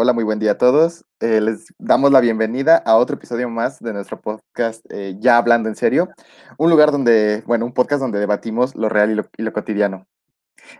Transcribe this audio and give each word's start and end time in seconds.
Hola, 0.00 0.12
muy 0.12 0.22
buen 0.22 0.38
día 0.38 0.52
a 0.52 0.58
todos. 0.58 1.04
Eh, 1.18 1.40
les 1.40 1.74
damos 1.76 2.12
la 2.12 2.20
bienvenida 2.20 2.76
a 2.76 2.96
otro 2.96 3.16
episodio 3.16 3.50
más 3.50 3.80
de 3.80 3.92
nuestro 3.92 4.20
podcast 4.20 4.80
eh, 4.92 5.16
Ya 5.18 5.38
Hablando 5.38 5.68
en 5.68 5.74
Serio, 5.74 6.08
un 6.56 6.70
lugar 6.70 6.92
donde, 6.92 7.42
bueno, 7.46 7.66
un 7.66 7.72
podcast 7.72 8.00
donde 8.00 8.20
debatimos 8.20 8.76
lo 8.76 8.88
real 8.88 9.10
y 9.10 9.16
lo, 9.16 9.28
y 9.36 9.42
lo 9.42 9.52
cotidiano. 9.52 10.06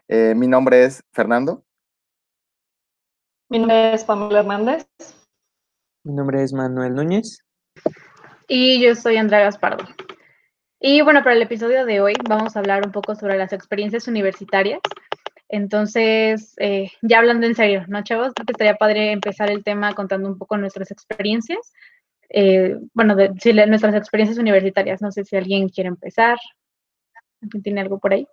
Eh, 0.07 0.35
mi 0.37 0.47
nombre 0.47 0.85
es 0.85 1.03
Fernando. 1.13 1.65
Mi 3.49 3.59
nombre 3.59 3.95
es 3.95 4.05
Pamela 4.05 4.39
Hernández. 4.39 4.87
Mi 6.05 6.13
nombre 6.13 6.45
es 6.45 6.53
Manuel 6.53 6.95
Núñez. 6.95 7.41
Y 8.47 8.81
yo 8.81 8.95
soy 8.95 9.17
Andrea 9.17 9.41
Gaspardo. 9.41 9.85
Y 10.79 11.03
bueno, 11.03 11.25
para 11.25 11.35
el 11.35 11.43
episodio 11.43 11.85
de 11.87 12.01
hoy 12.01 12.15
vamos 12.29 12.55
a 12.55 12.61
hablar 12.61 12.87
un 12.87 12.93
poco 12.93 13.17
sobre 13.17 13.37
las 13.37 13.53
experiencias 13.53 14.07
universitarias. 14.07 14.79
Entonces, 15.49 16.55
eh, 16.59 16.91
ya 17.03 17.19
hablando 17.19 17.47
en 17.47 17.55
serio, 17.55 17.85
¿no, 17.89 18.03
chavos? 18.03 18.33
Creo 18.35 18.45
que 18.47 18.53
estaría 18.53 18.77
padre 18.77 19.13
empezar 19.13 19.51
el 19.51 19.65
tema 19.65 19.95
contando 19.95 20.29
un 20.29 20.37
poco 20.39 20.57
nuestras 20.59 20.91
experiencias. 20.91 21.73
Eh, 22.29 22.77
bueno, 22.93 23.17
de, 23.17 23.31
nuestras 23.67 23.95
experiencias 23.95 24.39
universitarias. 24.39 25.01
No 25.01 25.11
sé 25.11 25.25
si 25.25 25.37
alguien 25.37 25.69
quiere 25.71 25.89
empezar. 25.89 26.39
¿Alguien 27.41 27.63
tiene 27.63 27.81
algo 27.81 27.99
por 27.99 28.13
ahí? 28.13 28.27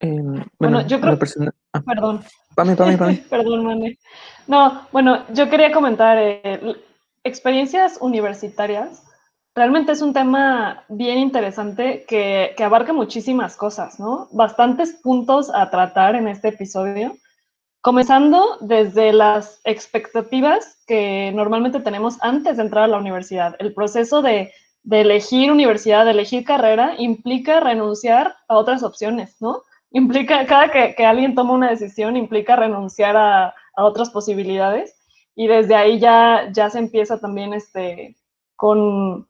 Eh, 0.00 0.10
bueno, 0.20 0.46
Bueno, 0.58 0.86
yo 0.86 1.00
creo- 1.00 1.18
persona- 1.18 1.54
ah, 1.74 1.82
Perdón. 1.82 2.22
Pame, 2.54 2.76
Pame, 2.76 2.96
Pame. 2.98 3.24
Perdón, 3.28 3.64
Mane. 3.64 3.98
No, 4.46 4.88
bueno, 4.90 5.24
yo 5.34 5.50
quería 5.50 5.70
comentar 5.72 6.16
eh, 6.18 6.60
experiencias 7.24 7.98
universitarias. 8.00 9.03
Realmente 9.56 9.92
es 9.92 10.02
un 10.02 10.12
tema 10.12 10.84
bien 10.88 11.18
interesante 11.18 12.04
que, 12.08 12.56
abarca 12.58 12.92
muchísimas 12.92 13.56
cosas, 13.56 14.00
¿no? 14.00 14.26
Bastantes 14.32 14.94
puntos 14.94 15.48
a 15.54 15.70
tratar 15.70 16.16
en 16.16 16.26
este 16.26 16.48
episodio. 16.48 17.16
Comenzando 17.80 18.58
desde 18.60 19.12
las 19.12 19.60
expectativas 19.62 20.82
que 20.88 21.30
normalmente 21.32 21.78
tenemos 21.78 22.16
antes 22.20 22.56
de 22.56 22.64
entrar 22.64 22.84
a 22.84 22.88
la 22.88 22.98
universidad. 22.98 23.54
El 23.60 23.74
proceso 23.74 24.22
de, 24.22 24.52
elegir 24.90 25.52
universidad, 25.52 26.04
de 26.04 26.10
elegir 26.10 26.44
carrera, 26.44 26.96
implica 26.98 27.60
renunciar 27.60 28.34
a 28.48 28.56
otras 28.56 28.82
opciones, 28.82 29.36
¿no? 29.40 29.62
implica, 29.92 30.44
cada 30.46 30.72
que, 30.72 30.96
que, 30.96 31.06
alguien 31.06 31.36
toma 31.36 31.52
una 31.52 31.70
decisión, 31.70 32.16
implica 32.16 32.56
renunciar 32.56 33.16
a, 33.16 33.54
a, 33.76 33.84
otras 33.84 34.10
posibilidades. 34.10 34.96
Y 35.36 35.46
desde 35.46 35.76
ahí 35.76 36.00
ya, 36.00 36.50
ya 36.52 36.70
se 36.70 36.80
empieza 36.80 37.20
también 37.20 37.54
este, 37.54 38.16
con, 38.56 39.28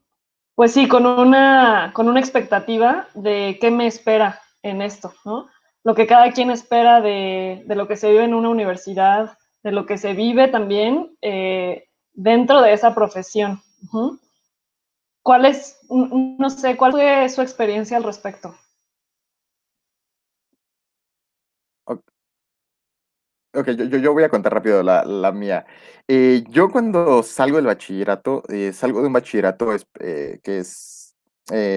pues 0.54 0.72
sí, 0.72 0.88
con 0.88 1.06
una, 1.06 1.92
con 1.94 2.08
una 2.08 2.20
expectativa 2.20 3.08
de 3.14 3.58
qué 3.60 3.70
me 3.70 3.86
espera 3.86 4.40
en 4.62 4.82
esto, 4.82 5.12
¿no? 5.24 5.48
Lo 5.82 5.94
que 5.94 6.06
cada 6.06 6.32
quien 6.32 6.50
espera 6.50 7.00
de, 7.00 7.62
de 7.66 7.74
lo 7.74 7.86
que 7.88 7.96
se 7.96 8.10
vive 8.10 8.24
en 8.24 8.34
una 8.34 8.48
universidad, 8.48 9.36
de 9.64 9.72
lo 9.72 9.86
que 9.86 9.98
se 9.98 10.12
vive 10.12 10.48
también 10.48 11.16
eh, 11.22 11.88
dentro 12.12 12.60
de 12.60 12.72
esa 12.72 12.94
profesión. 12.94 13.60
¿Cuál 15.22 15.46
es, 15.46 15.78
no 15.88 16.50
sé, 16.50 16.76
cuál 16.76 16.92
fue 16.92 17.28
su 17.30 17.42
experiencia 17.42 17.96
al 17.96 18.04
respecto? 18.04 18.54
Ok, 23.54 23.68
yo, 23.70 23.98
yo, 23.98 24.12
voy 24.12 24.24
a 24.24 24.28
contar 24.28 24.52
rápido 24.52 24.82
la, 24.82 25.04
la 25.04 25.30
mía. 25.32 25.64
Eh, 26.08 26.44
yo 26.48 26.70
cuando 26.70 27.22
salgo 27.22 27.56
del 27.56 27.66
bachillerato, 27.66 28.42
eh, 28.48 28.72
salgo 28.72 29.00
de 29.00 29.06
un 29.06 29.12
bachillerato 29.12 29.72
es, 29.72 29.86
eh, 30.00 30.40
que 30.42 30.58
es, 30.58 31.14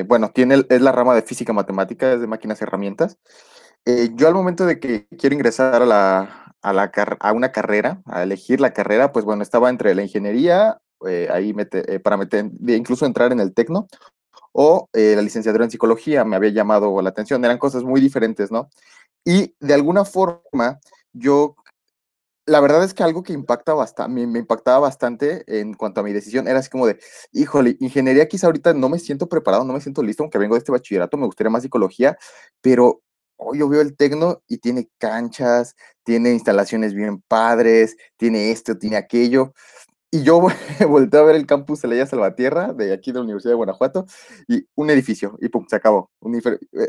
bueno, 0.07 0.31
tiene, 0.31 0.65
es 0.69 0.81
la 0.81 0.91
rama 0.91 1.13
de 1.13 1.21
física 1.21 1.53
matemática, 1.53 2.13
es 2.13 2.21
de 2.21 2.27
máquinas 2.27 2.59
y 2.61 2.63
herramientas. 2.63 3.17
Eh, 3.89 4.09
yo 4.15 4.27
al 4.27 4.33
momento 4.33 4.65
de 4.65 4.81
que 4.81 5.07
quiero 5.17 5.33
ingresar 5.33 5.81
a, 5.81 5.85
la, 5.85 6.53
a, 6.61 6.73
la, 6.73 6.91
a 7.21 7.31
una 7.31 7.53
carrera, 7.53 8.01
a 8.05 8.23
elegir 8.23 8.59
la 8.59 8.73
carrera, 8.73 9.13
pues 9.13 9.23
bueno, 9.23 9.43
estaba 9.43 9.69
entre 9.69 9.95
la 9.95 10.03
ingeniería, 10.03 10.77
eh, 11.07 11.29
ahí 11.31 11.53
para 12.03 12.17
meter, 12.17 12.51
incluso 12.67 13.05
entrar 13.05 13.31
en 13.31 13.39
el 13.39 13.53
tecno, 13.53 13.87
o 14.51 14.89
eh, 14.91 15.13
la 15.15 15.21
licenciatura 15.21 15.63
en 15.63 15.71
psicología, 15.71 16.25
me 16.25 16.35
había 16.35 16.49
llamado 16.49 17.01
la 17.01 17.11
atención, 17.11 17.45
eran 17.45 17.59
cosas 17.59 17.83
muy 17.83 18.01
diferentes, 18.01 18.51
¿no? 18.51 18.69
Y 19.23 19.55
de 19.61 19.73
alguna 19.73 20.03
forma, 20.03 20.79
yo 21.13 21.55
la 22.47 22.61
verdad 22.61 22.83
es 22.83 22.93
que 22.93 23.03
algo 23.03 23.23
que 23.23 23.33
impacta 23.33 23.73
bastante, 23.73 24.25
me, 24.25 24.39
impactaba 24.39 24.79
bastante 24.79 25.43
en 25.47 25.73
cuanto 25.73 25.99
a 25.99 26.03
mi 26.03 26.13
decisión 26.13 26.47
era 26.47 26.59
así 26.59 26.69
como 26.69 26.87
de, 26.87 26.97
híjole, 27.33 27.75
ingeniería 27.81 28.27
quizá 28.27 28.47
ahorita 28.47 28.73
no 28.73 28.87
me 28.89 28.99
siento 28.99 29.27
preparado, 29.27 29.65
no 29.65 29.73
me 29.73 29.81
siento 29.81 30.01
listo, 30.01 30.23
aunque 30.23 30.37
vengo 30.37 30.55
de 30.55 30.59
este 30.59 30.71
bachillerato, 30.71 31.17
me 31.17 31.25
gustaría 31.25 31.51
más 31.51 31.63
psicología, 31.63 32.17
pero 32.61 33.03
hoy 33.35 33.59
yo 33.59 33.69
veo 33.69 33.81
el 33.81 33.97
tecno 33.97 34.41
y 34.47 34.59
tiene 34.59 34.89
canchas, 34.97 35.75
tiene 36.03 36.31
instalaciones 36.31 36.93
bien 36.93 37.21
padres, 37.27 37.97
tiene 38.15 38.51
esto, 38.51 38.77
tiene 38.77 38.95
aquello. 38.95 39.53
Y 40.09 40.23
yo 40.23 40.39
volteé 40.87 41.19
a 41.19 41.23
ver 41.23 41.35
el 41.35 41.45
campus 41.45 41.81
de 41.81 41.89
la 41.89 42.05
Salvatierra, 42.05 42.71
de 42.73 42.93
aquí 42.93 43.11
de 43.11 43.19
la 43.19 43.23
Universidad 43.23 43.51
de 43.51 43.57
Guanajuato, 43.57 44.05
y 44.47 44.65
un 44.75 44.89
edificio, 44.89 45.37
y 45.41 45.49
pum, 45.49 45.65
se 45.69 45.75
acabó. 45.75 46.11
Un 46.21 46.41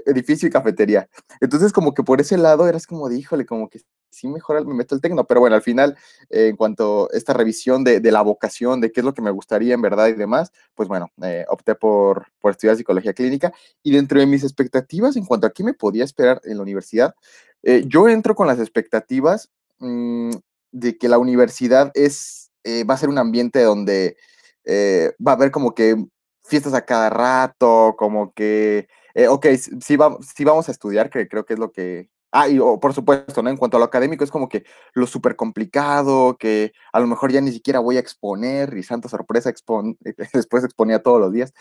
edificio 0.07 0.49
y 0.49 0.53
cafetería. 0.53 1.09
Entonces, 1.41 1.73
como 1.73 1.95
que 1.95 2.05
por 2.05 2.21
ese 2.21 2.39
lado 2.39 2.69
eras 2.69 2.87
como 2.87 3.09
de, 3.09 3.19
híjole, 3.19 3.45
como 3.45 3.69
que 3.69 3.81
sí 4.11 4.29
mejor 4.29 4.65
me 4.67 4.75
meto 4.75 4.95
el 4.95 5.01
tecno, 5.01 5.27
pero 5.27 5.41
bueno, 5.41 5.57
al 5.57 5.63
final, 5.63 5.97
en 6.31 6.57
cuanto 6.57 7.09
a 7.13 7.17
esta 7.17 7.33
revisión 7.33 7.85
de, 7.85 8.01
de, 8.01 8.13
la 8.13 8.23
vocación, 8.23 8.81
de 8.81 8.93
qué 8.93 9.01
es 9.01 9.05
lo 9.05 9.15
que 9.15 9.23
me 9.23 9.31
gustaría 9.31 9.75
en 9.75 9.83
verdad 9.83 10.09
y 10.09 10.13
demás, 10.15 10.53
pues 10.75 10.89
bueno, 10.89 11.11
eh, 11.23 11.45
opté 11.49 11.75
por, 11.75 12.27
por 12.41 12.53
estudiar 12.53 12.77
psicología 12.77 13.13
clínica 13.13 13.53
y 13.83 13.93
dentro 13.93 14.21
de 14.21 14.27
mis 14.27 14.45
expectativas 14.45 15.17
en 15.17 15.25
cuanto 15.25 15.47
a 15.47 15.51
qué 15.51 15.65
me 15.65 15.75
podía 15.75 16.05
esperar 16.05 16.41
en 16.45 16.57
la 16.57 16.63
universidad, 16.63 17.15
eh, 17.63 17.85
yo 17.87 18.09
entro 18.09 18.35
con 18.35 18.47
las 18.47 18.61
expectativas 18.61 19.51
mmm, 19.79 20.31
de 20.73 20.97
que 20.99 21.09
la 21.09 21.19
universidad 21.19 21.91
es, 21.95 22.48
eh, 22.69 22.85
va 22.85 22.95
a 22.95 22.99
ser 22.99 23.09
un 23.09 23.19
ambiente 23.19 23.63
donde 23.63 24.17
eh, 24.65 25.13
va 25.27 25.33
a 25.33 25.35
haber 25.37 25.51
como 25.51 25.75
que 25.75 25.97
fiestas 26.45 26.75
a 26.75 26.85
cada 26.85 27.11
rato, 27.11 27.95
como 27.99 28.33
que, 28.35 28.89
eh, 29.15 29.29
ok, 29.29 29.47
sí, 29.81 29.97
va, 29.97 30.17
sí 30.21 30.45
vamos 30.45 30.69
a 30.69 30.73
estudiar, 30.73 31.11
que 31.11 31.29
creo 31.29 31.45
que 31.45 31.55
es 31.55 31.59
lo 31.59 31.73
que, 31.73 32.11
Ah, 32.31 32.47
y 32.49 32.59
por 32.59 32.93
supuesto, 32.93 33.43
¿no? 33.43 33.49
En 33.49 33.57
cuanto 33.57 33.79
a 33.79 33.81
lo 33.81 33.87
académico, 33.87 34.23
es 34.23 34.31
como 34.31 34.51
que 34.51 34.65
lo 34.93 35.07
súper 35.07 35.35
complicado, 35.35 36.37
que 36.39 36.73
a 36.93 37.01
lo 37.01 37.07
mejor 37.07 37.33
ya 37.33 37.41
ni 37.41 37.53
siquiera 37.53 37.81
voy 37.81 37.97
a 37.97 38.01
exponer, 38.01 38.77
y 38.77 38.83
santa 38.83 39.09
sorpresa, 39.09 39.49
expon 39.49 39.97
después 40.35 40.63
exponía 40.63 41.03
todos 41.03 41.21
los 41.21 41.33
días, 41.33 41.55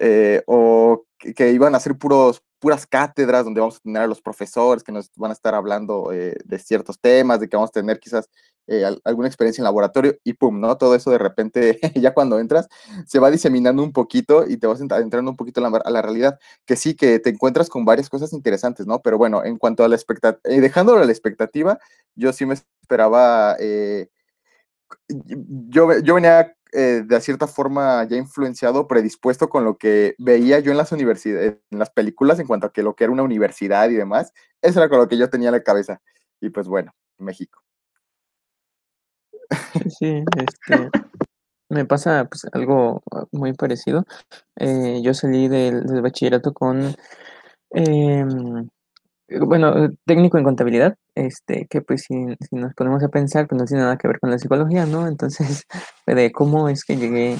eh, 0.00 0.42
o 0.46 1.04
que, 1.18 1.52
iban 1.52 1.74
a 1.74 1.80
ser 1.80 1.96
puros, 1.96 2.42
puras 2.58 2.86
cátedras 2.86 3.44
donde 3.44 3.60
vamos 3.60 3.76
a 3.76 3.80
tener 3.80 4.02
a 4.02 4.06
los 4.06 4.20
profesores 4.20 4.82
que 4.82 4.92
nos 4.92 5.10
van 5.16 5.30
a 5.30 5.34
estar 5.34 5.54
hablando 5.54 6.12
eh, 6.12 6.36
de 6.44 6.58
ciertos 6.58 6.98
temas, 7.00 7.40
de 7.40 7.48
que 7.48 7.56
vamos 7.56 7.70
a 7.70 7.72
tener 7.72 7.98
quizás 7.98 8.28
eh, 8.68 8.84
alguna 9.04 9.28
experiencia 9.28 9.60
en 9.62 9.64
laboratorio, 9.64 10.16
y 10.24 10.32
pum, 10.32 10.58
¿no? 10.58 10.76
Todo 10.76 10.94
eso 10.94 11.10
de 11.10 11.18
repente, 11.18 11.78
ya 11.94 12.12
cuando 12.12 12.40
entras, 12.40 12.68
se 13.06 13.18
va 13.18 13.30
diseminando 13.30 13.82
un 13.82 13.92
poquito 13.92 14.44
y 14.48 14.56
te 14.56 14.66
vas 14.66 14.80
adentrando 14.80 15.30
un 15.30 15.36
poquito 15.36 15.64
a 15.64 15.70
la, 15.70 15.78
a 15.78 15.90
la 15.90 16.02
realidad, 16.02 16.38
que 16.64 16.76
sí, 16.76 16.94
que 16.94 17.20
te 17.20 17.30
encuentras 17.30 17.68
con 17.68 17.84
varias 17.84 18.10
cosas 18.10 18.32
interesantes, 18.32 18.86
¿no? 18.86 19.00
Pero 19.02 19.18
bueno, 19.18 19.44
en 19.44 19.56
cuanto 19.56 19.84
a 19.84 19.88
la 19.88 19.94
expectativa, 19.94 20.40
eh, 20.44 20.60
dejándolo 20.60 21.00
a 21.00 21.04
la 21.04 21.12
expectativa, 21.12 21.78
yo 22.16 22.32
sí 22.32 22.44
me 22.44 22.54
esperaba, 22.54 23.56
eh, 23.60 24.08
yo, 25.08 25.98
yo 26.00 26.14
venía 26.14 26.55
eh, 26.72 27.02
de 27.06 27.20
cierta 27.20 27.46
forma 27.46 28.04
ya 28.04 28.16
influenciado, 28.16 28.86
predispuesto 28.86 29.48
con 29.48 29.64
lo 29.64 29.78
que 29.78 30.14
veía 30.18 30.58
yo 30.60 30.70
en 30.70 30.78
las 30.78 30.92
universidades, 30.92 31.58
en 31.70 31.78
las 31.78 31.90
películas, 31.90 32.38
en 32.38 32.46
cuanto 32.46 32.66
a 32.66 32.72
que 32.72 32.82
lo 32.82 32.94
que 32.94 33.04
era 33.04 33.12
una 33.12 33.22
universidad 33.22 33.88
y 33.90 33.94
demás, 33.94 34.32
eso 34.62 34.80
era 34.80 34.88
con 34.88 34.98
lo 34.98 35.08
que 35.08 35.18
yo 35.18 35.30
tenía 35.30 35.48
en 35.48 35.54
la 35.54 35.62
cabeza. 35.62 36.00
Y 36.40 36.50
pues 36.50 36.68
bueno, 36.68 36.92
México. 37.18 37.62
Sí, 39.98 40.24
este, 40.36 40.90
me 41.68 41.84
pasa 41.84 42.24
pues, 42.24 42.46
algo 42.52 43.02
muy 43.32 43.52
parecido. 43.52 44.04
Eh, 44.56 45.00
yo 45.02 45.14
salí 45.14 45.48
del, 45.48 45.86
del 45.86 46.02
bachillerato 46.02 46.52
con, 46.52 46.94
eh, 47.74 48.24
bueno, 49.28 49.90
técnico 50.04 50.38
en 50.38 50.44
contabilidad, 50.44 50.96
este, 51.16 51.66
que 51.68 51.82
pues 51.82 52.02
si, 52.02 52.14
si, 52.48 52.56
nos 52.56 52.74
ponemos 52.74 53.02
a 53.02 53.08
pensar, 53.08 53.48
pues 53.48 53.58
no 53.60 53.66
tiene 53.66 53.82
nada 53.82 53.98
que 53.98 54.08
ver 54.08 54.20
con 54.20 54.30
la 54.30 54.38
psicología, 54.38 54.86
¿no? 54.86 55.08
Entonces, 55.08 55.64
de 56.06 56.32
cómo 56.32 56.68
es 56.68 56.84
que 56.84 56.96
llegué 56.96 57.36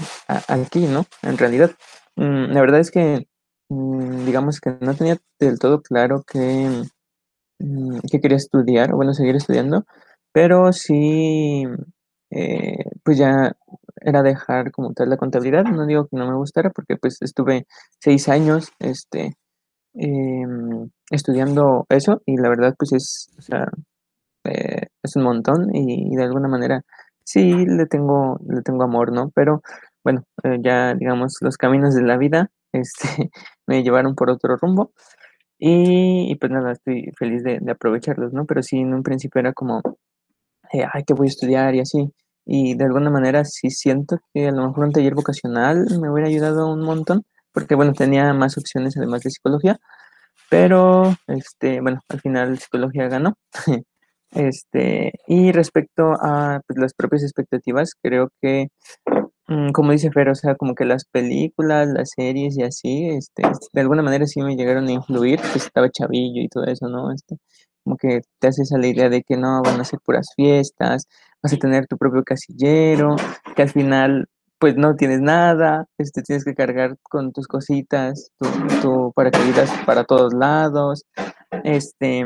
aquí, 0.48 0.86
¿no? 0.86 1.06
En 1.22 1.38
realidad, 1.38 1.72
mmm, 2.16 2.52
la 2.52 2.60
verdad 2.60 2.80
es 2.80 2.90
que, 2.90 3.28
mmm, 3.68 4.24
digamos 4.26 4.60
que 4.60 4.76
no 4.80 4.94
tenía 4.94 5.18
del 5.38 5.58
todo 5.58 5.82
claro 5.82 6.24
que, 6.26 6.84
mmm, 7.60 7.98
que 8.10 8.20
quería 8.20 8.38
estudiar, 8.38 8.92
o 8.94 8.96
bueno, 8.96 9.14
seguir 9.14 9.36
estudiando, 9.36 9.84
pero 10.32 10.72
sí 10.72 11.64
eh, 12.30 12.76
pues 13.04 13.18
ya 13.18 13.52
era 14.00 14.22
dejar 14.22 14.72
como 14.72 14.92
tal 14.94 15.10
la 15.10 15.16
contabilidad, 15.16 15.64
no 15.64 15.86
digo 15.86 16.06
que 16.08 16.16
no 16.16 16.26
me 16.26 16.36
gustara 16.36 16.70
porque 16.70 16.96
pues 16.96 17.18
estuve 17.22 17.66
seis 18.00 18.28
años 18.28 18.70
este, 18.78 19.34
eh, 19.98 20.44
estudiando 21.10 21.86
eso 21.88 22.22
y 22.26 22.36
la 22.36 22.48
verdad 22.48 22.74
pues 22.78 22.92
es, 22.92 23.30
eh, 24.44 24.86
es 25.02 25.16
un 25.16 25.22
montón 25.22 25.74
y, 25.74 26.14
de 26.16 26.22
alguna 26.24 26.48
manera 26.48 26.82
sí 27.24 27.66
le 27.66 27.86
tengo, 27.86 28.38
le 28.48 28.62
tengo 28.62 28.84
amor, 28.84 29.12
¿no? 29.12 29.30
Pero 29.34 29.62
bueno, 30.04 30.24
eh, 30.44 30.58
ya 30.62 30.94
digamos 30.94 31.36
los 31.40 31.56
caminos 31.56 31.94
de 31.94 32.02
la 32.02 32.16
vida 32.18 32.50
este, 32.72 33.30
me 33.66 33.82
llevaron 33.82 34.14
por 34.14 34.30
otro 34.30 34.56
rumbo 34.56 34.92
y, 35.58 36.30
y 36.30 36.36
pues 36.36 36.52
nada, 36.52 36.72
estoy 36.72 37.12
feliz 37.18 37.42
de, 37.44 37.58
de 37.60 37.72
aprovecharlos, 37.72 38.32
¿no? 38.32 38.46
Pero 38.46 38.62
sí 38.62 38.78
en 38.78 38.94
un 38.94 39.02
principio 39.02 39.40
era 39.40 39.52
como 39.52 39.82
ay, 40.92 41.04
¿qué 41.04 41.14
voy 41.14 41.28
a 41.28 41.30
estudiar? 41.30 41.74
Y 41.74 41.80
así. 41.80 42.12
Y 42.44 42.76
de 42.76 42.84
alguna 42.84 43.10
manera 43.10 43.44
sí 43.44 43.70
siento 43.70 44.18
que 44.32 44.48
a 44.48 44.52
lo 44.52 44.68
mejor 44.68 44.84
un 44.84 44.92
taller 44.92 45.14
vocacional 45.14 45.86
me 46.00 46.10
hubiera 46.10 46.28
ayudado 46.28 46.72
un 46.72 46.82
montón, 46.82 47.24
porque 47.56 47.74
bueno, 47.74 47.94
tenía 47.94 48.34
más 48.34 48.58
opciones 48.58 48.98
además 48.98 49.22
de 49.22 49.30
psicología, 49.30 49.78
pero 50.50 51.16
este, 51.26 51.80
bueno, 51.80 52.00
al 52.10 52.20
final 52.20 52.58
psicología 52.58 53.08
ganó. 53.08 53.34
Este, 54.32 55.12
y 55.28 55.52
respecto 55.52 56.12
a 56.20 56.60
pues, 56.66 56.78
las 56.78 56.92
propias 56.92 57.22
expectativas, 57.22 57.92
creo 58.02 58.28
que, 58.42 58.68
mm, 59.48 59.70
como 59.70 59.92
dice 59.92 60.10
Fer, 60.12 60.28
o 60.28 60.34
sea, 60.34 60.56
como 60.56 60.74
que 60.74 60.84
las 60.84 61.06
películas, 61.06 61.88
las 61.88 62.10
series 62.14 62.58
y 62.58 62.64
así, 62.64 63.08
este, 63.08 63.44
de 63.72 63.80
alguna 63.80 64.02
manera 64.02 64.26
sí 64.26 64.42
me 64.42 64.56
llegaron 64.56 64.88
a 64.88 64.92
influir, 64.92 65.40
pues 65.40 65.66
estaba 65.66 65.88
chavillo 65.90 66.42
y 66.42 66.48
todo 66.48 66.64
eso, 66.64 66.88
¿no? 66.88 67.12
Este, 67.12 67.36
como 67.84 67.96
que 67.96 68.20
te 68.40 68.48
haces 68.48 68.72
a 68.72 68.78
la 68.78 68.88
idea 68.88 69.08
de 69.08 69.22
que 69.22 69.36
no, 69.38 69.62
van 69.62 69.80
a 69.80 69.84
ser 69.84 70.00
puras 70.04 70.28
fiestas, 70.36 71.06
vas 71.42 71.52
a 71.54 71.56
tener 71.56 71.86
tu 71.86 71.96
propio 71.96 72.24
casillero, 72.24 73.16
que 73.54 73.62
al 73.62 73.70
final 73.70 74.28
pues 74.58 74.76
no 74.76 74.96
tienes 74.96 75.20
nada, 75.20 75.86
este, 75.98 76.22
tienes 76.22 76.44
que 76.44 76.54
cargar 76.54 76.96
con 77.02 77.32
tus 77.32 77.46
cositas, 77.46 78.30
tu, 78.38 78.46
tu 78.82 79.12
paracaídas 79.14 79.70
para 79.84 80.04
todos 80.04 80.32
lados, 80.34 81.04
este, 81.64 82.24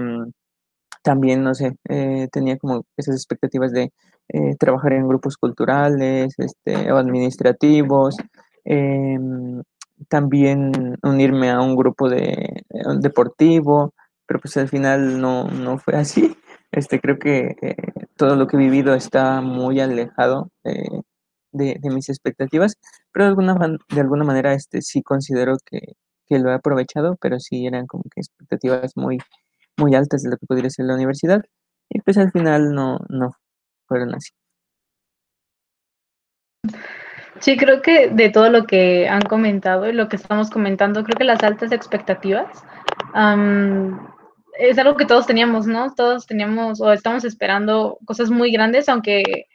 también, 1.03 1.43
no 1.43 1.55
sé, 1.55 1.77
eh, 1.89 2.29
tenía 2.31 2.59
como 2.59 2.85
esas 2.97 3.17
expectativas 3.17 3.73
de 3.73 3.93
eh, 4.29 4.57
trabajar 4.59 4.93
en 4.93 5.09
grupos 5.09 5.37
culturales 5.37 6.35
este, 6.39 6.93
o 6.93 6.97
administrativos, 6.97 8.17
em, 8.65 9.63
también 10.09 10.97
unirme 11.03 11.51
a 11.51 11.61
un 11.61 11.77
grupo 11.77 12.09
de, 12.09 12.65
deportivo, 13.01 13.93
pero 14.27 14.41
pues 14.41 14.57
al 14.57 14.69
final 14.69 15.21
no, 15.21 15.49
no 15.49 15.79
fue 15.79 15.95
así. 15.97 16.37
Este, 16.73 17.01
creo 17.01 17.19
que 17.19 17.57
eh, 17.63 17.77
todo 18.17 18.37
lo 18.37 18.47
que 18.47 18.57
he 18.57 18.61
vivido 18.61 18.95
está 18.95 19.41
muy 19.41 19.81
alejado 19.81 20.51
de, 21.53 21.79
mis 21.85 22.09
expectativas, 22.09 22.77
pero 23.13 23.25
de 23.25 23.29
alguna, 23.31 23.55
de 23.89 24.01
alguna 24.01 24.25
manera 24.25 24.55
este, 24.55 24.83
sí 24.83 25.03
considero 25.03 25.57
que, 25.65 25.95
que 26.27 26.39
lo 26.39 26.51
he 26.51 26.55
aprovechado, 26.55 27.17
pero 27.21 27.41
sí 27.41 27.67
eran 27.67 27.87
como 27.87 28.05
que 28.05 28.21
expectativas 28.21 28.97
muy, 28.97 29.19
muy 29.77 29.95
altas 29.95 30.23
de 30.23 30.31
lo 30.31 30.37
que 30.37 30.47
podría 30.47 30.71
ser 30.71 30.87
la 30.87 30.95
universidad 30.95 31.43
y 31.89 32.01
pues 32.01 32.19
al 32.19 32.31
final 32.31 32.73
no, 32.73 32.99
no 33.09 33.33
fueron 33.87 34.15
así. 34.15 34.31
Sí, 37.41 37.57
creo 37.57 37.81
que 37.81 38.09
de 38.09 38.29
todo 38.29 38.51
lo 38.51 38.67
que 38.67 39.09
han 39.09 39.23
comentado 39.23 39.89
y 39.89 39.93
lo 39.93 40.09
que 40.09 40.17
estamos 40.17 40.51
comentando, 40.51 41.03
creo 41.03 41.17
que 41.17 41.25
las 41.25 41.43
altas 41.43 41.73
expectativas 41.73 42.63
es 44.59 44.79
algo 44.79 44.97
que 44.97 45.07
todos 45.07 45.27
teníamos, 45.27 45.67
¿no? 45.67 45.95
Todos 45.95 46.27
teníamos 46.27 46.81
o 46.81 46.93
estamos 46.93 47.25
esperando 47.25 47.99
cosas 48.05 48.31
muy 48.31 48.53
grandes, 48.53 48.89
aunque, 48.89 49.47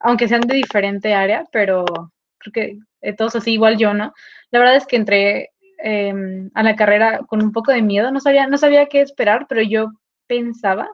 aunque 0.00 0.28
sean 0.28 0.42
de 0.42 0.56
diferente 0.56 1.14
área, 1.14 1.46
pero 1.52 1.84
creo 2.38 2.52
que 2.52 2.78
eh, 3.02 3.14
todos 3.14 3.36
así, 3.36 3.52
igual 3.52 3.78
yo, 3.78 3.94
¿no? 3.94 4.12
La 4.50 4.58
verdad 4.58 4.76
es 4.76 4.86
que 4.86 4.96
entré 4.96 5.50
Em, 5.82 6.50
a 6.54 6.62
la 6.62 6.76
carrera 6.76 7.20
con 7.26 7.42
un 7.42 7.52
poco 7.52 7.72
de 7.72 7.80
miedo, 7.82 8.10
no 8.10 8.20
sabía, 8.20 8.46
no 8.46 8.58
sabía 8.58 8.86
qué 8.86 9.00
esperar, 9.00 9.46
pero 9.48 9.62
yo 9.62 9.92
pensaba 10.26 10.90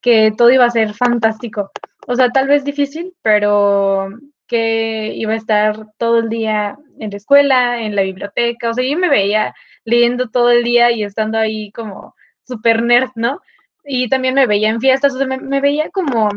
que 0.00 0.32
todo 0.36 0.50
iba 0.52 0.64
a 0.64 0.70
ser 0.70 0.94
fantástico. 0.94 1.70
O 2.06 2.14
sea, 2.16 2.30
tal 2.30 2.48
vez 2.48 2.64
difícil, 2.64 3.14
pero 3.22 4.08
que 4.46 5.12
iba 5.16 5.32
a 5.32 5.36
estar 5.36 5.86
todo 5.98 6.18
el 6.20 6.28
día 6.28 6.76
en 7.00 7.10
la 7.10 7.16
escuela, 7.16 7.82
en 7.82 7.96
la 7.96 8.02
biblioteca, 8.02 8.70
o 8.70 8.74
sea, 8.74 8.84
yo 8.84 8.98
me 8.98 9.08
veía 9.08 9.54
leyendo 9.84 10.28
todo 10.30 10.50
el 10.50 10.64
día 10.64 10.90
y 10.92 11.04
estando 11.04 11.38
ahí 11.38 11.72
como 11.72 12.14
super 12.44 12.82
nerd, 12.82 13.10
¿no? 13.16 13.40
Y 13.84 14.08
también 14.08 14.34
me 14.34 14.46
veía 14.46 14.70
en 14.70 14.80
fiestas, 14.80 15.14
o 15.14 15.18
sea, 15.18 15.26
me, 15.26 15.38
me 15.38 15.60
veía 15.60 15.90
como 15.90 16.28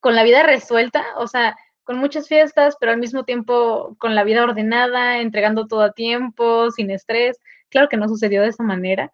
con 0.00 0.14
la 0.14 0.24
vida 0.24 0.42
resuelta, 0.42 1.04
o 1.16 1.26
sea, 1.26 1.56
con 1.84 1.98
muchas 1.98 2.28
fiestas, 2.28 2.76
pero 2.78 2.92
al 2.92 2.98
mismo 2.98 3.24
tiempo 3.24 3.96
con 3.98 4.14
la 4.14 4.24
vida 4.24 4.42
ordenada, 4.42 5.20
entregando 5.20 5.66
todo 5.66 5.82
a 5.82 5.92
tiempo, 5.92 6.70
sin 6.70 6.90
estrés. 6.90 7.38
Claro 7.68 7.88
que 7.88 7.96
no 7.96 8.08
sucedió 8.08 8.42
de 8.42 8.48
esa 8.48 8.62
manera, 8.62 9.10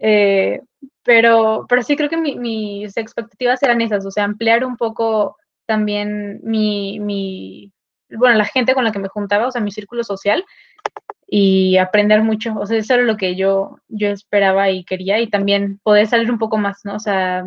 eh, 0.00 0.60
pero, 1.02 1.66
pero 1.68 1.82
sí 1.82 1.96
creo 1.96 2.08
que 2.08 2.16
mis 2.16 2.96
expectativas 2.96 3.62
eran 3.62 3.80
esas, 3.80 4.04
o 4.06 4.10
sea, 4.10 4.24
ampliar 4.24 4.64
un 4.64 4.76
poco 4.76 5.36
también 5.66 6.40
mi, 6.42 6.98
mi, 7.00 7.72
bueno, 8.10 8.36
la 8.36 8.44
gente 8.44 8.74
con 8.74 8.84
la 8.84 8.92
que 8.92 8.98
me 8.98 9.08
juntaba, 9.08 9.46
o 9.46 9.50
sea, 9.50 9.60
mi 9.60 9.70
círculo 9.70 10.04
social 10.04 10.44
y 11.26 11.78
aprender 11.78 12.22
mucho, 12.22 12.54
o 12.58 12.66
sea, 12.66 12.78
eso 12.78 12.94
era 12.94 13.02
lo 13.02 13.16
que 13.16 13.34
yo, 13.34 13.78
yo 13.88 14.08
esperaba 14.08 14.70
y 14.70 14.84
quería 14.84 15.20
y 15.20 15.28
también 15.28 15.78
poder 15.82 16.06
salir 16.06 16.30
un 16.30 16.38
poco 16.38 16.58
más, 16.58 16.84
¿no? 16.84 16.96
O 16.96 17.00
sea, 17.00 17.44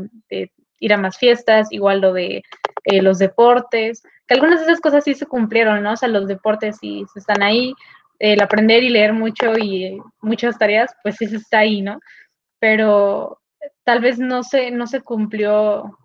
ir 0.79 0.93
a 0.93 0.97
más 0.97 1.17
fiestas, 1.17 1.67
igual 1.71 2.01
lo 2.01 2.13
de 2.13 2.43
eh, 2.87 3.01
los 3.01 3.19
deportes, 3.19 4.01
que 4.27 4.33
algunas 4.33 4.59
de 4.59 4.65
esas 4.65 4.79
cosas 4.79 5.03
sí 5.03 5.13
se 5.13 5.25
cumplieron, 5.25 5.83
¿no? 5.83 5.93
O 5.93 5.97
sea, 5.97 6.07
los 6.07 6.27
deportes 6.27 6.77
sí 6.79 7.05
están 7.15 7.43
ahí, 7.43 7.73
el 8.19 8.41
aprender 8.41 8.81
y 8.83 8.89
leer 8.89 9.13
mucho 9.13 9.57
y 9.57 9.99
muchas 10.21 10.57
tareas, 10.57 10.95
pues 11.03 11.17
sí 11.17 11.25
está 11.25 11.59
ahí, 11.59 11.81
¿no? 11.81 11.99
Pero 12.59 13.41
tal 13.83 13.99
vez 13.99 14.19
no 14.19 14.41
se, 14.43 14.71
no 14.71 14.87
se 14.87 15.01
cumplió 15.01 15.97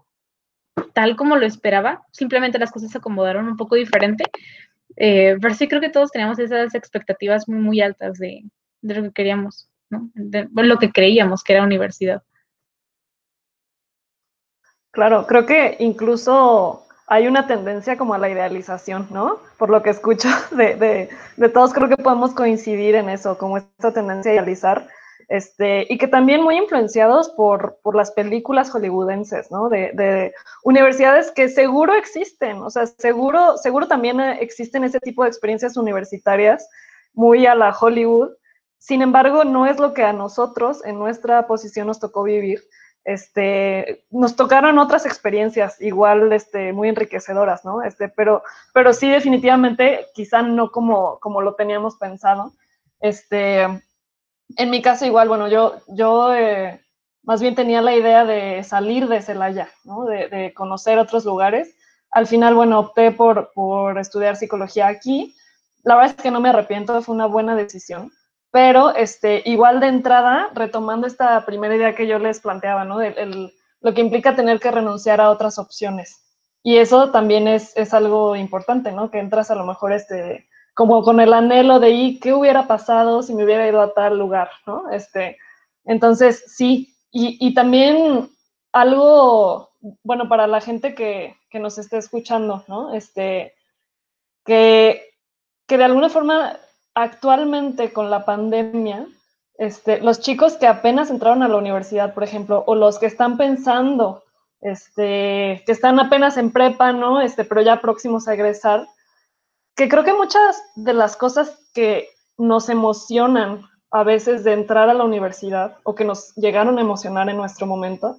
tal 0.93 1.17
como 1.17 1.37
lo 1.37 1.46
esperaba, 1.46 2.05
simplemente 2.11 2.58
las 2.58 2.73
cosas 2.73 2.90
se 2.90 2.99
acomodaron 2.99 3.46
un 3.46 3.56
poco 3.56 3.76
diferente, 3.76 4.25
eh, 4.96 5.37
pero 5.40 5.55
sí 5.55 5.69
creo 5.69 5.81
que 5.81 5.90
todos 5.90 6.11
teníamos 6.11 6.38
esas 6.38 6.75
expectativas 6.75 7.49
muy, 7.49 7.61
muy 7.61 7.81
altas 7.81 8.19
de, 8.19 8.43
de 8.81 8.94
lo 8.94 9.02
que 9.05 9.12
queríamos, 9.12 9.69
¿no? 9.88 10.11
De, 10.14 10.49
lo 10.50 10.79
que 10.79 10.90
creíamos 10.90 11.44
que 11.44 11.52
era 11.52 11.62
universidad. 11.62 12.23
Claro, 14.93 15.27
creo 15.27 15.47
que 15.47 15.77
incluso 15.81 16.87
hay 17.06 17.27
una 17.27 17.47
tendencia 17.47 17.97
como 17.97 18.12
a 18.12 18.19
la 18.19 18.29
idealización, 18.29 19.09
¿no? 19.11 19.39
Por 19.59 19.71
lo 19.71 19.83
que 19.83 19.91
escucho 19.91 20.29
de, 20.53 21.09
de, 21.37 21.49
todos, 21.49 21.73
creo 21.73 21.89
que 21.89 21.97
podemos 21.97 22.33
coincidir 22.35 22.94
en 22.94 23.09
eso, 23.09 23.39
como 23.39 23.56
esta 23.56 23.93
tendencia 23.93 24.31
a 24.31 24.35
idealizar, 24.35 24.87
este, 25.29 25.87
y 25.89 25.97
que 25.97 26.09
también 26.09 26.43
muy 26.43 26.59
influenciados 26.59 27.31
por, 27.31 27.79
por 27.83 27.97
las 27.97 28.11
películas 28.12 28.71
hollywoodenses, 28.71 29.50
¿no? 29.50 29.71
De, 29.71 29.93
de, 29.94 30.35
universidades 30.62 31.31
que 31.31 31.49
seguro 31.49 31.94
existen, 31.94 32.59
o 32.59 32.69
sea, 32.69 32.87
seguro, 32.87 33.56
seguro 33.56 33.89
también 33.89 34.21
existen 34.21 34.85
ese 34.85 35.00
tipo 35.00 35.23
de 35.23 35.31
experiencias 35.31 35.79
universitarias 35.79 36.69
muy 37.15 37.47
a 37.47 37.55
la 37.55 37.75
Hollywood, 37.75 38.33
sin 38.79 39.00
embargo, 39.00 39.44
no 39.44 39.67
es 39.67 39.79
lo 39.79 39.94
que 39.94 40.03
a 40.03 40.12
nosotros 40.12 40.85
en 40.85 40.99
nuestra 40.99 41.47
posición 41.47 41.87
nos 41.87 42.00
tocó 42.00 42.25
vivir 42.25 42.61
este, 43.05 44.05
nos 44.11 44.37
tocaron 44.37 44.79
otras 44.79 45.07
experiencias 45.07 45.81
igual, 45.81 46.32
este, 46.32 46.73
muy 46.73 46.89
enriquecedoras, 46.89 47.65
¿no? 47.65 47.82
Este, 47.82 48.09
pero, 48.09 48.43
pero 48.73 48.93
sí 48.93 49.09
definitivamente, 49.09 50.06
quizá 50.15 50.43
no 50.43 50.71
como, 50.71 51.19
como 51.19 51.41
lo 51.43 51.55
teníamos 51.55 51.97
pensado. 51.97 52.53
Este, 53.01 53.63
en 53.63 54.71
mi 54.71 54.82
caso 54.82 55.05
igual, 55.05 55.29
bueno, 55.29 55.49
yo, 55.49 55.81
yo 55.89 56.32
eh, 56.35 56.81
más 57.25 57.41
bien 57.41 57.55
tenía 57.55 57.82
la 57.82 57.94
idea 57.94 58.25
de 58.25 58.63
salir 58.63 59.09
de 59.09 59.23
Celaya, 59.23 59.69
¿no? 59.85 60.05
De, 60.05 60.29
de, 60.29 60.55
conocer 60.55 60.99
otros 60.99 61.25
lugares. 61.25 61.77
Al 62.11 62.27
final, 62.27 62.55
bueno, 62.55 62.79
opté 62.79 63.11
por, 63.11 63.53
por 63.55 63.99
estudiar 63.99 64.37
psicología 64.37 64.87
aquí. 64.87 65.35
La 65.82 65.97
verdad 65.97 66.15
es 66.17 66.23
que 66.23 66.31
no 66.31 66.41
me 66.41 66.51
arrepiento, 66.51 67.03
fue 67.03 67.15
una 67.15 67.27
buena 67.27 67.56
decisión 67.56 68.13
pero 68.53 68.94
este, 68.94 69.43
igual 69.47 69.81
de 69.81 69.89
entrada, 69.89 70.51
retomando 70.55 71.06
esta 71.06 71.44
primera 71.47 71.75
idea 71.75 71.94
que 71.94 72.06
yo 72.06 72.19
les 72.19 72.39
planteaba, 72.39 72.85
¿no? 72.85 72.99
lo 73.81 73.94
que 73.94 74.01
implica 74.01 74.37
tener 74.37 74.61
que 74.61 74.71
renunciar 74.71 75.21
a 75.21 75.31
otras 75.31 75.59
opciones. 75.59 76.23
Y 76.63 76.77
eso 76.77 77.11
también 77.11 77.49
es, 77.49 77.77
es, 77.77 77.93
algo 77.93 78.37
importante, 78.37 78.93
¿no? 78.93 79.11
Que 79.11 79.19
entras 79.19 79.51
a 79.51 79.56
lo 79.56 79.65
mejor 79.65 79.93
este, 79.93 80.47
como 80.75 81.03
con 81.03 81.19
el 81.19 81.32
anhelo 81.32 81.81
de, 81.81 81.91
¿y 81.91 82.21
qué 82.21 82.32
hubiera 82.32 82.69
pasado 82.69 83.23
si 83.23 83.35
me 83.35 83.43
hubiera 83.44 83.67
ido 83.67 83.81
a 83.81 83.94
tal 83.94 84.19
lugar, 84.19 84.51
¿no? 84.67 84.89
Este, 84.91 85.39
entonces, 85.85 86.44
sí. 86.47 86.94
Y, 87.11 87.39
y 87.44 87.55
también 87.55 88.31
algo, 88.71 89.71
bueno, 90.05 90.29
para 90.29 90.47
la 90.47 90.61
gente 90.61 90.94
que, 90.94 91.37
que, 91.51 91.59
nos 91.59 91.79
esté 91.79 91.97
escuchando, 91.97 92.65
¿no? 92.69 92.94
Este, 92.94 93.55
que, 94.44 95.03
que 95.67 95.79
de 95.79 95.85
alguna 95.85 96.11
forma 96.11 96.56
actualmente 96.94 97.93
con 97.93 98.11
la 98.11 98.25
pandemia, 98.25 99.06
este, 99.58 100.01
los 100.01 100.20
chicos 100.20 100.55
que 100.55 100.67
apenas 100.67 101.11
entraron 101.11 101.43
a 101.43 101.49
la 101.49 101.56
universidad, 101.56 102.15
por 102.15 102.25
ejemplo, 102.25 102.65
o 102.67 102.75
los 102.75 102.99
que 102.99 103.06
están 103.06 103.37
pensando, 103.37 104.25
este, 104.61 105.63
que 105.67 105.72
están 105.72 106.01
apenas 106.01 106.37
en 106.37 106.53
prepa, 106.53 106.93
¿no? 106.93 107.20
Este, 107.20 107.44
pero 107.44 107.61
ya 107.63 107.81
próximos 107.81 108.29
a 108.29 108.34
egresar, 108.34 108.89
que 109.77 109.89
creo 109.89 110.05
que 110.05 110.13
muchas 110.13 110.63
de 110.75 110.93
las 110.93 111.17
cosas 111.17 111.58
que 111.75 112.08
nos 112.39 112.69
emocionan 112.69 113.63
a 113.91 114.05
veces 114.05 114.43
de 114.43 114.55
entrar 114.55 114.89
a 114.89 114.94
la 114.94 115.05
universidad 115.05 115.77
o 115.84 115.94
que 115.94 116.05
nos 116.05 116.34
llegaron 116.34 116.79
a 116.79 116.81
emocionar 116.81 117.29
en 117.29 117.37
nuestro 117.37 117.67
momento, 117.67 118.19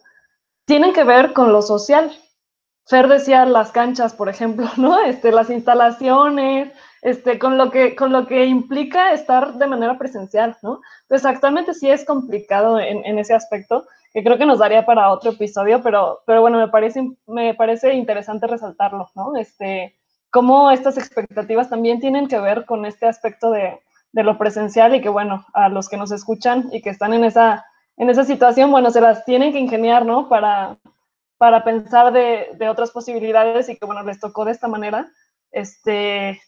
tienen 0.65 0.93
que 0.93 1.03
ver 1.03 1.33
con 1.33 1.51
lo 1.51 1.61
social. 1.61 2.11
Fer 2.85 3.07
decía 3.07 3.45
las 3.45 3.71
canchas, 3.71 4.13
por 4.13 4.29
ejemplo, 4.29 4.69
¿no? 4.77 4.99
Este, 5.01 5.31
las 5.31 5.49
instalaciones, 5.49 6.71
este, 7.03 7.37
con, 7.37 7.57
lo 7.57 7.69
que, 7.69 7.95
con 7.95 8.13
lo 8.13 8.25
que 8.25 8.45
implica 8.45 9.11
estar 9.11 9.55
de 9.55 9.67
manera 9.67 9.97
presencial, 9.97 10.55
¿no? 10.61 10.79
Pues 11.09 11.25
actualmente 11.25 11.73
sí 11.73 11.89
es 11.89 12.05
complicado 12.05 12.79
en, 12.79 13.19
ese 13.19 13.33
aspecto. 13.33 13.85
que 14.13 14.23
creo 14.23 14.37
que 14.37 14.45
nos 14.45 14.59
daría 14.59 14.85
para 14.85 15.11
otro 15.11 15.31
episodio, 15.31 15.81
pero, 15.83 16.21
pero 16.25 16.39
bueno, 16.39 16.59
me 16.59 16.69
parece, 16.69 17.11
me 17.27 17.53
parece 17.55 17.93
interesante 17.93 18.47
resaltarlo, 18.47 19.09
¿no? 19.15 19.35
Este, 19.35 19.97
cómo 20.29 20.71
estas 20.71 20.97
expectativas 20.97 21.69
también 21.69 21.99
tienen 21.99 22.29
que 22.29 22.39
ver 22.39 22.65
con 22.65 22.85
este 22.85 23.05
aspecto 23.05 23.51
de, 23.51 23.81
de 24.13 24.23
lo 24.23 24.37
presencial 24.37 24.95
y 24.95 25.01
que, 25.01 25.09
bueno, 25.09 25.45
a 25.53 25.67
los 25.67 25.89
que 25.89 25.97
nos 25.97 26.11
escuchan 26.13 26.69
y 26.71 26.81
que 26.81 26.91
están 26.91 27.13
en 27.13 27.25
esa, 27.25 27.65
en 27.97 28.09
esa 28.09 28.23
situación, 28.23 28.71
bueno, 28.71 28.91
se 28.91 29.01
las 29.01 29.25
tienen 29.25 29.51
que 29.51 29.59
ingeniar, 29.59 30.05
¿no? 30.05 30.29
Para, 30.29 30.77
para 31.37 31.65
pensar 31.65 32.13
de, 32.13 32.47
de 32.57 32.69
otras 32.69 32.91
posibilidades 32.91 33.67
y 33.67 33.75
que, 33.75 33.85
bueno, 33.85 34.03
les 34.03 34.21
tocó 34.21 34.45
de 34.45 34.53
esta 34.53 34.69
manera. 34.69 35.11
Este, 35.51 36.39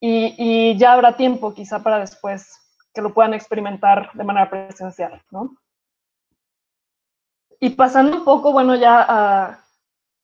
y, 0.00 0.76
ya 0.78 0.94
habrá 0.94 1.16
tiempo 1.16 1.52
quizá 1.54 1.82
para 1.82 1.98
después 1.98 2.58
que 2.94 3.02
lo 3.02 3.12
puedan 3.12 3.34
experimentar 3.34 4.10
de 4.14 4.24
manera 4.24 4.48
presencial, 4.48 5.22
¿no? 5.30 5.56
Y 7.60 7.70
pasando 7.70 8.16
un 8.16 8.24
poco, 8.24 8.52
bueno, 8.52 8.74
ya 8.74 9.60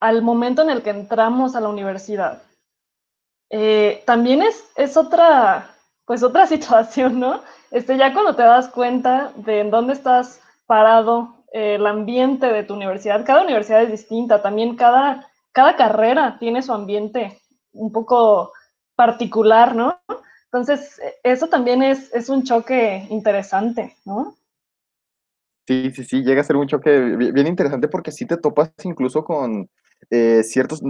al 0.00 0.23
momento 0.23 0.62
en 0.62 0.71
el 0.71 0.83
que 0.83 0.90
entramos 0.90 1.54
a 1.54 1.61
la 1.61 1.68
universidad, 1.68 2.42
eh, 3.50 4.02
también 4.06 4.42
es, 4.42 4.64
es 4.76 4.97
otra, 4.97 5.75
pues 6.06 6.23
otra 6.23 6.47
situación, 6.47 7.21
¿no? 7.21 7.42
Este, 7.71 7.97
ya 7.99 8.12
cuando 8.14 8.35
te 8.35 8.42
das 8.42 8.68
cuenta 8.68 9.33
de 9.37 9.61
en 9.61 9.71
dónde 9.71 9.92
estás 9.92 10.40
parado, 10.66 11.45
eh, 11.52 11.75
el 11.75 11.87
ambiente 11.87 12.47
de 12.47 12.64
tu 12.64 12.75
universidad, 12.75 13.25
cada 13.25 13.42
universidad 13.42 13.83
es 13.83 13.90
distinta, 13.90 14.42
también 14.42 14.76
cada, 14.76 15.28
cada 15.52 15.76
carrera 15.76 16.38
tiene 16.38 16.62
su 16.62 16.73
ambiente 16.73 17.40
un 17.73 17.92
poco 17.92 18.52
particular, 18.97 19.76
¿no? 19.76 20.00
Entonces, 20.47 21.00
eso 21.23 21.49
también 21.49 21.83
es, 21.83 22.12
es 22.15 22.29
un 22.29 22.43
choque 22.43 23.07
interesante, 23.11 23.95
¿no? 24.05 24.35
Sí, 25.67 25.91
sí, 25.91 26.05
sí, 26.05 26.23
llega 26.23 26.41
a 26.41 26.45
ser 26.45 26.57
un 26.57 26.69
choque 26.69 27.17
bien 27.17 27.47
interesante 27.47 27.88
porque 27.88 28.12
sí 28.12 28.25
te 28.25 28.37
topas 28.37 28.73
incluso 28.85 29.25
con 29.25 29.69
eh, 30.11 30.43
ciertos... 30.45 30.81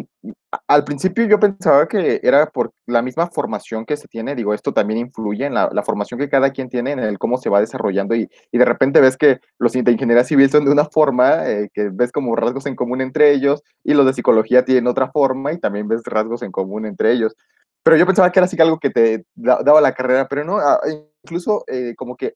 Al 0.68 0.84
principio 0.84 1.24
yo 1.26 1.40
pensaba 1.40 1.88
que 1.88 2.20
era 2.22 2.46
por 2.50 2.72
la 2.86 3.00
misma 3.00 3.28
formación 3.28 3.86
que 3.86 3.96
se 3.96 4.06
tiene, 4.08 4.34
digo, 4.34 4.52
esto 4.52 4.74
también 4.74 4.98
influye 4.98 5.46
en 5.46 5.54
la, 5.54 5.70
la 5.72 5.82
formación 5.82 6.20
que 6.20 6.28
cada 6.28 6.50
quien 6.50 6.68
tiene, 6.68 6.92
en 6.92 6.98
el 6.98 7.18
cómo 7.18 7.38
se 7.38 7.48
va 7.48 7.60
desarrollando 7.60 8.14
y, 8.14 8.28
y 8.52 8.58
de 8.58 8.64
repente 8.66 9.00
ves 9.00 9.16
que 9.16 9.40
los 9.58 9.72
de 9.72 9.92
ingeniería 9.92 10.24
civil 10.24 10.50
son 10.50 10.66
de 10.66 10.70
una 10.70 10.84
forma, 10.84 11.48
eh, 11.48 11.70
que 11.72 11.88
ves 11.90 12.12
como 12.12 12.36
rasgos 12.36 12.66
en 12.66 12.76
común 12.76 13.00
entre 13.00 13.32
ellos 13.32 13.62
y 13.82 13.94
los 13.94 14.04
de 14.04 14.12
psicología 14.12 14.64
tienen 14.64 14.86
otra 14.86 15.10
forma 15.10 15.52
y 15.52 15.58
también 15.58 15.88
ves 15.88 16.02
rasgos 16.04 16.42
en 16.42 16.52
común 16.52 16.84
entre 16.84 17.12
ellos. 17.12 17.34
Pero 17.86 17.98
yo 17.98 18.04
pensaba 18.04 18.32
que 18.32 18.40
era 18.40 18.46
así 18.46 18.60
algo 18.60 18.80
que 18.80 18.90
te 18.90 19.24
daba 19.36 19.80
la 19.80 19.94
carrera, 19.94 20.26
pero 20.26 20.44
no, 20.44 20.58
ah, 20.58 20.80
incluso 21.22 21.62
eh, 21.68 21.94
como 21.96 22.16
que 22.16 22.34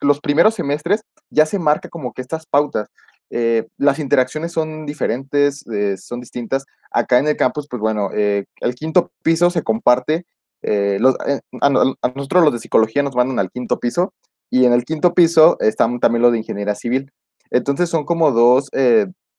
los 0.00 0.18
primeros 0.18 0.56
semestres 0.56 1.02
ya 1.30 1.46
se 1.46 1.60
marca 1.60 1.88
como 1.88 2.12
que 2.12 2.20
estas 2.20 2.46
pautas. 2.46 2.88
Eh, 3.30 3.68
las 3.76 4.00
interacciones 4.00 4.50
son 4.50 4.86
diferentes, 4.86 5.64
eh, 5.68 5.96
son 5.96 6.18
distintas. 6.18 6.64
Acá 6.90 7.20
en 7.20 7.28
el 7.28 7.36
campus, 7.36 7.68
pues 7.70 7.78
bueno, 7.78 8.10
el 8.12 8.74
quinto 8.74 9.12
piso 9.22 9.50
se 9.50 9.62
comparte. 9.62 10.26
Los, 10.62 11.14
a, 11.60 12.08
nosotros 12.16 12.42
los 12.42 12.54
de 12.54 12.58
psicología 12.58 13.04
nos 13.04 13.14
mandan 13.14 13.38
al 13.38 13.52
quinto 13.52 13.78
piso 13.78 14.12
y 14.50 14.64
en 14.64 14.72
el 14.72 14.84
quinto 14.84 15.14
piso 15.14 15.58
están 15.60 16.00
también 16.00 16.22
los 16.22 16.32
de 16.32 16.38
ingeniería 16.38 16.74
civil. 16.74 17.12
Entonces 17.52 17.88
son 17.88 18.04
como 18.04 18.32
dos, 18.32 18.68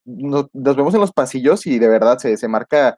nos, 0.06 0.48
nos, 0.54 0.76
vemos 0.78 0.94
en 0.94 1.02
los 1.02 1.12
pasillos 1.12 1.68
y 1.68 1.80
de 1.80 1.90
verdad 1.90 2.18
se, 2.18 2.38
se 2.38 2.48
marca 2.48 2.98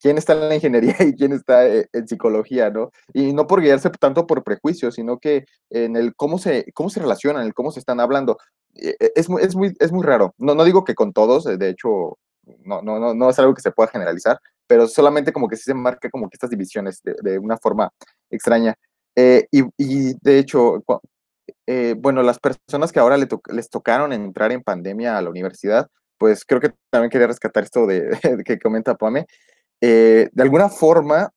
quién 0.00 0.18
está 0.18 0.32
en 0.32 0.48
la 0.48 0.54
ingeniería 0.54 0.96
y 1.00 1.14
quién 1.14 1.32
está 1.32 1.66
eh, 1.66 1.88
en 1.92 2.08
psicología, 2.08 2.70
¿no? 2.70 2.90
Y 3.12 3.32
no 3.32 3.46
por 3.46 3.60
guiarse 3.60 3.90
tanto 3.90 4.26
por 4.26 4.44
prejuicios, 4.44 4.94
sino 4.94 5.18
que 5.18 5.44
en 5.70 5.96
el 5.96 6.14
cómo 6.14 6.38
se, 6.38 6.72
cómo 6.74 6.90
se 6.90 7.00
relacionan, 7.00 7.46
el 7.46 7.54
cómo 7.54 7.70
se 7.70 7.80
están 7.80 8.00
hablando. 8.00 8.38
Eh, 8.74 8.96
es, 9.14 9.28
muy, 9.28 9.42
es, 9.42 9.54
muy, 9.56 9.74
es 9.78 9.92
muy 9.92 10.04
raro. 10.04 10.34
No, 10.38 10.54
no 10.54 10.64
digo 10.64 10.84
que 10.84 10.94
con 10.94 11.12
todos, 11.12 11.44
de 11.44 11.68
hecho, 11.68 12.18
no, 12.64 12.82
no, 12.82 12.98
no, 12.98 13.14
no 13.14 13.30
es 13.30 13.38
algo 13.38 13.54
que 13.54 13.62
se 13.62 13.72
pueda 13.72 13.90
generalizar, 13.90 14.38
pero 14.66 14.86
solamente 14.86 15.32
como 15.32 15.48
que 15.48 15.56
sí 15.56 15.64
se 15.64 15.74
marca 15.74 16.10
como 16.10 16.28
que 16.28 16.36
estas 16.36 16.50
divisiones 16.50 17.00
de, 17.02 17.14
de 17.22 17.38
una 17.38 17.56
forma 17.56 17.90
extraña. 18.30 18.74
Eh, 19.16 19.46
y, 19.50 19.62
y, 19.78 20.14
de 20.20 20.38
hecho, 20.38 20.82
eh, 21.66 21.94
bueno, 21.98 22.22
las 22.22 22.38
personas 22.38 22.92
que 22.92 23.00
ahora 23.00 23.16
le 23.16 23.26
to 23.26 23.40
les 23.50 23.70
tocaron 23.70 24.12
entrar 24.12 24.52
en 24.52 24.62
pandemia 24.62 25.16
a 25.16 25.22
la 25.22 25.30
universidad, 25.30 25.88
pues 26.18 26.44
creo 26.44 26.60
que 26.60 26.72
también 26.90 27.10
quería 27.10 27.26
rescatar 27.26 27.64
esto 27.64 27.86
de, 27.86 28.10
de 28.22 28.44
que 28.44 28.58
comenta 28.58 28.94
Pame. 28.94 29.26
Eh, 29.80 30.28
de 30.32 30.42
alguna 30.42 30.68
forma, 30.68 31.30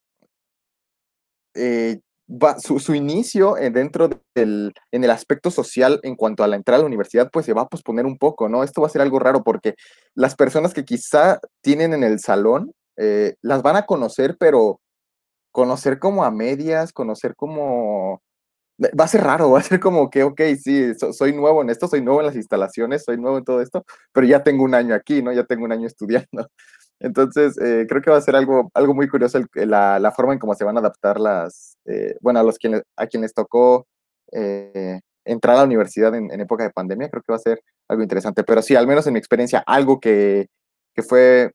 eh, 1.56 2.00
va, 2.30 2.60
su, 2.60 2.94
inicio 2.94 3.56
dentro 3.56 4.10
del, 4.36 4.74
en 4.92 5.04
el 5.04 5.10
aspecto 5.12 5.52
social 5.52 6.00
en 6.04 6.16
cuanto 6.16 6.44
a 6.44 6.48
la 6.48 6.56
entrada 6.56 6.80
a 6.80 6.82
la 6.82 6.88
universidad, 6.88 7.30
pues 7.32 7.46
se 7.46 7.54
va 7.54 7.64
a 7.64 7.68
posponer 7.68 8.06
un 8.06 8.18
poco, 8.18 8.50
¿no? 8.50 8.64
Esto 8.64 8.82
va 8.82 8.88
a 8.88 8.92
ser 8.92 9.02
algo 9.02 9.20
raro 9.20 9.44
porque 9.44 9.76
las 10.16 10.36
personas 10.36 10.74
que 10.74 10.86
quizá 10.86 11.40
tienen 11.62 11.94
en 11.94 12.04
el 12.04 12.20
salón, 12.20 12.74
eh, 12.98 13.36
las 13.42 13.62
van 13.62 13.78
a 13.78 13.86
conocer, 13.86 14.38
pero 14.40 14.80
conocer 15.52 16.00
como 16.00 16.24
a 16.24 16.32
medias, 16.32 16.94
conocer 16.94 17.36
como 17.36 18.22
va 19.00 19.06
a 19.06 19.08
ser 19.08 19.22
raro, 19.24 19.52
va 19.52 19.60
a 19.60 19.64
ser 19.64 19.80
como 19.80 20.10
que, 20.10 20.24
ok, 20.24 20.42
sí, 20.62 20.94
so, 20.96 21.14
soy 21.14 21.34
nuevo 21.34 21.62
en 21.62 21.70
esto, 21.70 21.88
soy 21.88 22.02
nuevo 22.02 22.22
en 22.22 22.28
las 22.28 22.36
instalaciones, 22.36 23.04
soy 23.04 23.18
nuevo 23.18 23.38
en 23.38 23.44
todo 23.46 23.62
esto, 23.62 23.84
pero 24.14 24.28
ya 24.28 24.44
tengo 24.44 24.64
un 24.64 24.76
año 24.76 24.96
aquí, 24.96 25.22
¿no? 25.22 25.32
Ya 25.34 25.46
tengo 25.46 25.66
un 25.66 25.72
año 25.72 25.88
estudiando. 25.88 26.50
Entonces, 27.00 27.58
eh, 27.60 27.86
creo 27.88 28.02
que 28.02 28.12
va 28.12 28.18
a 28.18 28.22
ser 28.22 28.36
algo, 28.36 28.70
algo 28.74 28.94
muy 28.94 29.08
curioso 29.08 29.38
el, 29.38 29.70
la, 29.70 30.00
la, 30.00 30.12
forma 30.12 30.34
en 30.34 30.40
cómo 30.40 30.54
se 30.54 30.66
van 30.66 30.78
a 30.78 30.82
adaptar 30.82 31.20
las, 31.20 31.78
eh, 31.86 32.16
bueno, 32.22 32.40
a, 32.40 32.44
los 32.44 32.58
quienes, 32.58 32.84
a 32.98 33.08
quienes 33.08 33.34
tocó 33.34 33.88
eh, 34.32 35.00
entrar 35.26 35.56
a 35.56 35.60
la 35.60 35.66
universidad 35.66 36.14
en, 36.16 36.32
época 36.42 36.64
de 36.64 36.72
pandemia, 36.72 37.10
creo 37.10 37.24
que 37.24 37.32
va 37.32 37.38
a 37.38 37.40
ser 37.40 37.62
algo 37.88 38.04
interesante. 38.04 38.44
Pero 38.44 38.62
sí, 38.62 38.76
al 38.76 38.88
menos 38.88 39.08
en 39.08 39.14
mi 39.14 39.20
experiencia, 39.20 39.64
algo 39.66 40.00
que, 40.00 40.48
que 40.94 41.04
fue 41.04 41.52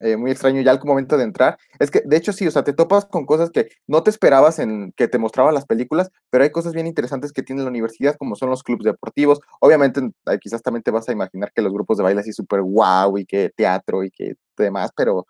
eh, 0.00 0.16
muy 0.16 0.30
extraño 0.30 0.60
ya 0.60 0.72
al 0.72 0.80
momento 0.84 1.16
de 1.16 1.24
entrar. 1.24 1.58
Es 1.78 1.90
que, 1.90 2.02
de 2.04 2.16
hecho, 2.16 2.32
sí, 2.32 2.46
o 2.46 2.50
sea, 2.50 2.64
te 2.64 2.72
topas 2.72 3.06
con 3.06 3.24
cosas 3.26 3.50
que 3.50 3.68
no 3.86 4.02
te 4.02 4.10
esperabas 4.10 4.58
en 4.58 4.92
que 4.96 5.08
te 5.08 5.18
mostraban 5.18 5.54
las 5.54 5.64
películas, 5.66 6.10
pero 6.30 6.44
hay 6.44 6.50
cosas 6.50 6.74
bien 6.74 6.86
interesantes 6.86 7.32
que 7.32 7.42
tiene 7.42 7.62
la 7.62 7.70
universidad, 7.70 8.16
como 8.16 8.36
son 8.36 8.50
los 8.50 8.62
clubes 8.62 8.84
deportivos. 8.84 9.40
Obviamente, 9.60 10.00
quizás 10.40 10.62
también 10.62 10.82
te 10.82 10.90
vas 10.90 11.08
a 11.08 11.12
imaginar 11.12 11.50
que 11.54 11.62
los 11.62 11.72
grupos 11.72 11.96
de 11.96 12.04
baile 12.04 12.20
así 12.20 12.32
súper 12.32 12.62
guau 12.62 13.18
y 13.18 13.24
que 13.26 13.50
teatro 13.56 14.04
y 14.04 14.10
que 14.10 14.34
demás, 14.64 14.90
pero, 14.96 15.26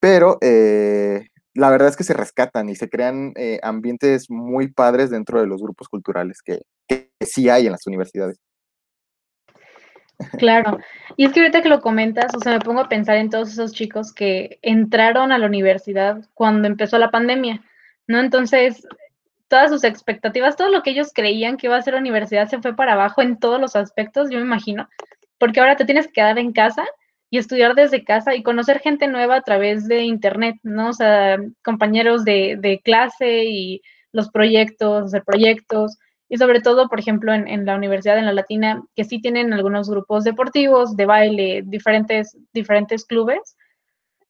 pero 0.00 0.38
eh, 0.40 1.26
la 1.54 1.70
verdad 1.70 1.88
es 1.88 1.96
que 1.96 2.04
se 2.04 2.14
rescatan 2.14 2.68
y 2.68 2.76
se 2.76 2.88
crean 2.88 3.32
eh, 3.36 3.58
ambientes 3.62 4.30
muy 4.30 4.68
padres 4.68 5.10
dentro 5.10 5.40
de 5.40 5.46
los 5.46 5.60
grupos 5.60 5.88
culturales 5.88 6.42
que, 6.42 6.62
que 6.86 7.10
sí 7.20 7.48
hay 7.48 7.66
en 7.66 7.72
las 7.72 7.86
universidades. 7.86 8.38
Claro, 10.38 10.78
y 11.16 11.26
es 11.26 11.32
que 11.32 11.40
ahorita 11.40 11.62
que 11.62 11.68
lo 11.68 11.80
comentas, 11.80 12.34
o 12.34 12.40
sea, 12.40 12.52
me 12.52 12.60
pongo 12.60 12.80
a 12.80 12.88
pensar 12.88 13.16
en 13.16 13.30
todos 13.30 13.52
esos 13.52 13.72
chicos 13.72 14.12
que 14.12 14.58
entraron 14.62 15.30
a 15.30 15.38
la 15.38 15.46
universidad 15.46 16.24
cuando 16.34 16.66
empezó 16.66 16.98
la 16.98 17.12
pandemia, 17.12 17.62
¿no? 18.08 18.18
Entonces, 18.18 18.84
todas 19.48 19.70
sus 19.70 19.84
expectativas, 19.84 20.56
todo 20.56 20.70
lo 20.70 20.82
que 20.82 20.90
ellos 20.90 21.12
creían 21.14 21.56
que 21.56 21.66
iba 21.66 21.76
a 21.76 21.82
ser 21.82 21.94
universidad 21.94 22.48
se 22.48 22.60
fue 22.60 22.74
para 22.74 22.94
abajo 22.94 23.22
en 23.22 23.38
todos 23.38 23.60
los 23.60 23.76
aspectos, 23.76 24.28
yo 24.30 24.38
me 24.38 24.44
imagino, 24.44 24.88
porque 25.38 25.60
ahora 25.60 25.76
te 25.76 25.84
tienes 25.84 26.06
que 26.06 26.14
quedar 26.14 26.38
en 26.38 26.52
casa 26.52 26.84
y 27.30 27.38
estudiar 27.38 27.74
desde 27.74 28.04
casa 28.04 28.34
y 28.34 28.42
conocer 28.42 28.80
gente 28.80 29.06
nueva 29.06 29.36
a 29.36 29.42
través 29.42 29.86
de 29.86 30.02
internet, 30.02 30.56
¿no? 30.62 30.90
O 30.90 30.92
sea, 30.92 31.38
compañeros 31.62 32.24
de, 32.24 32.80
clase 32.84 33.44
y 33.44 33.82
los 34.12 34.30
proyectos, 34.30 35.04
hacer 35.04 35.24
proyectos, 35.24 35.98
y 36.30 36.36
sobre 36.36 36.60
todo, 36.60 36.88
por 36.88 37.00
ejemplo, 37.00 37.32
en, 37.32 37.64
la 37.64 37.76
universidad, 37.76 38.18
en 38.18 38.26
la 38.26 38.32
latina, 38.32 38.82
que 38.94 39.04
sí 39.04 39.20
tienen 39.20 39.52
algunos 39.52 39.88
grupos 39.88 40.24
deportivos, 40.24 40.96
de 40.96 41.06
baile, 41.06 41.62
diferentes, 41.64 42.36
diferentes 42.52 43.04
clubes, 43.06 43.56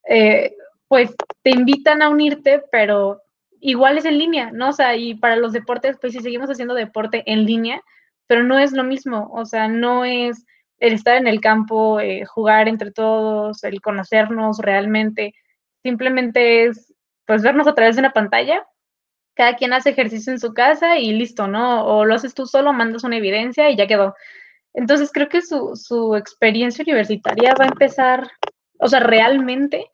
eh, 0.08 0.54
pues 0.86 1.14
te 1.42 1.50
invitan 1.50 2.02
a 2.02 2.08
unirte, 2.08 2.62
pero 2.70 3.20
igual 3.60 3.98
es 3.98 4.04
en 4.04 4.18
línea, 4.18 4.50
¿no? 4.52 4.70
O 4.70 4.72
sea, 4.72 4.96
y 4.96 5.14
para 5.14 5.36
los 5.36 5.52
deportes, 5.52 5.96
pues 6.00 6.12
sí 6.12 6.20
seguimos 6.20 6.50
haciendo 6.50 6.74
deporte 6.74 7.24
en 7.26 7.44
línea, 7.44 7.82
pero 8.26 8.44
no 8.44 8.58
es 8.58 8.72
lo 8.72 8.84
mismo, 8.84 9.30
o 9.32 9.44
sea, 9.44 9.68
no 9.68 10.04
es 10.04 10.44
el 10.78 10.92
estar 10.94 11.16
en 11.16 11.26
el 11.26 11.40
campo, 11.40 12.00
eh, 12.00 12.24
jugar 12.24 12.68
entre 12.68 12.90
todos, 12.92 13.64
el 13.64 13.80
conocernos 13.80 14.58
realmente, 14.58 15.34
simplemente 15.82 16.66
es 16.66 16.94
pues 17.26 17.42
vernos 17.42 17.66
a 17.66 17.74
través 17.74 17.96
de 17.96 18.00
una 18.00 18.12
pantalla 18.12 18.66
cada 19.38 19.54
quien 19.54 19.72
hace 19.72 19.90
ejercicio 19.90 20.32
en 20.32 20.40
su 20.40 20.52
casa 20.52 20.98
y 20.98 21.12
listo, 21.12 21.46
¿no? 21.46 21.86
O 21.86 22.04
lo 22.04 22.16
haces 22.16 22.34
tú 22.34 22.44
solo, 22.44 22.72
mandas 22.72 23.04
una 23.04 23.18
evidencia 23.18 23.70
y 23.70 23.76
ya 23.76 23.86
quedó. 23.86 24.16
Entonces 24.74 25.12
creo 25.12 25.28
que 25.28 25.42
su, 25.42 25.76
su 25.76 26.16
experiencia 26.16 26.82
universitaria 26.82 27.54
va 27.54 27.66
a 27.66 27.68
empezar, 27.68 28.28
o 28.80 28.88
sea, 28.88 28.98
realmente, 28.98 29.86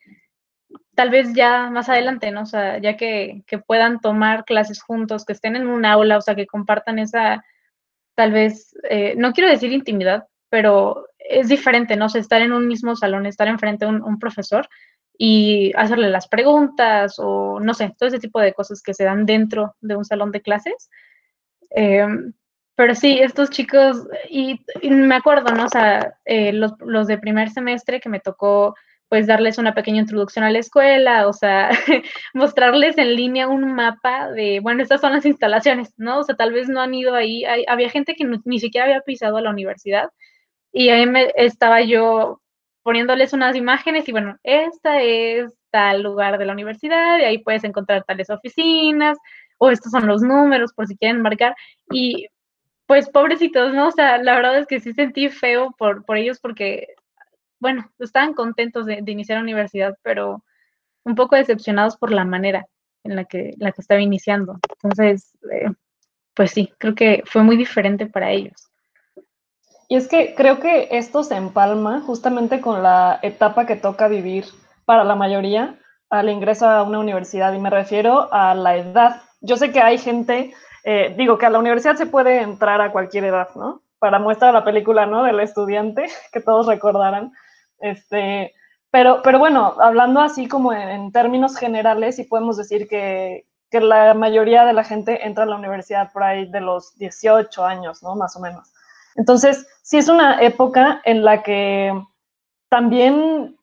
tal 0.95 1.11
vez 1.11 1.35
ya 1.35 1.69
más 1.69 1.91
adelante, 1.91 2.31
¿no? 2.31 2.43
O 2.43 2.47
sea, 2.47 2.79
ya 2.79 2.97
que, 2.97 3.43
que 3.47 3.59
puedan 3.59 4.01
tomar 4.01 4.47
clases 4.47 4.83
juntos, 4.83 5.27
que 5.27 5.35
estén 5.35 5.57
en 5.57 5.67
un 5.67 5.85
aula, 5.85 6.17
o 6.17 6.23
sea, 6.23 6.35
que 6.35 6.47
compartan 6.47 6.99
esa, 6.99 7.45
tal 8.15 8.33
vez, 8.33 8.75
eh, 8.89 9.15
no 9.19 9.35
quiero 9.35 9.51
decir 9.51 9.73
intimidad, 9.73 10.27
pero 10.51 11.07
es 11.19 11.49
diferente, 11.49 11.97
¿no? 11.97 12.07
O 12.07 12.09
sea, 12.09 12.21
estar 12.21 12.43
en 12.43 12.53
un 12.53 12.69
mismo 12.69 12.97
salón, 12.97 13.27
estar 13.27 13.49
enfrente 13.49 13.85
a 13.85 13.89
un, 13.89 14.03
un 14.03 14.19
profesor, 14.19 14.69
y 15.17 15.73
hacerle 15.77 16.11
las 16.11 16.29
preguntas 16.29 17.17
o 17.19 17.61
no 17.61 17.75
sé, 17.75 17.95
todo 17.99 18.09
ese 18.09 18.19
tipo 18.19 18.41
de 18.41 18.53
cosas 18.53 18.83
que 18.83 18.95
se 18.95 19.05
dan 19.05 19.27
dentro 19.27 19.77
de 19.81 19.97
un 19.97 20.05
salón 20.05 20.33
de 20.33 20.43
clases. 20.43 20.91
Eh, 21.71 22.07
pero 22.77 22.95
sí, 22.95 23.19
estos 23.21 23.51
chicos, 23.51 24.09
y, 24.29 24.61
me 24.83 25.15
acuerdo, 25.15 25.55
¿no? 25.55 25.67
O 25.67 25.69
sea, 25.69 26.15
eh, 26.25 26.53
los, 26.53 26.73
los 26.81 27.07
de 27.07 27.19
primer 27.19 27.51
semestre 27.51 28.01
que 28.01 28.09
me 28.09 28.21
tocó 28.21 28.75
pues 29.09 29.27
darles 29.29 29.59
una 29.59 29.75
pequeña 29.75 30.01
introducción 30.01 30.45
a 30.45 30.51
la 30.51 30.59
escuela, 30.59 31.29
o 31.29 31.33
sea, 31.33 31.71
mostrarles 32.35 32.99
en 32.99 33.15
línea 33.15 33.47
un 33.47 33.75
mapa 33.75 34.31
de, 34.33 34.59
bueno, 34.61 34.83
estas 34.83 35.01
son 35.01 35.13
las 35.13 35.25
instalaciones, 35.25 35.93
¿no? 35.99 36.21
O 36.21 36.25
sea, 36.25 36.35
tal 36.35 36.53
vez 36.53 36.69
no 36.69 36.81
han 36.81 36.95
ido 36.95 37.15
ahí, 37.15 37.45
había 37.69 37.91
gente 37.91 38.17
que 38.17 38.25
ni 38.45 38.59
siquiera 38.59 38.87
había 38.87 39.03
pisado 39.03 39.37
a 39.37 39.43
la 39.43 39.51
universidad 39.51 40.11
y 40.75 40.89
ahí 40.91 41.07
me, 41.07 41.33
estaba 41.37 41.81
yo 41.83 42.43
poniéndoles 42.83 43.33
unas 43.33 43.57
imágenes 43.57 44.09
y 44.09 44.13
bueno, 44.13 44.39
esta 44.43 45.01
es 45.01 45.55
tal 45.71 46.03
lugar 46.03 46.37
de 46.37 46.47
la 46.47 46.53
universidad 46.53 47.19
y 47.19 47.23
ahí 47.23 47.39
puedes 47.39 47.65
encontrar 47.65 48.05
tales 48.05 48.29
oficinas 48.29 49.17
o 49.59 49.71
estos 49.71 49.93
son 49.93 50.07
los 50.09 50.21
números 50.21 50.73
por 50.75 50.87
si 50.89 50.97
quieren 50.97 51.23
marcar 51.23 51.55
y 51.91 52.27
pues 52.87 53.09
pobrecitos, 53.09 53.73
¿no? 53.73 53.89
O 53.89 53.93
sea, 53.93 54.19
la 54.19 54.35
verdad 54.35 54.59
es 54.59 54.67
que 54.67 54.81
sí 54.81 54.93
sentí 54.93 55.29
feo 55.29 55.75
por, 55.79 56.05
por 56.05 56.17
ellos 56.19 56.41
porque 56.41 56.89
bueno, 57.61 57.91
estaban 58.01 58.35
contentos 58.35 58.85
de, 58.85 59.03
iniciar 59.07 59.39
la 59.39 59.45
universidad, 59.45 59.97
pero 60.03 60.45
un 61.05 61.15
poco 61.15 61.37
decepcionados 61.37 61.97
por 61.97 62.13
la 62.13 62.25
manera 62.25 62.67
en 63.05 63.17
la 63.17 63.25
que, 63.25 63.55
la 63.59 63.73
que 63.73 63.81
estaba 63.81 64.01
iniciando. 64.01 64.59
Entonces, 64.83 65.39
eh, 65.53 65.71
pues 66.35 66.51
sí, 66.51 66.73
creo 66.79 66.95
que 66.95 67.23
fue 67.27 67.43
muy 67.43 67.57
diferente 67.57 68.07
para 68.07 68.33
ellos. 68.33 68.71
Y 69.89 69.97
es 69.97 70.09
que 70.09 70.35
creo 70.35 70.61
que 70.61 70.89
esto 70.93 71.23
se 71.23 71.37
empalma 71.37 72.01
justamente 72.01 72.61
con 72.61 72.83
la 72.83 73.19
etapa 73.23 73.67
que 73.67 73.77
toca 73.77 74.09
vivir 74.09 74.47
para 74.85 75.05
la 75.05 75.15
mayoría 75.15 75.79
al 76.11 76.29
ingreso 76.29 76.69
a 76.69 76.83
una 76.83 77.01
universidad, 77.01 77.53
y 77.53 77.59
me 77.59 77.71
refiero 77.71 78.33
a 78.33 78.55
la 78.55 78.77
edad. 78.77 79.23
Yo 79.41 79.57
sé 79.57 79.73
que 79.73 79.81
hay 79.81 79.99
gente, 79.99 80.55
eh, 80.85 81.15
digo 81.17 81.39
que 81.39 81.47
a 81.47 81.51
la 81.51 81.59
universidad 81.59 81.97
se 81.97 82.07
puede 82.07 82.41
entrar 82.41 82.81
a 82.81 82.93
cualquier 82.93 83.25
edad, 83.25 83.49
¿no? 83.57 83.83
Para 83.99 84.19
muestra 84.19 84.53
la 84.53 84.65
película, 84.65 85.07
¿no? 85.07 85.25
Del 85.25 85.41
estudiante, 85.41 86.07
que 86.33 86.41
todos 86.41 86.67
recordarán. 86.67 87.33
Este, 87.81 88.55
pero, 88.91 89.23
pero 89.23 89.39
bueno, 89.39 89.75
hablando 89.81 90.21
así 90.21 90.47
como 90.47 90.73
en, 90.73 91.11
términos 91.11 91.57
generales, 91.57 92.17
sí 92.17 92.25
podemos 92.25 92.57
decir 92.57 92.87
que, 92.87 93.47
que, 93.71 93.81
la 93.81 94.15
mayoría 94.15 94.65
de 94.65 94.73
la 94.73 94.85
gente 94.85 95.27
entra 95.27 95.45
a 95.45 95.47
la 95.49 95.57
universidad 95.57 96.13
por 96.13 96.23
ahí 96.23 96.47
de 96.47 96.61
los 96.61 96.97
18 96.97 97.65
años, 97.65 98.03
¿no? 98.03 98.15
Más 98.15 98.37
o 98.37 98.41
menos. 98.41 98.73
Entonces, 99.17 99.67
sí 99.83 99.99
es 99.99 100.09
una 100.09 100.43
época 100.43 101.01
en 101.05 101.25
la 101.25 101.43
que 101.43 101.93
también 102.69 103.57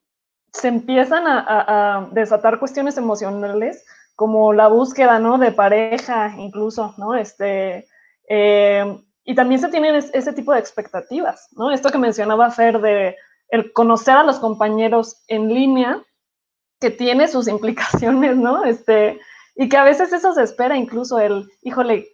se 0.53 0.67
empiezan 0.67 1.23
a, 1.27 2.09
desatar 2.11 2.59
cuestiones 2.59 2.97
emocionales, 2.97 3.85
como 4.15 4.53
la 4.53 4.67
búsqueda, 4.67 5.19
¿no? 5.19 5.37
De 5.37 5.51
pareja, 5.51 6.33
incluso, 6.37 6.93
¿no? 6.97 7.15
Este, 7.15 7.87
eh, 8.29 9.03
y 9.23 9.35
también 9.35 9.61
se 9.61 9.69
tienen 9.69 9.95
ese 9.95 10.33
tipo 10.33 10.53
de 10.53 10.59
expectativas, 10.59 11.47
¿no? 11.53 11.71
Esto 11.71 11.89
que 11.89 11.97
mencionaba 11.97 12.51
Fer 12.51 12.79
de 12.81 13.15
el 13.49 13.73
conocer 13.73 14.15
a 14.15 14.23
los 14.23 14.39
compañeros 14.39 15.23
en 15.27 15.53
línea, 15.53 16.03
que 16.79 16.89
tiene 16.89 17.27
sus 17.27 17.47
implicaciones, 17.47 18.35
¿no? 18.37 18.63
Este, 18.63 19.19
y 19.55 19.69
que 19.69 19.77
a 19.77 19.83
veces 19.83 20.11
eso 20.13 20.33
se 20.33 20.43
espera, 20.43 20.77
incluso 20.77 21.19
el, 21.19 21.49
híjole, 21.61 22.10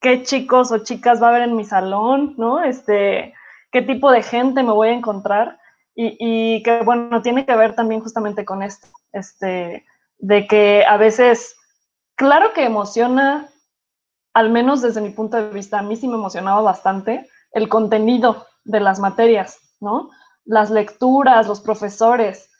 qué 0.00 0.22
chicos 0.22 0.72
o 0.72 0.78
chicas 0.78 1.22
va 1.22 1.26
a 1.26 1.30
haber 1.30 1.42
en 1.42 1.56
mi 1.56 1.64
salón, 1.64 2.34
¿no? 2.36 2.62
Este, 2.62 3.34
qué 3.72 3.82
tipo 3.82 4.10
de 4.10 4.22
gente 4.22 4.62
me 4.62 4.72
voy 4.72 4.88
a 4.88 4.92
encontrar. 4.92 5.58
Y, 5.94 6.16
y, 6.20 6.62
que, 6.62 6.82
bueno, 6.82 7.22
tiene 7.22 7.44
que 7.44 7.56
ver 7.56 7.74
también 7.74 8.00
justamente 8.00 8.44
con 8.44 8.62
esto, 8.62 8.86
este, 9.12 9.84
de 10.18 10.46
que 10.46 10.84
a 10.86 10.96
veces, 10.96 11.56
claro 12.14 12.52
que 12.52 12.64
emociona, 12.64 13.48
al 14.32 14.50
menos 14.50 14.80
desde 14.80 15.00
mi 15.00 15.10
punto 15.10 15.36
de 15.36 15.50
vista, 15.50 15.80
a 15.80 15.82
mí 15.82 15.96
sí 15.96 16.06
me 16.06 16.14
emocionaba 16.14 16.60
bastante 16.60 17.28
el 17.50 17.68
contenido 17.68 18.46
de 18.64 18.78
las 18.78 19.00
materias, 19.00 19.58
¿no? 19.80 20.10
las 20.48 20.70
lecturas, 20.70 21.46
los 21.46 21.60
profesores, 21.60 22.50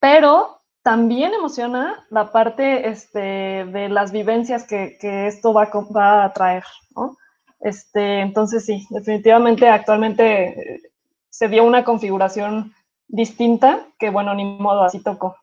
pero 0.00 0.55
también 0.86 1.34
emociona 1.34 2.06
la 2.10 2.30
parte 2.30 2.88
este, 2.88 3.18
de 3.18 3.88
las 3.88 4.12
vivencias 4.12 4.62
que, 4.68 4.96
esto 5.26 5.52
va, 5.52 5.68
va, 5.90 6.24
a 6.24 6.32
traer, 6.32 6.62
¿no? 6.94 7.16
Este, 7.58 8.20
entonces 8.20 8.64
sí, 8.64 8.86
definitivamente 8.90 9.68
actualmente 9.68 10.74
eh, 10.74 10.82
se 11.28 11.48
dio 11.48 11.64
una 11.64 11.82
configuración 11.82 12.72
distinta 13.08 13.88
que 13.98 14.10
bueno, 14.10 14.32
ni 14.36 14.44
modo, 14.44 14.84
así 14.84 15.02
tocó. 15.02 15.34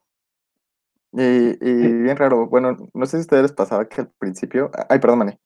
Y, 1.12 1.58
bien 1.60 2.16
raro, 2.16 2.48
bueno, 2.48 2.78
no 2.94 3.06
sé 3.06 3.18
si 3.18 3.18
a 3.18 3.20
ustedes 3.20 3.44
les 3.44 3.52
pasaba 3.52 3.90
que 3.90 4.00
al 4.00 4.12
principio, 4.18 4.72
ay, 4.88 5.00
perdón, 5.00 5.20
Mane, 5.20 5.40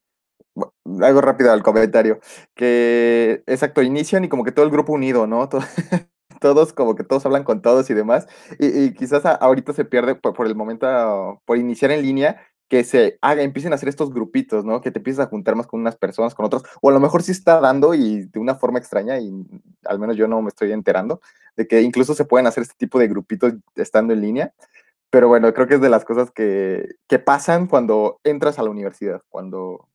algo 1.01 1.21
rápido 1.21 1.51
al 1.51 1.63
comentario, 1.63 2.19
que 2.53 3.41
exacto, 3.47 3.81
inician 3.81 4.25
y 4.25 4.29
como 4.29 4.43
que 4.43 4.51
todo 4.51 4.63
el 4.63 4.71
grupo 4.71 4.93
unido, 4.93 5.25
¿no? 5.25 5.49
todos 6.39 6.73
como 6.73 6.95
que 6.95 7.03
todos 7.03 7.25
hablan 7.25 7.43
con 7.43 7.61
todos 7.61 7.89
y 7.89 7.93
demás, 7.93 8.27
y, 8.59 8.93
quizás 8.93 9.25
ahorita 9.25 9.73
se 9.73 9.85
pierde 9.85 10.15
por, 10.15 10.47
el 10.47 10.55
momento, 10.55 11.41
por 11.45 11.57
iniciar 11.57 11.91
en 11.91 12.01
línea, 12.01 12.41
que 12.69 12.83
se 12.83 13.17
haga, 13.21 13.43
empiecen 13.43 13.71
a 13.71 13.75
hacer 13.75 13.89
estos 13.89 14.13
grupitos, 14.13 14.65
¿no? 14.65 14.81
Que 14.81 14.91
te 14.91 14.99
empieces 14.99 15.21
a 15.21 15.29
juntar 15.29 15.55
más 15.55 15.67
con 15.67 15.79
unas 15.79 15.95
personas, 15.95 16.35
con 16.35 16.45
otras, 16.45 16.63
o 16.81 16.89
a 16.89 16.93
lo 16.93 16.99
mejor 16.99 17.23
sí 17.23 17.31
está 17.31 17.59
dando 17.61 17.93
y 17.93 18.25
de 18.25 18.39
una 18.39 18.55
forma 18.55 18.79
extraña, 18.79 19.19
y 19.19 19.31
al 19.85 19.99
menos 19.99 20.17
yo 20.17 20.27
no 20.27 20.41
me 20.41 20.49
estoy 20.49 20.71
enterando, 20.71 21.21
de 21.55 21.67
que 21.67 21.81
incluso 21.81 22.13
se 22.13 22.25
pueden 22.25 22.47
hacer 22.47 22.63
este 22.63 22.75
tipo 22.77 22.99
de 22.99 23.07
grupitos 23.07 23.53
estando 23.75 24.13
en 24.13 24.21
línea, 24.21 24.53
pero 25.09 25.29
bueno, 25.29 25.53
creo 25.53 25.67
que 25.67 25.75
es 25.75 25.81
de 25.81 25.89
las 25.89 26.03
cosas 26.05 26.31
que, 26.31 26.85
que 27.07 27.19
pasan 27.19 27.67
cuando 27.67 28.19
entras 28.23 28.59
a 28.59 28.63
la 28.63 28.69
universidad, 28.69 29.21
cuando, 29.29 29.87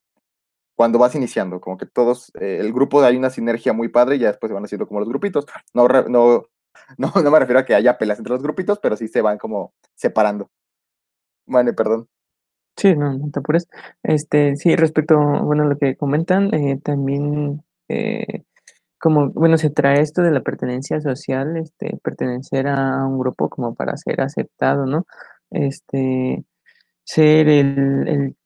cuando 0.74 0.98
vas 0.98 1.14
iniciando, 1.14 1.60
como 1.60 1.76
que 1.76 1.86
todos, 1.86 2.32
eh, 2.40 2.58
el 2.60 2.72
grupo 2.72 3.02
hay 3.02 3.16
una 3.16 3.30
sinergia 3.30 3.72
muy 3.72 3.88
padre 3.88 4.16
y 4.16 4.20
ya 4.20 4.28
después 4.28 4.50
se 4.50 4.54
van 4.54 4.64
haciendo 4.64 4.86
como 4.86 5.00
los 5.00 5.08
grupitos. 5.08 5.46
No, 5.74 5.86
no, 5.86 6.44
no, 6.98 7.12
no 7.22 7.30
me 7.30 7.38
refiero 7.38 7.60
a 7.60 7.64
que 7.64 7.74
haya 7.74 7.98
peleas 7.98 8.18
entre 8.18 8.32
los 8.32 8.42
grupitos, 8.42 8.78
pero 8.78 8.96
sí 8.96 9.08
se 9.08 9.22
van 9.22 9.38
como 9.38 9.74
separando. 9.94 10.50
Bueno, 11.46 11.72
perdón. 11.74 12.08
Sí, 12.76 12.94
no, 12.96 13.12
no 13.12 13.30
te 13.30 13.40
apures. 13.40 13.68
Este, 14.02 14.56
sí, 14.56 14.76
respecto, 14.76 15.18
bueno, 15.18 15.64
a 15.64 15.66
lo 15.66 15.76
que 15.78 15.96
comentan, 15.96 16.54
eh, 16.54 16.80
también, 16.82 17.62
eh, 17.88 18.44
como, 18.98 19.30
bueno, 19.30 19.58
se 19.58 19.70
trae 19.70 20.00
esto 20.00 20.22
de 20.22 20.30
la 20.30 20.40
pertenencia 20.40 21.00
social, 21.00 21.56
este, 21.58 21.98
pertenecer 22.02 22.68
a 22.68 23.04
un 23.06 23.18
grupo 23.18 23.50
como 23.50 23.74
para 23.74 23.96
ser 23.96 24.20
aceptado, 24.22 24.86
¿no? 24.86 25.06
Este, 25.50 26.44
ser 27.04 27.48
el 27.48 28.36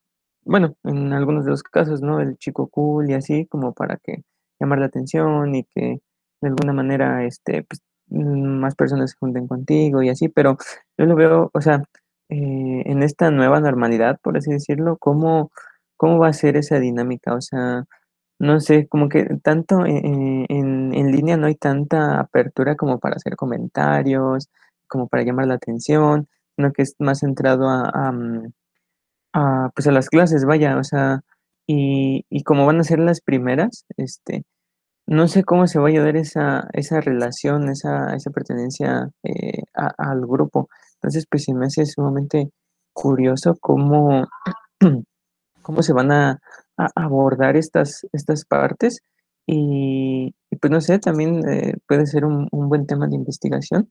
bueno, 0.47 0.77
en 0.85 1.13
algunos 1.13 1.45
de 1.45 1.51
los 1.51 1.63
casos, 1.63 2.03
¿no? 2.03 2.21
El 2.21 2.39
chico 2.39 2.69
cool 2.69 3.11
y 3.11 3.15
así, 3.15 3.47
como 3.47 3.75
para 3.75 3.97
que 3.99 4.23
llamar 4.61 4.79
la 4.81 4.87
atención 4.87 5.55
y 5.55 5.65
que 5.65 6.01
de 6.41 6.49
alguna 6.49 6.73
manera, 6.73 7.25
este, 7.25 7.65
pues, 7.65 7.81
mm, 8.09 8.61
más 8.61 8.75
personas 8.77 9.11
se 9.13 9.19
junten 9.19 9.49
contigo 9.49 10.03
y 10.03 10.09
así, 10.11 10.29
pero 10.29 10.57
yo 10.99 11.07
lo 11.07 11.17
veo, 11.17 11.51
o 11.53 11.61
sea, 11.61 11.83
eh, 12.29 12.83
en 12.87 13.03
esta 13.03 13.31
nueva 13.31 13.61
normalidad, 13.61 14.19
por 14.23 14.37
así 14.39 14.51
decirlo, 14.53 14.97
¿cómo, 14.99 15.51
cómo 15.97 16.19
va 16.19 16.29
a 16.29 16.33
ser 16.33 16.57
esa 16.57 16.79
dinámica? 16.81 17.35
O 17.35 17.41
sea, 17.41 17.85
no 18.39 18.61
sé, 18.61 18.89
como 18.89 19.09
que 19.09 19.25
tanto 19.43 19.87
en, 19.87 20.47
en, 20.49 21.13
línea 21.13 21.37
no 21.37 21.47
hay 21.47 21.55
tanta 21.57 22.21
apertura 22.21 22.77
como 22.77 22.99
para 22.99 23.17
hacer 23.17 23.37
comentarios, 23.37 24.49
como 24.89 25.09
para 25.09 25.25
llamar 25.25 25.47
la 25.49 25.55
atención, 25.55 26.29
sino 26.57 26.73
que 26.73 26.83
es 26.83 26.97
más 26.99 27.21
centrado 27.21 27.69
a, 27.69 28.13
mm, 28.13 28.53
a, 29.37 29.71
pues 29.75 29.87
a 29.87 29.93
las 29.93 30.09
clases, 30.09 30.45
vaya, 30.47 30.79
o 30.79 30.85
sea, 30.85 31.21
y, 31.67 32.25
y 32.31 32.43
como 32.43 32.67
van 32.67 32.81
a 32.81 32.85
ser 32.85 32.99
las 33.01 33.21
primeras, 33.21 33.85
este, 33.97 34.45
no 35.07 35.29
sé 35.29 35.45
cómo 35.45 35.67
se 35.69 35.79
va 35.79 35.89
a 35.91 35.93
dar 35.93 36.17
esa, 36.17 36.69
esa 36.73 37.01
relación, 37.01 37.69
esa, 37.71 38.15
esa 38.15 38.31
pertenencia 38.31 39.11
eh, 39.23 39.63
al 39.75 40.27
grupo. 40.27 40.69
Entonces, 40.95 41.27
pues 41.31 41.45
se 41.45 41.55
me 41.55 41.67
hace 41.67 41.87
sumamente 41.87 42.51
curioso 42.93 43.57
cómo, 43.61 44.27
cómo 45.63 45.83
se 45.83 45.93
van 45.93 46.13
a, 46.13 46.41
abordar 46.95 47.57
estas, 47.57 48.07
estas 48.13 48.45
partes. 48.45 49.01
Y, 49.47 50.35
pues 50.61 50.71
no 50.71 50.81
sé, 50.81 50.99
también 50.99 51.49
eh, 51.49 51.75
puede 51.87 52.07
ser 52.07 52.25
un, 52.25 52.49
un, 52.51 52.69
buen 52.69 52.87
tema 52.87 53.07
de 53.07 53.17
investigación 53.17 53.91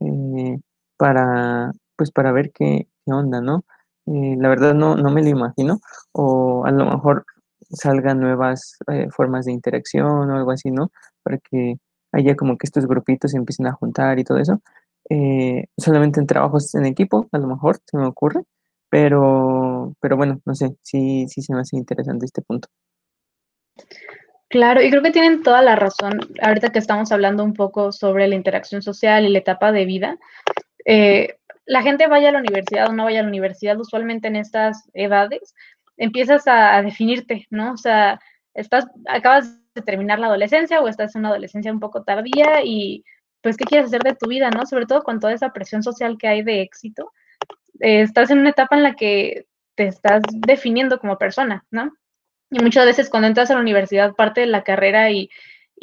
eh, 0.00 0.58
para, 0.96 1.72
pues 1.96 2.12
para 2.12 2.32
ver 2.32 2.52
qué, 2.52 2.88
qué 3.04 3.12
onda, 3.12 3.40
¿no? 3.40 3.64
Eh, 4.06 4.36
la 4.38 4.48
verdad 4.48 4.74
no, 4.74 4.96
no 4.96 5.10
me 5.10 5.22
lo 5.22 5.28
imagino, 5.28 5.80
o 6.12 6.64
a 6.66 6.70
lo 6.72 6.84
mejor 6.84 7.24
salgan 7.70 8.20
nuevas 8.20 8.78
eh, 8.88 9.08
formas 9.10 9.46
de 9.46 9.52
interacción 9.52 10.30
o 10.30 10.36
algo 10.36 10.50
así, 10.50 10.70
¿no? 10.70 10.90
Para 11.22 11.38
que 11.38 11.76
haya 12.12 12.36
como 12.36 12.58
que 12.58 12.66
estos 12.66 12.86
grupitos 12.86 13.30
se 13.30 13.38
empiecen 13.38 13.66
a 13.66 13.72
juntar 13.72 14.18
y 14.18 14.24
todo 14.24 14.38
eso. 14.38 14.60
Eh, 15.08 15.66
solamente 15.76 16.20
en 16.20 16.26
trabajos 16.26 16.74
en 16.74 16.86
equipo, 16.86 17.28
a 17.32 17.38
lo 17.38 17.46
mejor 17.46 17.78
se 17.84 17.96
me 17.96 18.06
ocurre, 18.06 18.42
pero, 18.90 19.94
pero 20.00 20.16
bueno, 20.16 20.40
no 20.44 20.54
sé, 20.54 20.76
sí, 20.82 21.26
sí 21.28 21.42
se 21.42 21.54
me 21.54 21.60
hace 21.60 21.76
interesante 21.76 22.26
este 22.26 22.42
punto. 22.42 22.68
Claro, 24.48 24.82
y 24.82 24.90
creo 24.90 25.02
que 25.02 25.12
tienen 25.12 25.42
toda 25.42 25.62
la 25.62 25.76
razón. 25.76 26.20
Ahorita 26.42 26.70
que 26.70 26.78
estamos 26.78 27.10
hablando 27.10 27.42
un 27.42 27.54
poco 27.54 27.90
sobre 27.90 28.28
la 28.28 28.34
interacción 28.34 28.82
social 28.82 29.24
y 29.24 29.30
la 29.30 29.38
etapa 29.38 29.72
de 29.72 29.86
vida, 29.86 30.18
la 31.66 31.82
gente 31.82 32.06
vaya 32.06 32.30
a 32.30 32.32
la 32.32 32.38
universidad 32.38 32.88
o 32.88 32.92
no 32.92 33.04
vaya 33.04 33.20
a 33.20 33.22
la 33.22 33.28
universidad, 33.28 33.78
usualmente 33.78 34.28
en 34.28 34.36
estas 34.36 34.88
edades, 34.94 35.54
empiezas 35.96 36.44
a, 36.46 36.82
definirte, 36.82 37.46
¿no? 37.50 37.72
O 37.72 37.76
sea, 37.76 38.20
estás, 38.54 38.86
acabas 39.06 39.58
de 39.74 39.82
terminar 39.82 40.18
la 40.18 40.26
adolescencia 40.26 40.80
o 40.80 40.88
estás 40.88 41.14
en 41.14 41.20
una 41.20 41.30
adolescencia 41.30 41.72
un 41.72 41.80
poco 41.80 42.02
tardía 42.02 42.62
y 42.64 43.04
pues 43.40 43.56
qué 43.56 43.64
quieres 43.64 43.86
hacer 43.88 44.02
de 44.02 44.14
tu 44.14 44.28
vida, 44.28 44.50
¿no? 44.50 44.66
Sobre 44.66 44.86
todo 44.86 45.02
con 45.02 45.20
toda 45.20 45.32
esa 45.32 45.52
presión 45.52 45.82
social 45.82 46.16
que 46.18 46.28
hay 46.28 46.42
de 46.42 46.62
éxito. 46.62 47.12
Eh, 47.80 48.02
estás 48.02 48.30
en 48.30 48.38
una 48.38 48.50
etapa 48.50 48.76
en 48.76 48.82
la 48.82 48.94
que 48.94 49.46
te 49.74 49.86
estás 49.86 50.22
definiendo 50.30 50.98
como 50.98 51.18
persona, 51.18 51.64
¿no? 51.70 51.92
Y 52.50 52.62
muchas 52.62 52.86
veces 52.86 53.08
cuando 53.08 53.28
entras 53.28 53.50
a 53.50 53.54
la 53.54 53.60
universidad, 53.60 54.14
parte 54.14 54.42
de 54.42 54.46
la 54.46 54.62
carrera 54.62 55.10
y, 55.10 55.30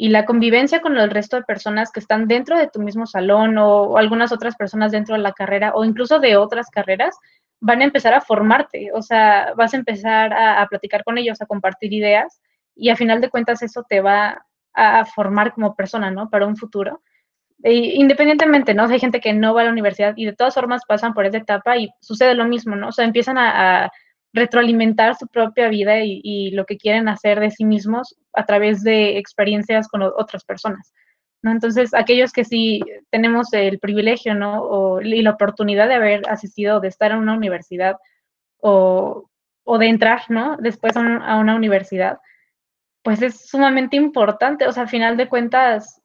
la 0.08 0.24
convivencia 0.24 0.80
con 0.80 0.96
el 0.96 1.10
resto 1.10 1.36
de 1.36 1.42
personas 1.42 1.92
que 1.92 2.00
están 2.00 2.26
dentro 2.26 2.56
de 2.56 2.68
tu 2.68 2.80
mismo 2.80 3.06
salón 3.06 3.58
o, 3.58 3.98
algunas 3.98 4.32
otras 4.32 4.56
personas 4.56 4.92
dentro 4.92 5.14
de 5.14 5.20
la 5.20 5.32
carrera 5.32 5.72
o 5.74 5.84
incluso 5.84 6.18
de 6.18 6.38
otras 6.38 6.70
carreras, 6.70 7.18
van 7.60 7.82
a 7.82 7.84
empezar 7.84 8.14
a 8.14 8.22
formarte, 8.22 8.90
o 8.94 9.02
sea, 9.02 9.52
vas 9.56 9.74
a 9.74 9.76
empezar 9.76 10.32
a, 10.32 10.66
platicar 10.68 11.04
con 11.04 11.18
ellos, 11.18 11.42
a 11.42 11.46
compartir 11.46 11.92
ideas 11.92 12.40
y 12.74 12.88
a 12.88 12.96
final 12.96 13.20
de 13.20 13.28
cuentas 13.28 13.62
eso 13.62 13.84
te 13.86 14.00
va 14.00 14.46
a 14.72 15.04
formar 15.04 15.52
como 15.52 15.74
persona, 15.74 16.10
¿no? 16.10 16.30
Para 16.30 16.46
un 16.46 16.56
futuro. 16.56 17.02
independientemente, 17.62 18.72
¿no? 18.72 18.84
hay 18.84 19.00
gente 19.00 19.20
que 19.20 19.34
no 19.34 19.52
va 19.52 19.60
a 19.60 19.64
la 19.64 19.70
universidad 19.70 20.14
y 20.16 20.24
de 20.24 20.32
todas 20.34 20.54
formas 20.54 20.82
pasan 20.88 21.12
por 21.12 21.26
esa 21.26 21.36
etapa 21.36 21.76
y 21.76 21.90
sucede 22.00 22.34
lo 22.34 22.46
mismo, 22.46 22.74
¿no? 22.74 22.88
O 22.88 22.92
sea, 22.92 23.04
empiezan 23.04 23.36
a, 23.36 23.90
retroalimentar 24.32 25.16
su 25.16 25.26
propia 25.26 25.68
vida 25.68 26.00
y, 26.04 26.50
lo 26.52 26.64
que 26.64 26.76
quieren 26.76 27.08
hacer 27.08 27.40
de 27.40 27.50
sí 27.50 27.64
mismos 27.64 28.16
a 28.32 28.46
través 28.46 28.82
de 28.82 29.18
experiencias 29.18 29.88
con 29.88 30.02
otras 30.02 30.44
personas, 30.44 30.92
¿no? 31.42 31.50
Entonces, 31.50 31.94
aquellos 31.94 32.32
que 32.32 32.44
sí 32.44 32.80
tenemos 33.10 33.52
el 33.52 33.78
privilegio, 33.78 34.34
¿no? 34.34 35.00
Y 35.00 35.22
la 35.22 35.32
oportunidad 35.32 35.88
de 35.88 35.94
haber 35.94 36.28
asistido, 36.28 36.80
de 36.80 36.88
estar 36.88 37.10
en 37.12 37.18
una 37.18 37.34
universidad 37.34 37.96
o, 38.58 39.28
o 39.64 39.78
de 39.78 39.88
entrar, 39.88 40.22
¿no? 40.28 40.56
Después 40.58 40.96
a, 40.96 41.16
a 41.16 41.38
una 41.38 41.56
universidad, 41.56 42.18
pues 43.02 43.22
es 43.22 43.48
sumamente 43.48 43.96
importante, 43.96 44.66
o 44.66 44.72
sea, 44.72 44.84
al 44.84 44.88
final 44.88 45.16
de 45.16 45.28
cuentas, 45.28 46.00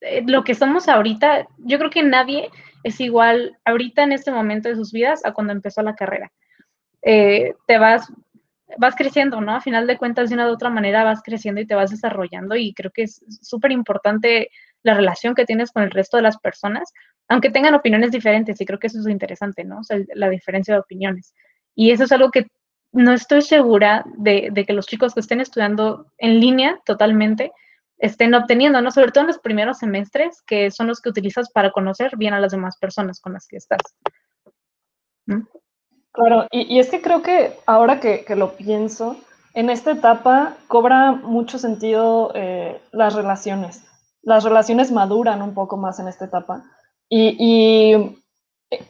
eh, 0.00 0.22
lo 0.26 0.44
que 0.44 0.54
somos 0.54 0.88
ahorita, 0.88 1.46
yo 1.58 1.78
creo 1.78 1.90
que 1.90 2.02
nadie 2.02 2.50
es 2.84 3.00
igual 3.00 3.58
ahorita 3.64 4.02
en 4.02 4.12
este 4.12 4.30
momento 4.30 4.68
de 4.68 4.76
sus 4.76 4.92
vidas 4.92 5.24
a 5.24 5.32
cuando 5.32 5.52
empezó 5.52 5.82
la 5.82 5.94
carrera. 5.94 6.32
Eh, 7.02 7.54
te 7.66 7.78
vas, 7.78 8.12
vas 8.78 8.94
creciendo, 8.94 9.40
¿no? 9.40 9.54
A 9.54 9.60
final 9.60 9.86
de 9.86 9.98
cuentas, 9.98 10.28
de 10.28 10.34
una 10.34 10.48
u 10.48 10.52
otra 10.52 10.70
manera 10.70 11.04
vas 11.04 11.22
creciendo 11.22 11.60
y 11.60 11.66
te 11.66 11.74
vas 11.74 11.90
desarrollando 11.90 12.56
y 12.56 12.72
creo 12.74 12.90
que 12.90 13.02
es 13.02 13.24
súper 13.42 13.72
importante 13.72 14.50
la 14.82 14.94
relación 14.94 15.34
que 15.34 15.44
tienes 15.44 15.72
con 15.72 15.82
el 15.82 15.90
resto 15.90 16.16
de 16.16 16.24
las 16.24 16.38
personas, 16.38 16.92
aunque 17.28 17.50
tengan 17.50 17.74
opiniones 17.74 18.10
diferentes, 18.10 18.60
y 18.60 18.66
creo 18.66 18.78
que 18.78 18.88
eso 18.88 18.98
es 18.98 19.04
lo 19.04 19.10
interesante, 19.10 19.64
¿no? 19.64 19.78
O 19.80 19.84
sea, 19.84 19.98
la 20.14 20.28
diferencia 20.28 20.74
de 20.74 20.80
opiniones. 20.80 21.34
Y 21.74 21.90
eso 21.92 22.04
es 22.04 22.12
algo 22.12 22.30
que 22.30 22.46
no 22.92 23.12
estoy 23.12 23.42
segura 23.42 24.04
de, 24.18 24.52
que 24.66 24.72
los 24.72 24.86
chicos 24.86 25.14
que 25.14 25.20
estén 25.20 25.40
estudiando 25.40 26.06
en 26.18 26.40
línea 26.40 26.80
totalmente 26.84 27.52
estén 27.98 28.34
obteniendo, 28.34 28.82
¿no? 28.82 28.90
Sobre 28.90 29.12
todo 29.12 29.22
en 29.22 29.28
los 29.28 29.38
primeros 29.38 29.78
semestres, 29.78 30.42
que 30.42 30.70
son 30.70 30.88
los 30.88 31.00
que 31.00 31.08
utilizas 31.08 31.50
para 31.50 31.70
conocer 31.70 32.16
bien 32.16 32.34
a 32.34 32.40
las 32.40 32.52
demás 32.52 32.76
personas 32.76 33.20
con 33.20 33.32
las 33.32 33.46
que 33.46 33.56
estás. 33.56 33.80
Claro, 36.12 36.46
y, 36.50 36.78
es 36.78 36.90
que 36.90 37.00
creo 37.00 37.22
que 37.22 37.58
ahora 37.66 38.00
que, 38.00 38.24
lo 38.36 38.56
pienso, 38.56 39.16
en 39.54 39.70
esta 39.70 39.92
etapa 39.92 40.56
cobra 40.68 41.12
mucho 41.12 41.58
sentido 41.58 42.32
eh, 42.34 42.80
las 42.92 43.14
relaciones. 43.14 43.82
Las 44.22 44.44
relaciones 44.44 44.92
maduran 44.92 45.42
un 45.42 45.54
poco 45.54 45.76
más 45.76 45.98
en 45.98 46.08
esta 46.08 46.26
etapa. 46.26 46.64
y 47.08 48.16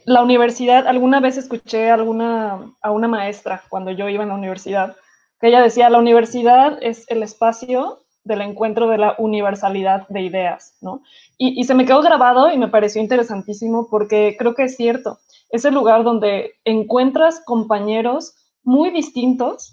la 0.04 0.22
universidad, 0.22 0.86
alguna 0.86 1.20
vez 1.20 1.36
escuché 1.36 1.90
a, 1.90 1.94
alguna, 1.94 2.74
a 2.80 2.90
una 2.90 3.08
maestra 3.08 3.62
cuando 3.68 3.90
yo 3.90 4.08
iba 4.08 4.22
en 4.22 4.28
la 4.28 4.34
universidad, 4.34 4.96
que 5.40 5.48
ella 5.48 5.60
decía, 5.60 5.90
la 5.90 5.98
universidad 5.98 6.78
es 6.80 7.04
el 7.08 7.22
espacio 7.22 8.04
del 8.24 8.42
encuentro 8.42 8.88
de 8.88 8.98
la 8.98 9.16
universalidad 9.18 10.06
de 10.08 10.22
ideas, 10.22 10.76
¿no? 10.80 11.02
Y, 11.36 11.64
se 11.64 11.74
me 11.74 11.84
quedó 11.84 12.02
grabado 12.02 12.52
y 12.52 12.58
me 12.58 12.68
pareció 12.68 13.02
interesantísimo 13.02 13.88
porque 13.90 14.36
creo 14.38 14.54
que 14.54 14.64
es 14.64 14.76
cierto, 14.76 15.18
es 15.52 15.64
el 15.64 15.74
lugar 15.74 16.02
donde 16.02 16.54
encuentras 16.64 17.40
compañeros 17.44 18.34
muy 18.64 18.90
distintos 18.90 19.72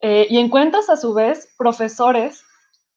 eh, 0.00 0.26
y 0.30 0.38
encuentras 0.38 0.88
a 0.88 0.96
su 0.96 1.12
vez 1.12 1.52
profesores 1.58 2.42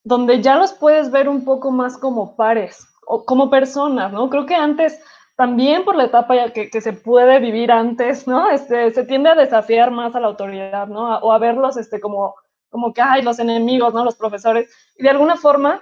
donde 0.03 0.41
ya 0.41 0.55
los 0.55 0.71
puedes 0.71 1.11
ver 1.11 1.27
un 1.27 1.43
poco 1.43 1.71
más 1.71 1.97
como 1.97 2.35
pares 2.35 2.87
o 3.05 3.25
como 3.25 3.49
personas, 3.49 4.13
¿no? 4.13 4.29
Creo 4.29 4.45
que 4.45 4.55
antes 4.55 5.01
también 5.35 5.83
por 5.85 5.95
la 5.95 6.05
etapa 6.05 6.51
que, 6.51 6.69
que, 6.69 6.81
se 6.81 6.93
puede 6.93 7.39
vivir 7.39 7.71
antes, 7.71 8.27
¿no? 8.27 8.49
Este, 8.49 8.93
se 8.93 9.05
tiende 9.05 9.29
a 9.29 9.35
desafiar 9.35 9.89
más 9.89 10.13
a 10.15 10.19
la 10.19 10.27
autoridad, 10.27 10.87
¿no? 10.87 11.17
o 11.19 11.31
a 11.31 11.39
verlos 11.39 11.77
este, 11.77 11.99
como, 11.99 12.35
como 12.69 12.93
que, 12.93 13.01
hay 13.01 13.21
los 13.21 13.39
enemigos, 13.39 13.93
¿no? 13.93 14.03
Los 14.03 14.17
profesores. 14.17 14.69
Y 14.97 15.03
de 15.03 15.09
alguna 15.09 15.37
forma, 15.37 15.81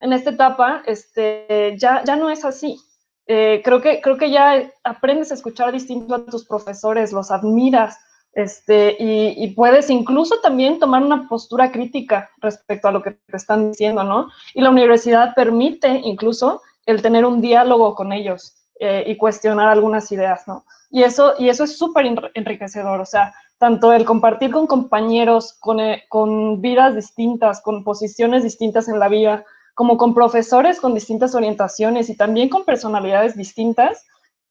en 0.00 0.12
esta 0.12 0.30
etapa, 0.30 0.82
este, 0.84 1.76
ya, 1.78 2.02
ya 2.04 2.16
no 2.16 2.28
es 2.28 2.44
así. 2.44 2.76
Eh, 3.28 3.60
creo, 3.62 3.80
que, 3.80 4.00
creo 4.00 4.16
que 4.16 4.30
ya 4.30 4.72
aprendes 4.82 5.30
a 5.30 5.34
escuchar 5.34 5.70
distinto 5.70 6.14
a 6.14 6.24
tus 6.24 6.44
profesores, 6.44 7.12
los 7.12 7.30
admiras, 7.30 7.98
este, 8.32 8.96
y, 8.98 9.44
y, 9.44 9.50
puedes 9.52 9.90
incluso 9.90 10.40
también 10.40 10.78
tomar 10.78 11.02
una 11.02 11.28
postura 11.28 11.70
crítica 11.70 12.30
respecto 12.38 12.88
a 12.88 12.92
lo 12.92 13.02
que 13.02 13.12
te 13.12 13.36
están 13.36 13.70
diciendo, 13.70 14.04
¿no? 14.04 14.28
Y 14.54 14.62
la 14.62 14.70
universidad 14.70 15.34
permite 15.34 16.00
incluso 16.04 16.62
el 16.86 17.02
tener 17.02 17.24
un 17.24 17.40
diálogo 17.40 17.94
con 17.94 18.12
ellos. 18.12 18.58
Eh, 18.80 19.02
y 19.08 19.16
cuestionar 19.16 19.66
algunas 19.66 20.12
ideas, 20.12 20.46
¿no? 20.46 20.64
Y 20.88 21.02
eso, 21.02 21.34
y 21.36 21.48
eso 21.48 21.64
es 21.64 21.76
súper 21.76 22.06
enriquecedor, 22.34 23.00
o 23.00 23.04
sea, 23.04 23.34
tanto 23.58 23.92
el 23.92 24.04
compartir 24.04 24.52
con 24.52 24.68
compañeros, 24.68 25.54
con, 25.58 25.80
eh, 25.80 26.04
con 26.08 26.60
vidas 26.60 26.94
distintas, 26.94 27.60
con 27.60 27.82
posiciones 27.82 28.44
distintas 28.44 28.86
en 28.86 29.00
la 29.00 29.08
vida, 29.08 29.44
como 29.78 29.96
con 29.96 30.12
profesores 30.12 30.80
con 30.80 30.92
distintas 30.92 31.36
orientaciones 31.36 32.10
y 32.10 32.16
también 32.16 32.48
con 32.48 32.64
personalidades 32.64 33.36
distintas, 33.36 34.08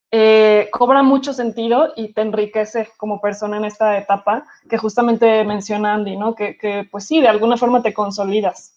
eh, 0.09 0.69
cobra 0.71 1.03
mucho 1.03 1.33
sentido 1.33 1.91
y 1.97 2.13
te 2.13 2.21
enriquece 2.21 2.87
como 2.95 3.19
persona 3.19 3.57
en 3.57 3.65
esta 3.65 3.97
etapa 3.97 4.45
que 4.69 4.77
justamente 4.77 5.43
menciona 5.43 5.95
Andy, 5.95 6.15
¿no? 6.15 6.33
Que, 6.33 6.57
que 6.57 6.87
pues 6.89 7.07
sí, 7.07 7.19
de 7.19 7.27
alguna 7.27 7.57
forma 7.57 7.81
te 7.81 7.93
consolidas. 7.93 8.73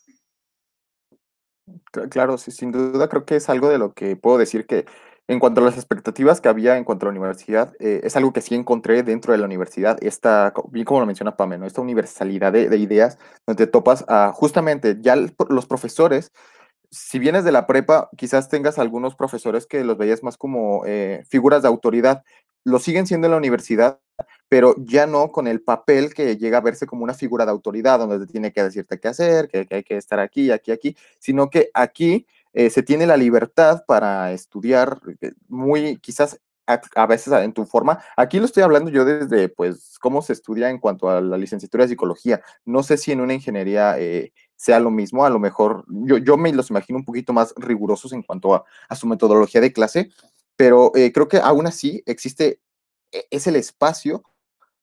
Claro, 2.10 2.36
sí, 2.36 2.50
sin 2.50 2.72
duda 2.72 3.08
creo 3.08 3.24
que 3.24 3.36
es 3.36 3.48
algo 3.48 3.68
de 3.68 3.78
lo 3.78 3.92
que 3.92 4.16
puedo 4.16 4.36
decir 4.36 4.66
que 4.66 4.86
en 5.30 5.38
cuanto 5.38 5.60
a 5.60 5.64
las 5.64 5.76
expectativas 5.76 6.40
que 6.40 6.48
había 6.48 6.76
en 6.76 6.82
cuanto 6.82 7.06
a 7.06 7.08
la 7.08 7.16
universidad, 7.16 7.72
eh, 7.78 8.00
es 8.02 8.16
algo 8.16 8.32
que 8.32 8.40
sí 8.40 8.56
encontré 8.56 9.04
dentro 9.04 9.32
de 9.32 9.38
la 9.38 9.44
universidad, 9.44 9.96
esta, 10.02 10.52
bien 10.72 10.84
como 10.84 10.98
lo 10.98 11.06
menciona 11.06 11.36
Pamela, 11.36 11.68
esta 11.68 11.80
universalidad 11.80 12.52
de, 12.52 12.76
ideas, 12.76 13.16
donde 13.46 13.68
topas 13.68 14.04
justamente 14.32 14.96
ya 15.00 15.14
los 15.14 15.66
profesores, 15.66 16.32
si 16.90 17.20
vienes 17.20 17.44
de 17.44 17.52
la 17.52 17.68
prepa, 17.68 18.10
quizás 18.16 18.48
tengas 18.48 18.80
algunos 18.80 19.14
profesores 19.14 19.66
que 19.66 19.84
los 19.84 19.96
veías 19.96 20.24
más 20.24 20.36
como 20.36 20.82
eh, 20.84 21.22
figuras 21.28 21.62
de 21.62 21.68
autoridad, 21.68 22.24
lo 22.64 22.80
siguen 22.80 23.06
siendo 23.06 23.28
en 23.28 23.30
la 23.30 23.38
universidad, 23.38 24.00
pero 24.48 24.74
ya 24.78 25.06
no 25.06 25.30
con 25.30 25.46
el 25.46 25.62
papel 25.62 26.12
que 26.12 26.38
llega 26.38 26.58
a 26.58 26.60
verse 26.60 26.86
como 26.86 27.04
una 27.04 27.14
figura 27.14 27.44
de 27.44 27.52
autoridad, 27.52 28.00
donde 28.00 28.18
te 28.18 28.32
tiene 28.32 28.52
que 28.52 28.64
decirte 28.64 28.98
qué 28.98 29.06
hacer, 29.06 29.48
que 29.48 29.64
hay 29.70 29.84
que 29.84 29.96
estar 29.96 30.18
aquí, 30.18 30.50
aquí, 30.50 30.72
aquí, 30.72 30.96
sino 31.20 31.50
que 31.50 31.70
aquí 31.72 32.26
eh, 32.52 32.70
se 32.70 32.82
tiene 32.82 33.06
la 33.06 33.16
libertad 33.16 33.84
para 33.86 34.32
estudiar 34.32 35.00
eh, 35.20 35.32
muy, 35.48 35.98
quizás 35.98 36.40
a, 36.66 37.06
veces 37.06 37.32
en 37.32 37.52
tu 37.52 37.64
forma. 37.64 38.02
Aquí 38.16 38.38
lo 38.38 38.44
estoy 38.44 38.62
hablando 38.62 38.90
yo 38.90 39.04
desde, 39.04 39.48
pues, 39.48 39.98
cómo 40.00 40.22
se 40.22 40.32
estudia 40.32 40.70
en 40.70 40.78
cuanto 40.78 41.10
a 41.10 41.20
la 41.20 41.36
licenciatura 41.36 41.84
de 41.84 41.88
psicología. 41.88 42.40
No 42.64 42.82
sé 42.82 42.96
si 42.96 43.12
en 43.12 43.20
una 43.20 43.34
ingeniería 43.34 43.98
eh, 43.98 44.32
sea 44.56 44.78
lo 44.78 44.90
mismo, 44.90 45.24
a 45.24 45.30
lo 45.30 45.38
mejor 45.38 45.84
yo, 45.88 46.18
yo 46.18 46.36
me 46.36 46.52
los 46.52 46.70
imagino 46.70 46.98
un 46.98 47.04
poquito 47.04 47.32
más 47.32 47.54
rigurosos 47.56 48.12
en 48.12 48.22
cuanto 48.22 48.54
a, 48.54 48.64
a 48.88 48.94
su 48.94 49.06
metodología 49.06 49.60
de 49.60 49.72
clase, 49.72 50.10
pero 50.56 50.92
creo 50.92 51.28
que 51.28 51.38
aún 51.38 51.66
así 51.66 52.02
existe, 52.06 52.60
e, 53.10 53.26
es 53.30 53.46
el 53.46 53.56
espacio 53.56 54.22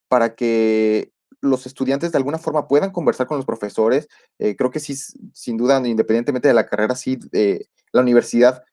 para 0.08 0.34
que 0.34 1.12
los 1.40 1.66
estudiantes 1.66 2.12
de 2.12 2.18
alguna 2.18 2.38
forma 2.38 2.68
puedan 2.68 2.90
conversar 2.90 3.26
con 3.26 3.36
los 3.36 3.46
profesores. 3.46 4.08
Eh, 4.38 4.56
creo 4.56 4.70
que 4.70 4.80
sí, 4.80 4.94
sin 5.32 5.56
duda, 5.56 5.78
independientemente 5.86 6.48
de 6.48 6.54
la 6.54 6.66
carrera, 6.66 6.94
sí, 6.94 7.18
eh, 7.32 7.66
la 7.92 8.02
universidad 8.02 8.64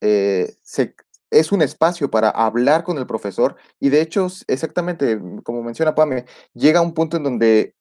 eh, 0.00 0.56
es 1.30 1.52
un 1.52 1.62
espacio 1.62 2.10
para 2.10 2.30
hablar 2.30 2.84
con 2.84 2.98
el 2.98 3.06
profesor 3.06 3.56
y 3.78 3.88
de 3.88 4.00
hecho, 4.00 4.26
exactamente 4.48 5.20
como 5.44 5.62
menciona 5.62 5.94
Pame, 5.94 6.24
llega 6.54 6.80
un 6.80 6.94
punto 6.94 7.16
en 7.16 7.22
donde 7.22 7.74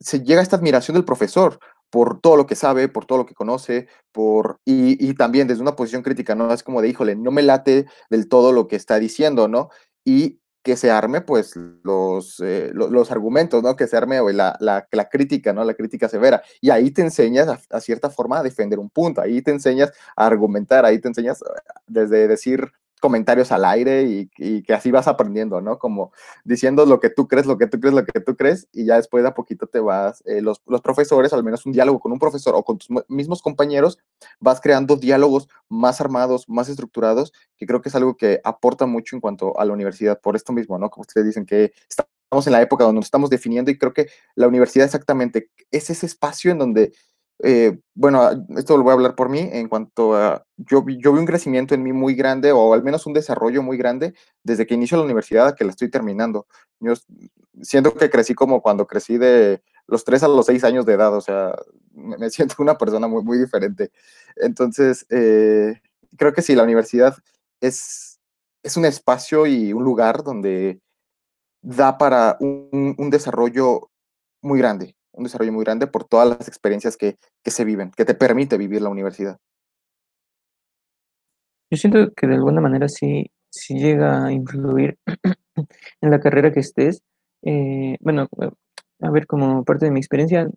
se 0.00 0.22
llega 0.22 0.40
a 0.40 0.42
esta 0.42 0.56
admiración 0.56 0.94
del 0.94 1.04
profesor 1.04 1.58
por 1.90 2.20
todo 2.20 2.36
lo 2.36 2.46
que 2.46 2.54
sabe, 2.54 2.88
por 2.88 3.04
todo 3.04 3.18
lo 3.18 3.26
que 3.26 3.34
conoce, 3.34 3.88
por 4.12 4.60
y, 4.64 5.08
y, 5.08 5.14
también 5.14 5.48
desde 5.48 5.62
una 5.62 5.76
posición 5.76 6.02
crítica, 6.02 6.34
¿no? 6.34 6.52
Es 6.52 6.62
como 6.62 6.80
de, 6.80 6.88
híjole, 6.88 7.16
no 7.16 7.32
me 7.32 7.42
late 7.42 7.86
del 8.10 8.28
todo 8.28 8.52
lo 8.52 8.68
que 8.68 8.76
está 8.76 8.98
diciendo, 9.00 9.48
¿no? 9.48 9.70
Y 10.04 10.39
que 10.62 10.76
se 10.76 10.90
arme 10.90 11.22
pues 11.22 11.54
los, 11.82 12.40
eh, 12.40 12.70
los, 12.74 13.10
argumentos, 13.10 13.62
¿no? 13.62 13.76
Que 13.76 13.86
se 13.86 13.96
arme 13.96 14.20
la, 14.32 14.56
la, 14.60 14.86
la, 14.90 15.08
crítica, 15.08 15.52
¿no? 15.52 15.64
La 15.64 15.74
crítica 15.74 16.08
severa. 16.08 16.42
Y 16.60 16.70
ahí 16.70 16.90
te 16.90 17.02
enseñas 17.02 17.48
a, 17.70 17.80
cierta 17.80 18.10
forma 18.10 18.38
a 18.38 18.42
defender 18.42 18.78
un 18.78 18.90
punto, 18.90 19.20
ahí 19.20 19.40
te 19.42 19.50
enseñas 19.50 19.90
a 20.16 20.26
argumentar, 20.26 20.84
ahí 20.84 20.98
te 21.00 21.08
enseñas 21.08 21.42
ah, 21.42 21.80
desde 21.86 22.28
decir, 22.28 22.72
comentarios 23.00 23.50
al 23.52 23.64
aire 23.64 24.02
y, 24.02 24.62
que 24.62 24.74
así 24.74 24.90
vas 24.90 25.08
aprendiendo, 25.08 25.60
¿no? 25.60 25.78
Como 25.78 26.12
diciendo 26.44 26.86
lo 26.86 27.00
que 27.00 27.10
tú 27.10 27.26
crees, 27.26 27.46
lo 27.46 27.58
que 27.58 27.66
tú 27.66 27.80
crees, 27.80 27.94
lo 27.94 28.04
que 28.04 28.20
tú 28.20 28.36
crees, 28.36 28.68
y 28.72 28.86
ya 28.86 28.96
después 28.96 29.22
de 29.22 29.30
a 29.30 29.34
poquito 29.34 29.66
te 29.66 29.80
vas, 29.80 30.22
eh, 30.26 30.40
los, 30.40 30.62
los, 30.66 30.80
profesores, 30.80 31.32
al 31.32 31.42
menos 31.42 31.66
un 31.66 31.72
diálogo 31.72 32.00
con 32.00 32.12
un 32.12 32.18
profesor 32.18 32.54
o 32.54 32.62
con 32.62 32.78
tus 32.78 32.88
mismos 33.08 33.42
compañeros, 33.42 33.98
vas 34.38 34.60
creando 34.60 34.96
diálogos 34.96 35.48
más 35.68 36.00
armados, 36.00 36.48
más 36.48 36.68
estructurados, 36.68 37.32
que 37.56 37.66
creo 37.66 37.80
que 37.80 37.88
es 37.88 37.94
algo 37.94 38.16
que 38.16 38.40
aporta 38.44 38.86
mucho 38.86 39.16
en 39.16 39.20
cuanto 39.20 39.58
a 39.58 39.64
la 39.64 39.72
universidad, 39.72 40.20
por 40.20 40.36
esto 40.36 40.52
mismo, 40.52 40.78
¿no? 40.78 40.90
Como 40.90 41.02
ustedes 41.02 41.26
dicen 41.26 41.46
que 41.46 41.72
estamos 41.88 42.46
en 42.46 42.52
la 42.52 42.62
época 42.62 42.84
donde 42.84 43.00
nos 43.00 43.06
estamos 43.06 43.30
definiendo 43.30 43.70
y 43.70 43.78
creo 43.78 43.92
que 43.92 44.08
la 44.36 44.46
universidad 44.46 44.86
exactamente 44.86 45.50
es 45.70 45.90
ese 45.90 46.06
espacio 46.06 46.52
en 46.52 46.58
donde 46.58 46.92
eh, 47.42 47.78
bueno, 47.94 48.30
esto 48.56 48.76
lo 48.76 48.82
voy 48.82 48.90
a 48.90 48.94
hablar 48.94 49.14
por 49.14 49.28
mí 49.30 49.40
en 49.40 49.68
cuanto 49.68 50.14
a, 50.14 50.44
yo, 50.56 50.84
yo 50.86 51.12
vi 51.12 51.18
un 51.18 51.26
crecimiento 51.26 51.74
en 51.74 51.82
mí 51.82 51.92
muy 51.92 52.14
grande, 52.14 52.52
o 52.52 52.74
al 52.74 52.82
menos 52.82 53.06
un 53.06 53.14
desarrollo 53.14 53.62
muy 53.62 53.76
grande, 53.78 54.14
desde 54.44 54.66
que 54.66 54.74
inicio 54.74 54.98
la 54.98 55.04
universidad 55.04 55.48
a 55.48 55.54
que 55.54 55.64
la 55.64 55.70
estoy 55.70 55.90
terminando. 55.90 56.46
Yo 56.80 56.94
siento 57.62 57.94
que 57.94 58.10
crecí 58.10 58.34
como 58.34 58.60
cuando 58.60 58.86
crecí 58.86 59.16
de 59.18 59.62
los 59.86 60.04
3 60.04 60.22
a 60.24 60.28
los 60.28 60.46
6 60.46 60.64
años 60.64 60.86
de 60.86 60.94
edad, 60.94 61.14
o 61.14 61.20
sea, 61.20 61.54
me, 61.92 62.30
siento 62.30 62.56
una 62.58 62.76
persona 62.76 63.08
muy, 63.08 63.22
muy 63.22 63.38
diferente. 63.38 63.90
Entonces, 64.36 65.06
eh, 65.10 65.80
creo 66.16 66.32
que 66.32 66.42
sí, 66.42 66.54
la 66.54 66.64
universidad 66.64 67.16
es, 67.60 68.20
es 68.62 68.76
un 68.76 68.84
espacio 68.84 69.46
y 69.46 69.72
un 69.72 69.84
lugar 69.84 70.22
donde 70.24 70.80
da 71.62 71.98
para 71.98 72.36
un 72.40 73.10
desarrollo 73.10 73.90
muy 74.42 74.58
grande, 74.58 74.96
un 75.12 75.24
desarrollo 75.24 75.52
muy 75.52 75.64
grande 75.64 75.86
por 75.86 76.04
todas 76.04 76.28
las 76.28 76.48
experiencias 76.48 76.96
que, 76.96 77.18
se 77.44 77.64
viven, 77.64 77.90
que 77.90 78.04
te 78.04 78.14
permite 78.14 78.56
vivir 78.58 78.82
la 78.82 78.88
universidad. 78.88 79.38
Yo 81.70 81.76
siento 81.76 82.12
que 82.14 82.26
de 82.26 82.34
alguna 82.34 82.60
manera 82.60 82.88
sí, 82.88 83.30
sí 83.50 83.74
llega 83.78 84.26
a 84.26 84.32
influir 84.32 84.98
en 86.00 86.10
la 86.10 86.20
carrera 86.20 86.52
que 86.52 86.60
estés. 86.60 87.02
Eh, 87.42 87.96
bueno, 88.00 88.28
a 89.00 89.10
ver, 89.10 89.26
como 89.26 89.64
parte 89.64 89.86
de 89.86 89.92
mi 89.92 90.00
experiencia, 90.00 90.48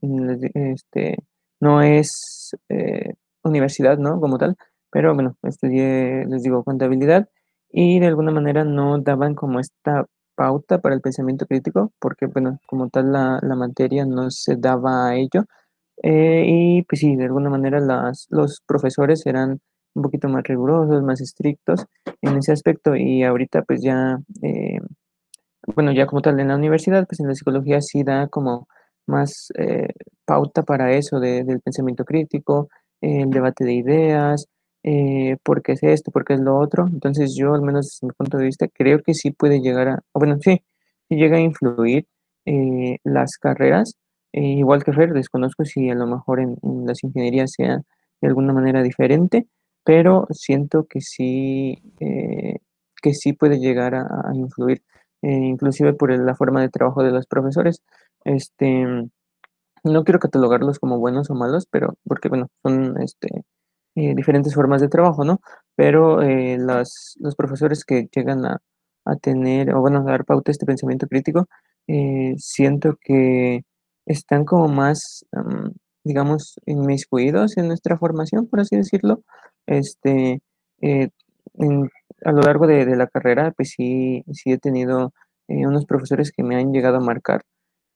este, 0.53 1.17
no 1.59 1.81
es 1.81 2.55
eh, 2.69 3.13
universidad, 3.43 3.97
¿no? 3.97 4.19
Como 4.19 4.37
tal, 4.37 4.55
pero 4.91 5.13
bueno, 5.13 5.37
estudié, 5.43 6.25
les 6.27 6.43
digo, 6.43 6.63
contabilidad 6.63 7.29
y 7.69 7.99
de 7.99 8.07
alguna 8.07 8.31
manera 8.31 8.63
no 8.63 8.99
daban 8.99 9.33
como 9.33 9.59
esta 9.59 10.05
pauta 10.35 10.79
para 10.79 10.95
el 10.95 11.01
pensamiento 11.01 11.45
crítico, 11.45 11.91
porque, 11.99 12.27
bueno, 12.27 12.59
como 12.67 12.89
tal 12.89 13.11
la, 13.11 13.39
materia 13.55 14.05
no 14.05 14.31
se 14.31 14.55
daba 14.57 15.09
a 15.09 15.15
ello. 15.15 15.45
Eh, 16.03 16.45
y 16.47 16.83
pues 16.83 17.01
sí, 17.01 17.15
de 17.15 17.25
alguna 17.25 17.49
manera 17.49 17.79
las, 17.79 18.27
los 18.29 18.61
profesores 18.65 19.25
eran 19.25 19.61
un 19.95 20.03
poquito 20.03 20.27
más 20.29 20.43
rigurosos, 20.43 21.03
más 21.03 21.21
estrictos 21.21 21.85
en 22.21 22.37
ese 22.37 22.51
aspecto 22.51 22.95
y 22.95 23.23
ahorita 23.23 23.61
pues 23.63 23.81
ya, 23.81 24.19
eh, 24.41 24.79
bueno, 25.75 25.91
ya 25.93 26.07
como 26.07 26.21
tal 26.21 26.39
en 26.39 26.49
la 26.49 26.55
universidad, 26.55 27.05
pues 27.07 27.19
en 27.19 27.27
la 27.27 27.35
psicología 27.35 27.81
sí 27.81 28.03
da 28.03 28.27
como 28.27 28.67
más 29.05 29.49
eh, 29.57 29.89
pauta 30.25 30.63
para 30.63 30.93
eso 30.93 31.19
del 31.19 31.61
pensamiento 31.61 32.05
crítico, 32.05 32.69
el 33.01 33.29
debate 33.29 33.65
de 33.65 33.73
ideas, 33.73 34.47
eh, 34.83 35.37
por 35.43 35.61
qué 35.63 35.73
es 35.73 35.83
esto, 35.83 36.11
por 36.11 36.25
qué 36.25 36.33
es 36.33 36.39
lo 36.41 36.57
otro. 36.57 36.87
Entonces 36.87 37.35
yo, 37.35 37.53
al 37.53 37.61
menos 37.61 37.87
desde 37.87 38.07
mi 38.07 38.13
punto 38.13 38.37
de 38.37 38.45
vista, 38.45 38.67
creo 38.67 39.01
que 39.01 39.13
sí 39.13 39.31
puede 39.31 39.61
llegar 39.61 39.87
a, 39.87 40.03
bueno, 40.13 40.37
sí, 40.41 40.63
sí 41.09 41.15
llega 41.15 41.37
a 41.37 41.41
influir 41.41 42.07
eh, 42.45 42.97
las 43.03 43.37
carreras. 43.37 43.97
Eh, 44.33 44.41
igual 44.41 44.83
que 44.83 44.93
Fer, 44.93 45.13
desconozco 45.13 45.65
si 45.65 45.89
a 45.89 45.95
lo 45.95 46.07
mejor 46.07 46.39
en, 46.41 46.57
las 46.85 47.03
ingenierías 47.03 47.51
sea 47.53 47.81
de 48.21 48.27
alguna 48.27 48.53
manera 48.53 48.83
diferente, 48.83 49.47
pero 49.83 50.27
siento 50.31 50.85
que 50.85 51.01
sí, 51.01 51.81
que 53.01 53.13
sí 53.13 53.33
puede 53.33 53.59
llegar 53.59 53.95
a, 53.95 54.31
influir, 54.33 54.81
inclusive 55.21 55.93
por 55.93 56.11
la 56.11 56.35
forma 56.35 56.61
de 56.61 56.69
trabajo 56.69 57.03
de 57.03 57.11
los 57.11 57.27
profesores. 57.27 57.83
Este, 58.25 58.85
no 59.83 60.03
quiero 60.03 60.19
catalogarlos 60.19 60.79
como 60.79 60.99
buenos 60.99 61.29
o 61.29 61.35
malos, 61.35 61.67
pero 61.69 61.95
porque, 62.05 62.29
bueno, 62.29 62.47
son 62.63 63.01
este, 63.01 63.43
eh, 63.95 64.15
diferentes 64.15 64.55
formas 64.55 64.81
de 64.81 64.89
trabajo, 64.89 65.23
¿no? 65.23 65.39
Pero 65.75 66.21
eh, 66.23 66.57
los 66.59 67.35
profesores 67.37 67.85
que 67.85 68.07
llegan 68.13 68.45
a, 68.45 68.59
tener, 69.21 69.73
o 69.75 69.81
bueno, 69.81 69.99
a 69.99 70.03
dar 70.03 70.25
pauta 70.25 70.51
a 70.51 70.53
este 70.53 70.65
pensamiento 70.65 71.07
crítico, 71.07 71.47
eh, 71.87 72.33
siento 72.37 72.97
que 73.01 73.63
están 74.05 74.45
como 74.45 74.67
más, 74.67 75.25
digamos, 76.03 76.59
inmiscuidos 76.65 77.57
en 77.57 77.67
nuestra 77.67 77.97
formación, 77.97 78.47
por 78.47 78.61
así 78.61 78.75
decirlo. 78.77 79.23
Este, 79.67 80.41
a 82.25 82.31
lo 82.31 82.41
largo 82.41 82.67
de, 82.67 82.85
de, 82.85 82.95
la 82.95 83.07
carrera, 83.07 83.51
pues 83.55 83.71
sí, 83.77 84.23
sí 84.33 84.51
he 84.53 84.57
tenido 84.57 85.13
unos 85.47 85.85
profesores 85.85 86.31
que 86.31 86.43
me 86.43 86.55
han 86.55 86.71
llegado 86.71 86.97
a 86.97 87.01
marcar 87.01 87.43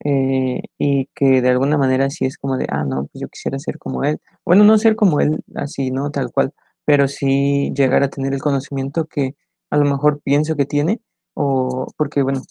eh, 0.03 0.61
y 0.77 1.07
que 1.15 1.41
de 1.41 1.49
alguna 1.49 1.77
manera 1.77 2.09
sí 2.09 2.25
es 2.25 2.37
como 2.37 2.57
de, 2.57 2.67
ah, 2.69 2.83
no, 2.83 3.05
pues 3.07 3.21
yo 3.21 3.27
quisiera 3.29 3.59
ser 3.59 3.77
como 3.79 4.03
él. 4.03 4.19
Bueno, 4.45 4.63
no 4.63 4.77
ser 4.77 4.95
como 4.95 5.19
él 5.21 5.43
así, 5.55 5.91
¿no? 5.91 6.11
Tal 6.11 6.31
cual, 6.31 6.53
pero 6.85 7.07
sí 7.07 7.71
llegar 7.75 8.03
a 8.03 8.09
tener 8.09 8.33
el 8.33 8.41
conocimiento 8.41 9.05
que 9.05 9.35
a 9.71 9.77
lo 9.77 9.85
mejor 9.85 10.21
pienso 10.23 10.55
que 10.55 10.65
tiene, 10.65 11.01
o 11.33 11.87
porque, 11.97 12.21
bueno, 12.23 12.41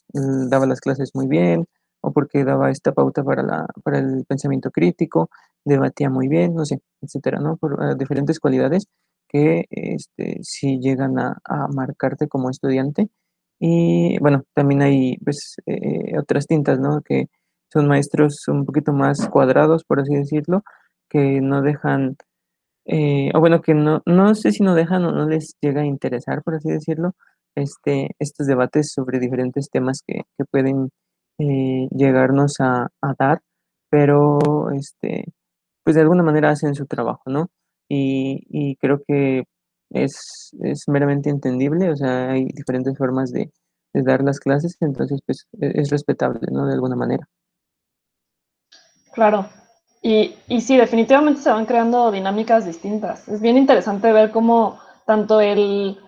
daba 0.51 0.67
las 0.67 0.81
clases 0.81 1.13
muy 1.15 1.27
bien, 1.27 1.67
o 2.03 2.13
porque 2.13 2.45
daba 2.45 2.71
esta 2.71 2.93
pauta 2.93 3.25
para, 3.25 3.43
la, 3.43 3.67
para 3.83 3.99
el 3.99 4.25
pensamiento 4.27 4.71
crítico, 4.71 5.31
debatía 5.65 6.11
muy 6.11 6.29
bien, 6.29 6.55
no 6.55 6.65
sé, 6.65 6.81
etcétera, 7.01 7.41
¿no? 7.41 7.57
Por 7.57 7.83
eh, 7.83 7.95
diferentes 7.99 8.39
cualidades 8.41 8.87
que 9.29 9.67
este, 9.71 10.39
sí 10.43 10.79
llegan 10.81 11.19
a, 11.19 11.39
a 11.45 11.67
marcarte 11.69 12.29
como 12.29 12.51
estudiante 12.51 13.09
y 13.59 14.19
bueno, 14.19 14.45
también 14.55 14.83
hay 14.83 15.17
pues 15.19 15.57
eh, 15.67 16.19
otras 16.19 16.47
tintas, 16.47 16.79
¿no? 16.79 17.01
Que 17.03 17.29
son 17.73 17.89
maestros 17.89 18.47
un 18.49 18.65
poquito 18.67 18.93
más 18.93 19.29
cuadrados, 19.29 19.85
por 19.85 20.01
así 20.01 20.15
decirlo, 20.15 20.63
que 21.09 21.41
no 21.41 21.63
dejan, 21.63 22.17
eh, 22.87 23.31
o 23.35 23.41
bueno, 23.41 23.63
que 23.63 23.75
no, 23.75 24.03
no 24.07 24.35
sé 24.35 24.53
si 24.53 24.63
no 24.63 24.75
dejan 24.75 25.05
o 25.05 25.13
no 25.13 25.29
les 25.29 25.57
llega 25.61 25.83
a 25.83 25.87
interesar, 25.87 26.43
por 26.43 26.55
así 26.57 26.71
decirlo, 26.71 27.15
este, 27.57 28.15
estos 28.19 28.47
debates 28.47 28.93
sobre 28.93 29.19
diferentes 29.19 29.71
temas 29.71 30.03
que, 30.07 30.23
pueden 30.51 30.91
eh, 31.39 31.89
llegarnos 31.93 32.61
a, 32.61 32.89
a, 33.03 33.15
dar, 33.19 33.41
pero 33.91 34.71
este, 34.73 35.27
pues 35.85 35.97
de 35.97 36.03
alguna 36.03 36.23
manera 36.23 36.51
hacen 36.51 36.75
su 36.75 36.87
trabajo, 36.87 37.23
¿no? 37.31 37.49
Y, 37.89 38.45
y 38.51 38.77
creo 38.77 39.03
que 39.07 39.45
es, 39.91 40.51
es 40.61 40.85
meramente 40.89 41.31
entendible, 41.31 41.91
o 41.91 41.97
sea, 41.97 42.31
hay 42.31 42.47
diferentes 42.47 42.97
formas 42.97 43.33
de, 43.33 43.51
dar 43.95 44.23
las 44.23 44.41
clases, 44.41 44.77
entonces 44.81 45.21
pues 45.25 45.47
e, 45.59 45.81
es 45.81 45.89
respetable, 45.89 46.47
¿no? 46.51 46.67
De 46.67 46.75
alguna 46.75 46.97
manera. 46.97 47.27
Claro, 49.15 49.49
y, 50.03 50.35
y 50.49 50.61
sí, 50.61 50.77
definitivamente 50.77 51.41
se 51.41 51.51
van 51.51 51.65
creando 51.65 52.13
dinámicas 52.13 52.67
distintas. 52.67 53.27
Es 53.27 53.41
bien 53.41 53.57
interesante 53.57 54.13
ver 54.13 54.31
cómo 54.31 54.79
tanto 55.07 55.41
el, 55.41 55.99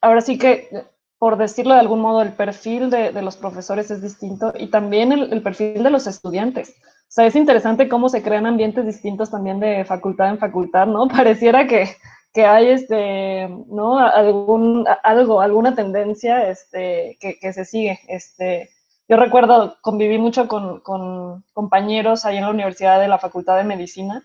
ahora 0.00 0.20
sí 0.22 0.38
que, 0.38 0.86
por 1.18 1.36
decirlo 1.36 1.74
de 1.74 1.80
algún 1.80 2.00
modo, 2.00 2.22
el 2.22 2.32
perfil 2.32 2.88
de, 2.88 3.12
los 3.20 3.36
profesores 3.36 3.90
es 3.90 4.02
distinto 4.02 4.52
y 4.58 4.68
también 4.68 5.12
el, 5.12 5.32
el, 5.32 5.42
perfil 5.42 5.82
de 5.82 5.90
los 5.90 6.06
estudiantes. 6.06 6.70
O 6.70 7.14
sea, 7.14 7.26
es 7.26 7.36
interesante 7.36 7.88
cómo 7.88 8.08
se 8.08 8.22
crean 8.22 8.46
ambientes 8.46 8.86
distintos 8.86 9.30
también 9.30 9.60
de 9.60 9.84
facultad 9.84 10.30
en 10.30 10.38
facultad, 10.38 10.86
¿no? 10.86 11.08
Pareciera 11.08 11.66
que 11.66 11.88
que 12.32 12.46
hay 12.46 12.68
este, 12.68 13.48
¿no? 13.68 13.98
Algún, 13.98 14.86
algo, 15.02 15.40
alguna 15.40 15.74
tendencia 15.74 16.48
este, 16.48 17.18
que, 17.20 17.52
se 17.52 17.64
sigue. 17.64 18.00
Este, 18.08 18.70
yo 19.08 19.16
recuerdo, 19.16 19.76
conviví 19.82 20.18
mucho 20.18 20.48
con, 20.48 20.80
con, 20.80 21.44
compañeros 21.52 22.24
ahí 22.24 22.38
en 22.38 22.44
la 22.44 22.50
Universidad 22.50 23.00
de 23.00 23.08
la 23.08 23.18
Facultad 23.18 23.58
de 23.58 23.64
Medicina 23.64 24.22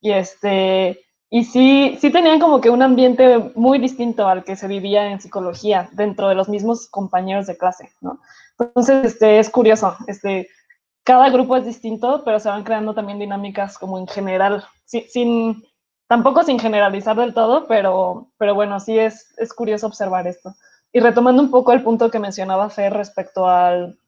y, 0.00 0.12
este, 0.12 1.00
y 1.30 1.44
sí, 1.44 1.96
sí 2.00 2.10
tenían 2.10 2.38
como 2.38 2.60
que 2.60 2.70
un 2.70 2.82
ambiente 2.82 3.52
muy 3.54 3.78
distinto 3.78 4.28
al 4.28 4.44
que 4.44 4.56
se 4.56 4.68
vivía 4.68 5.10
en 5.10 5.20
psicología 5.20 5.88
dentro 5.92 6.28
de 6.28 6.34
los 6.34 6.48
mismos 6.48 6.88
compañeros 6.88 7.46
de 7.46 7.56
clase, 7.56 7.90
¿no? 8.00 8.20
Entonces, 8.58 9.04
este, 9.04 9.38
es 9.38 9.48
curioso, 9.48 9.96
este, 10.06 10.48
cada 11.02 11.30
grupo 11.30 11.56
es 11.56 11.64
distinto, 11.64 12.22
pero 12.24 12.38
se 12.40 12.50
van 12.50 12.64
creando 12.64 12.92
también 12.92 13.18
dinámicas 13.18 13.78
como 13.78 13.98
en 13.98 14.06
general, 14.06 14.64
sin 14.84 15.64
Tampoco 16.08 16.42
sin 16.42 16.58
generalizar 16.58 17.16
del 17.16 17.34
todo, 17.34 17.66
pero, 17.66 18.28
pero 18.38 18.54
bueno, 18.54 18.80
sí 18.80 18.98
es, 18.98 19.34
es 19.36 19.52
curioso 19.52 19.86
observar 19.86 20.26
esto. 20.26 20.54
Y 20.90 21.00
retomando 21.00 21.42
un 21.42 21.50
poco 21.50 21.72
el 21.72 21.82
punto 21.82 22.10
que 22.10 22.18
mencionaba 22.18 22.70
Fer 22.70 22.94
respecto 22.94 23.46
al, 23.46 23.98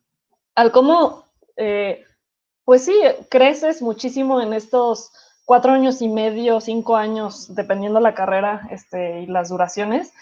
al 0.55 0.73
cómo, 0.73 1.25
eh, 1.57 2.05
pues 2.65 2.87
sí, 2.87 2.95
creces 3.29 3.83
muchísimo 3.83 4.41
en 4.41 4.55
estos 4.55 5.13
cuatro 5.45 5.73
años 5.73 6.01
y 6.01 6.09
medio, 6.09 6.63
cinco 6.63 6.97
años, 6.97 7.55
dependiendo 7.55 8.01
la 8.01 8.15
carrera 8.15 8.67
este, 8.71 9.21
y 9.21 9.27
las 9.27 9.51
duraciones. 9.51 10.15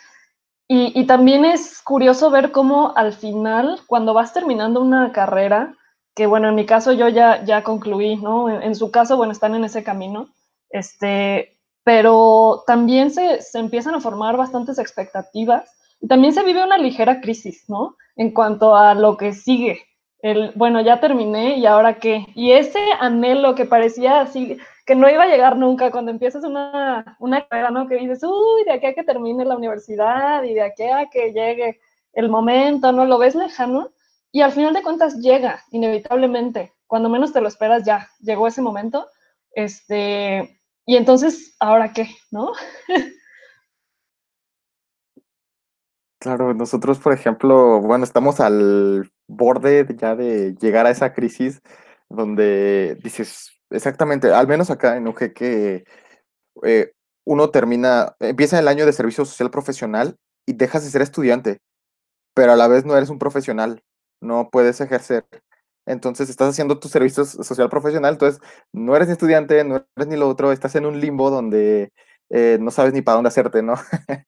Y, 0.66 0.98
y, 1.00 1.06
también 1.06 1.44
es 1.44 1.80
curioso 1.80 2.30
ver 2.30 2.50
cómo 2.50 2.92
al 2.96 3.12
final, 3.12 3.80
cuando 3.86 4.14
vas 4.14 4.34
terminando 4.34 4.82
una 4.82 5.12
carrera, 5.12 5.74
que 6.14 6.26
bueno, 6.26 6.48
en 6.48 6.56
mi 6.56 6.66
caso 6.66 6.92
yo 6.92 7.08
ya, 7.08 7.44
ya 7.44 7.62
concluí, 7.62 8.16
¿no? 8.16 8.50
En, 8.50 8.62
en 8.62 8.74
su 8.74 8.90
caso, 8.90 9.16
bueno, 9.16 9.32
están 9.32 9.54
en 9.54 9.64
ese 9.64 9.84
camino, 9.84 10.28
este, 10.70 11.57
pero 11.88 12.64
también 12.66 13.10
se, 13.10 13.38
empiezan 13.54 13.94
a 13.94 14.00
formar 14.00 14.36
bastantes 14.36 14.78
expectativas 14.78 15.74
Y 16.02 16.06
también 16.06 16.34
se 16.34 16.42
vive 16.42 16.62
una 16.62 16.76
ligera 16.76 17.22
crisis, 17.22 17.64
¿no? 17.66 17.96
En 18.14 18.32
cuanto 18.32 18.76
a 18.76 18.94
lo 18.94 19.16
que 19.16 19.32
sigue. 19.32 19.80
El, 20.20 20.52
bueno, 20.54 20.82
ya 20.82 21.00
terminé 21.00 21.56
y 21.56 21.64
ahora 21.64 21.98
qué. 21.98 22.26
Y 22.34 22.52
ese 22.52 22.78
anhelo 23.00 23.54
que 23.54 23.64
parecía 23.64 24.20
así, 24.20 24.58
que 24.84 24.94
no 24.94 25.08
iba 25.08 25.22
a 25.22 25.28
llegar 25.28 25.56
nunca 25.56 25.90
cuando 25.90 26.10
empiezas 26.10 26.44
una, 26.44 27.16
una 27.20 27.46
carrera, 27.46 27.70
¿no? 27.70 27.88
Que 27.88 27.96
dices, 27.96 28.22
uy, 28.22 28.64
de 28.66 28.72
aquí 28.72 28.84
a 28.84 28.94
que 28.94 29.02
termine 29.02 29.46
la 29.46 29.56
universidad 29.56 30.42
y 30.42 30.52
de 30.52 30.60
aquí 30.64 30.82
a 30.82 31.08
que 31.10 31.32
llegue 31.32 31.80
el 32.12 32.28
momento, 32.28 32.92
¿no? 32.92 33.06
Lo 33.06 33.16
ves 33.16 33.34
lejano 33.34 33.92
y 34.30 34.42
al 34.42 34.52
final 34.52 34.74
de 34.74 34.82
cuentas 34.82 35.16
llega, 35.20 35.64
inevitablemente. 35.70 36.74
Cuando 36.86 37.08
menos 37.08 37.32
te 37.32 37.40
lo 37.40 37.48
esperas, 37.48 37.82
ya 37.86 38.10
llegó 38.20 38.46
ese 38.46 38.60
momento. 38.60 39.06
Este, 39.52 40.57
y 40.88 40.96
entonces, 40.96 41.54
¿ahora 41.60 41.92
qué? 41.92 42.08
¿No? 42.30 42.52
Claro, 46.18 46.54
nosotros, 46.54 46.98
por 46.98 47.12
ejemplo, 47.12 47.80
bueno, 47.80 48.04
estamos 48.04 48.40
al 48.40 49.12
borde 49.28 49.86
ya 49.96 50.16
de 50.16 50.56
llegar 50.60 50.86
a 50.86 50.90
esa 50.90 51.12
crisis 51.12 51.60
donde 52.08 52.98
dices, 53.04 53.52
exactamente, 53.70 54.32
al 54.32 54.48
menos 54.48 54.70
acá 54.70 54.96
en 54.96 55.06
UG 55.06 55.34
que 55.34 55.84
eh, 56.64 56.92
uno 57.24 57.50
termina, 57.50 58.16
empieza 58.18 58.58
el 58.58 58.66
año 58.66 58.86
de 58.86 58.94
servicio 58.94 59.26
social 59.26 59.50
profesional 59.50 60.16
y 60.46 60.54
dejas 60.54 60.84
de 60.84 60.90
ser 60.90 61.02
estudiante, 61.02 61.58
pero 62.34 62.52
a 62.52 62.56
la 62.56 62.66
vez 62.66 62.86
no 62.86 62.96
eres 62.96 63.10
un 63.10 63.18
profesional, 63.18 63.82
no 64.22 64.48
puedes 64.50 64.80
ejercer. 64.80 65.26
Entonces 65.88 66.28
estás 66.30 66.50
haciendo 66.50 66.78
tu 66.78 66.88
servicio 66.88 67.24
social 67.24 67.68
profesional, 67.70 68.14
entonces 68.14 68.40
no 68.72 68.94
eres 68.94 69.08
ni 69.08 69.12
estudiante, 69.12 69.64
no 69.64 69.86
eres 69.96 70.08
ni 70.08 70.16
lo 70.16 70.28
otro, 70.28 70.52
estás 70.52 70.74
en 70.76 70.86
un 70.86 71.00
limbo 71.00 71.30
donde 71.30 71.92
eh, 72.30 72.58
no 72.60 72.70
sabes 72.70 72.92
ni 72.92 73.02
para 73.02 73.16
dónde 73.16 73.28
hacerte, 73.28 73.62
¿no? 73.62 73.74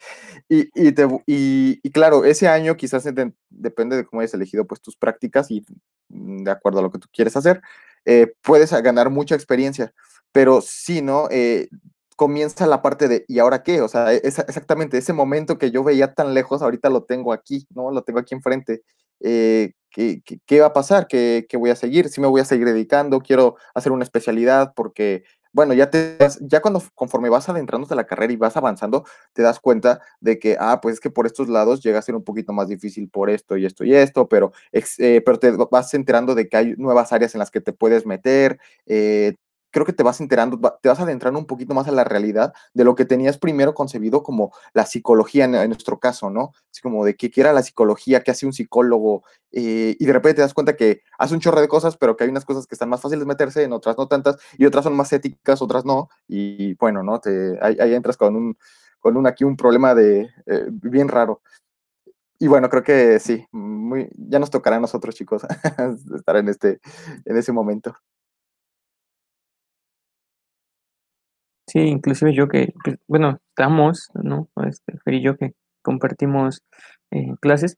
y, 0.49 0.69
y, 0.75 0.93
te, 0.93 1.07
y, 1.27 1.81
y, 1.83 1.91
claro, 1.91 2.25
ese 2.25 2.49
año 2.49 2.77
quizás 2.77 3.05
de, 3.05 3.33
depende 3.51 3.97
de 3.97 4.05
cómo 4.07 4.21
hayas 4.21 4.35
elegido 4.35 4.67
pues 4.67 4.81
tus 4.81 4.97
prácticas 4.97 5.51
y 5.51 5.65
mm, 6.09 6.45
de 6.45 6.51
acuerdo 6.51 6.79
a 6.81 6.83
lo 6.83 6.91
que 6.91 6.99
tú 6.99 7.09
quieres 7.13 7.37
hacer, 7.37 7.61
eh, 8.07 8.33
puedes 8.43 8.73
ganar 8.83 9.11
mucha 9.11 9.35
experiencia, 9.35 9.93
pero 10.33 10.61
si 10.63 11.03
¿no? 11.03 11.29
Eh, 11.31 11.69
comienza 12.17 12.67
la 12.67 12.83
parte 12.83 13.09
de, 13.09 13.25
¿y 13.29 13.39
ahora 13.39 13.63
qué? 13.63 13.81
O 13.83 13.89
sea, 13.89 14.13
es 14.13 14.39
exactamente 14.39 14.99
ese 14.99 15.13
momento 15.15 15.59
que 15.59 15.71
yo 15.71 15.85
veía 15.85 16.15
tan 16.15 16.35
lejos, 16.35 16.63
ahorita 16.63 16.91
lo 16.91 17.05
tengo 17.05 17.33
aquí, 17.33 17.67
¿no? 17.75 17.91
Lo 17.91 18.03
tengo 18.03 18.19
aquí 18.19 18.35
enfrente. 18.35 18.83
Eh, 19.21 19.73
¿qué, 19.91 20.61
va 20.61 20.67
a 20.67 20.73
pasar? 20.73 21.07
¿Qué, 21.07 21.47
¿Qué, 21.49 21.57
voy 21.57 21.71
a 21.71 21.77
seguir? 21.77 22.09
Si 22.09 22.21
me 22.21 22.27
voy 22.27 22.41
a 22.41 22.45
seguir 22.45 22.67
dedicando, 22.67 23.21
quiero 23.21 23.57
hacer 23.75 23.93
una 23.93 24.05
especialidad 24.05 24.73
porque 24.75 25.25
bueno, 25.53 25.75
ya 25.75 25.91
te 25.91 26.17
ya 26.43 26.61
cuando 26.61 26.83
conforme 26.95 27.29
vas 27.29 27.49
adentrándote 27.49 27.95
a 27.95 27.97
la 27.97 28.07
carrera 28.07 28.33
y 28.33 28.37
vas 28.37 28.57
avanzando, 28.57 29.05
te 29.33 29.43
das 29.43 29.59
cuenta 29.59 30.01
de 30.21 30.39
que, 30.39 30.57
ah, 30.61 30.81
pues 30.81 30.95
es 30.95 31.01
que 31.01 31.11
por 31.11 31.27
estos 31.27 31.49
lados 31.49 31.83
llega 31.83 31.99
a 31.99 32.03
ser 32.03 32.15
un 32.15 32.25
poquito 32.25 32.53
más 32.53 32.69
difícil 32.69 33.09
por 33.09 33.31
esto 33.31 33.57
y 33.57 33.67
esto 33.67 33.85
y 33.85 33.95
esto, 33.95 34.29
pero, 34.29 34.53
eh, 34.73 35.23
pero 35.25 35.39
te 35.39 35.51
vas 35.71 35.93
enterando 35.95 36.35
de 36.35 36.49
que 36.49 36.57
hay 36.57 36.75
nuevas 36.77 37.13
áreas 37.13 37.35
en 37.35 37.41
las 37.41 37.51
que 37.51 37.61
te 37.61 37.73
puedes 37.73 38.07
meter, 38.07 38.59
eh, 38.87 39.35
creo 39.71 39.87
que 39.87 39.93
te 39.93 40.03
vas 40.03 40.21
enterando, 40.21 40.59
te 40.81 40.89
vas 40.89 41.01
adentrando 41.01 41.39
un 41.39 41.47
poquito 41.47 41.75
más 41.75 41.89
a 41.89 41.93
la 41.93 42.05
realidad 42.05 42.53
de 42.75 42.85
lo 42.85 42.95
que 42.95 43.05
tenías 43.05 43.39
primero 43.39 43.75
concebido 43.75 44.23
como 44.23 44.53
la 44.73 44.87
psicología 44.87 45.45
en, 45.45 45.55
en 45.55 45.69
nuestro 45.69 45.99
caso, 45.99 46.31
¿no? 46.31 46.53
Así 46.71 46.81
como 46.83 47.05
de 47.05 47.17
qué 47.17 47.31
era 47.37 47.53
la 47.53 47.63
psicología, 47.63 48.23
qué 48.23 48.31
hace 48.31 48.47
un 48.47 48.53
psicólogo, 48.53 49.25
eh, 49.53 49.97
y 49.99 50.07
de 50.07 50.13
repente 50.13 50.37
te 50.37 50.43
das 50.43 50.55
cuenta 50.55 50.77
que 50.77 51.03
hace 51.19 51.35
un 51.35 51.41
chorro 51.41 51.61
de 51.61 51.69
cosas, 51.69 51.97
pero 51.97 52.17
que 52.17 52.25
hay 52.25 52.31
unas 52.31 52.45
cosas 52.45 52.67
que 52.67 52.75
están 52.75 52.89
más 52.89 53.01
fáciles 53.01 53.21
de 53.21 53.27
meterse, 53.27 53.63
en 53.63 53.73
otras 53.73 53.97
no 53.99 54.07
tantas, 54.07 54.37
y 54.57 54.67
otras 54.67 54.85
son 54.85 54.95
más 54.95 55.13
éticas, 55.13 55.63
otras 55.63 55.85
no, 55.85 56.09
y 56.29 56.75
bueno, 56.75 57.03
¿no? 57.03 57.21
Te, 57.21 57.59
ahí, 57.63 57.77
ahí 57.81 57.95
entras 57.95 58.17
con 58.17 58.37
un, 58.37 58.57
con 59.01 59.17
un 59.17 59.27
aquí 59.27 59.45
un 59.45 59.57
problema 59.57 59.95
de 59.95 60.31
eh, 60.47 60.67
bien 60.69 61.09
raro. 61.09 61.43
Y 62.39 62.47
bueno, 62.49 62.71
creo 62.71 62.83
que 62.83 63.19
sí, 63.19 63.47
muy, 63.53 64.09
ya 64.17 64.39
nos 64.39 64.51
tocará 64.51 64.77
a 64.77 64.81
nosotros, 64.81 65.15
chicos, 65.15 65.43
estar 66.17 66.37
en, 66.37 66.49
este, 66.49 66.81
en 67.27 67.37
ese 67.37 67.53
momento. 67.53 67.95
Sí, 71.71 71.79
inclusive 71.79 72.35
yo 72.35 72.49
que, 72.49 72.75
que 72.85 72.97
bueno, 73.07 73.39
estamos, 73.51 74.09
¿no? 74.15 74.49
Este, 74.67 74.99
Fer 75.05 75.15
y 75.15 75.23
yo 75.23 75.37
que 75.37 75.53
compartimos 75.83 76.63
eh, 77.13 77.37
clases, 77.41 77.77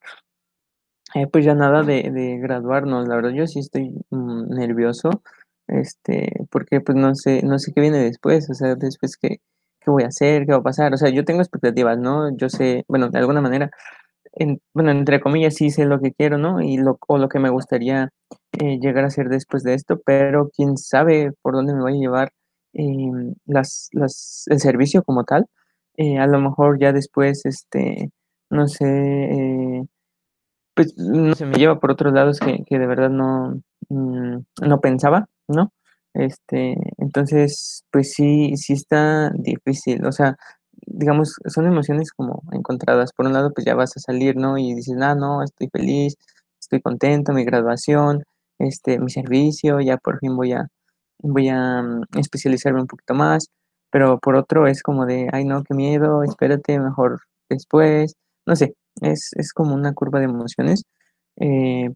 eh, 1.15 1.27
pues 1.31 1.45
ya 1.45 1.55
nada 1.55 1.83
de, 1.83 2.11
de, 2.11 2.39
graduarnos, 2.39 3.07
la 3.07 3.17
verdad 3.17 3.33
yo 3.33 3.47
sí 3.47 3.59
estoy 3.59 3.91
mmm, 4.09 4.49
nervioso, 4.49 5.11
este, 5.69 6.47
porque 6.51 6.81
pues 6.81 6.97
no 6.97 7.15
sé, 7.15 7.43
no 7.43 7.59
sé 7.59 7.73
qué 7.75 7.83
viene 7.83 7.99
después, 7.99 8.49
o 8.51 8.55
sea, 8.55 8.77
después 8.77 9.19
qué, 9.19 9.41
qué 9.81 9.91
voy 9.91 10.05
a 10.05 10.09
hacer, 10.09 10.47
qué 10.47 10.53
va 10.53 10.59
a 10.59 10.63
pasar, 10.63 10.95
o 10.95 10.97
sea, 10.97 11.11
yo 11.11 11.27
tengo 11.27 11.43
expectativas, 11.43 11.99
¿no? 11.99 12.35
Yo 12.37 12.49
sé, 12.49 12.85
bueno, 12.89 13.11
de 13.11 13.19
alguna 13.19 13.43
manera, 13.43 13.71
en, 14.35 14.61
bueno, 14.75 14.91
entre 14.93 15.21
comillas 15.21 15.57
sí 15.57 15.71
sé 15.71 15.85
lo 15.87 16.01
que 16.01 16.13
quiero, 16.13 16.39
¿no? 16.39 16.63
Y 16.63 16.79
lo, 16.79 16.99
o 17.09 17.19
lo 17.19 17.29
que 17.29 17.41
me 17.41 17.51
gustaría 17.51 18.11
eh, 18.61 18.79
llegar 18.81 19.05
a 19.05 19.09
hacer 19.09 19.29
después 19.29 19.63
de 19.65 19.75
esto, 19.75 20.01
pero 20.05 20.51
quién 20.57 20.79
sabe 20.79 21.33
por 21.43 21.55
dónde 21.55 21.75
me 21.75 21.83
va 21.83 21.91
a 21.91 21.93
llevar 21.93 22.33
eh, 22.75 23.35
las, 23.47 23.89
las, 23.93 24.45
el 24.49 24.61
servicio 24.61 25.03
como 25.05 25.25
tal. 25.25 25.47
Eh, 25.97 26.19
a 26.19 26.27
lo 26.27 26.41
mejor 26.41 26.79
ya 26.81 26.93
después, 26.93 27.45
este, 27.45 28.11
no 28.51 28.69
sé, 28.69 28.87
eh, 28.87 29.83
pues 30.75 30.97
no 30.97 31.35
se 31.35 31.47
me 31.47 31.57
lleva 31.59 31.81
por 31.81 31.91
otros 31.93 32.13
lados 32.13 32.39
que, 32.41 32.65
que 32.67 32.79
de 32.79 32.87
verdad 32.87 33.11
no, 33.11 33.61
mmm, 33.91 34.39
no 34.63 34.81
pensaba, 34.81 35.29
¿no? 35.49 35.73
Este, 36.15 36.77
entonces, 36.99 37.85
pues 37.91 38.13
sí, 38.13 38.57
sí 38.57 38.75
está 38.75 39.31
difícil, 39.35 40.05
o 40.07 40.13
sea, 40.13 40.37
digamos, 40.87 41.37
son 41.47 41.67
emociones 41.67 42.13
como 42.13 42.43
encontradas. 42.53 43.13
Por 43.13 43.27
un 43.27 43.33
lado, 43.35 43.53
pues 43.55 43.65
ya 43.67 43.75
vas 43.75 43.97
a 43.97 44.01
salir, 44.01 44.37
¿no? 44.37 44.59
Y 44.59 44.75
dices, 44.75 44.97
ah, 45.01 45.15
no, 45.15 45.43
estoy 45.43 45.69
feliz, 45.73 46.17
estoy 46.61 46.81
contento, 46.81 47.33
mi 47.33 47.45
graduación, 47.45 48.25
este, 48.59 48.99
mi 48.99 49.11
servicio, 49.11 49.81
ya 49.81 49.97
por 49.99 50.19
fin 50.19 50.37
voy 50.37 50.53
a, 50.53 50.69
voy 51.19 51.49
a 51.49 51.81
um, 51.83 52.03
especializarme 52.19 52.81
un 52.81 52.87
poquito 52.87 53.15
más, 53.15 53.49
pero 53.91 54.19
por 54.19 54.37
otro 54.37 54.67
es 54.67 54.83
como 54.83 55.07
de, 55.07 55.29
ay 55.33 55.45
no, 55.45 55.63
qué 55.65 55.75
miedo, 55.75 56.23
espérate, 56.25 56.79
mejor 56.81 57.21
después, 57.49 58.15
no 58.47 58.57
sé, 58.57 58.75
es, 59.01 59.31
es 59.37 59.53
como 59.53 59.75
una 59.75 59.95
curva 59.95 60.19
de 60.21 60.27
emociones, 60.27 60.85
eh, 61.37 61.91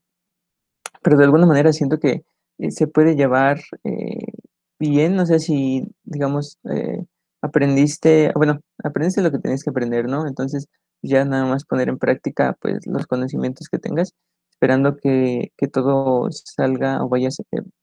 pero 1.03 1.17
de 1.19 1.25
alguna 1.25 1.47
manera 1.47 1.73
siento 1.73 1.99
que 1.99 2.23
eh, 2.59 2.71
se 2.71 2.87
puede 2.87 3.17
llevar 3.17 3.61
eh, 3.85 4.33
bien, 4.79 5.17
no 5.17 5.27
sé 5.27 5.39
si, 5.41 5.87
digamos, 6.05 6.59
eh, 6.71 7.05
aprendiste, 7.43 8.33
bueno, 8.35 8.61
aprendiste 8.83 9.23
lo 9.23 9.31
que 9.31 9.39
tenías 9.39 9.63
que 9.63 9.71
aprender, 9.71 10.07
¿no? 10.09 10.27
Entonces, 10.27 10.67
ya 11.03 11.25
nada 11.25 11.45
más 11.47 11.65
poner 11.65 11.89
en 11.89 11.99
práctica, 11.99 12.57
pues, 12.61 12.87
los 12.87 13.07
conocimientos 13.07 13.69
que 13.69 13.79
tengas, 13.79 14.15
esperando 14.51 14.97
que, 14.97 15.53
que 15.57 15.69
todo 15.69 16.29
salga 16.31 17.05
o 17.05 17.09
vaya 17.09 17.29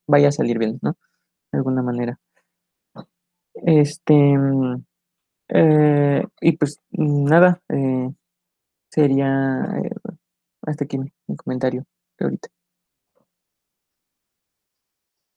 vaya 0.07 0.29
a 0.29 0.31
salir 0.31 0.57
bien, 0.59 0.79
¿no? 0.81 0.97
De 1.53 1.59
alguna 1.59 1.81
manera. 1.83 2.19
Este, 3.53 4.33
eh, 5.49 6.25
y 6.41 6.57
pues 6.57 6.79
nada, 6.91 7.61
eh, 7.69 8.09
sería 8.89 9.65
eh, 9.83 9.91
hasta 10.63 10.83
aquí 10.83 10.97
mi, 10.97 11.11
comentario 11.37 11.85
de 12.17 12.25
ahorita. 12.25 12.49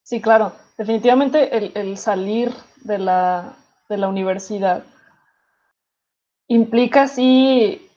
Sí, 0.02 0.20
claro, 0.20 0.54
definitivamente 0.78 1.56
el, 1.56 1.72
el 1.74 1.98
salir 1.98 2.50
de 2.84 2.98
la, 2.98 3.56
de 3.88 3.98
la 3.98 4.08
universidad 4.08 4.84
implica 6.48 7.08
sí 7.08 7.90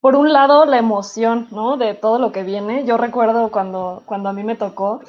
por 0.00 0.16
un 0.16 0.32
lado, 0.32 0.64
la 0.64 0.78
emoción, 0.78 1.48
¿no? 1.50 1.76
De 1.76 1.94
todo 1.94 2.18
lo 2.18 2.32
que 2.32 2.42
viene. 2.42 2.86
Yo 2.86 2.96
recuerdo 2.96 3.50
cuando, 3.50 4.02
cuando 4.06 4.30
a 4.30 4.32
mí 4.32 4.42
me 4.42 4.56
tocó, 4.56 5.00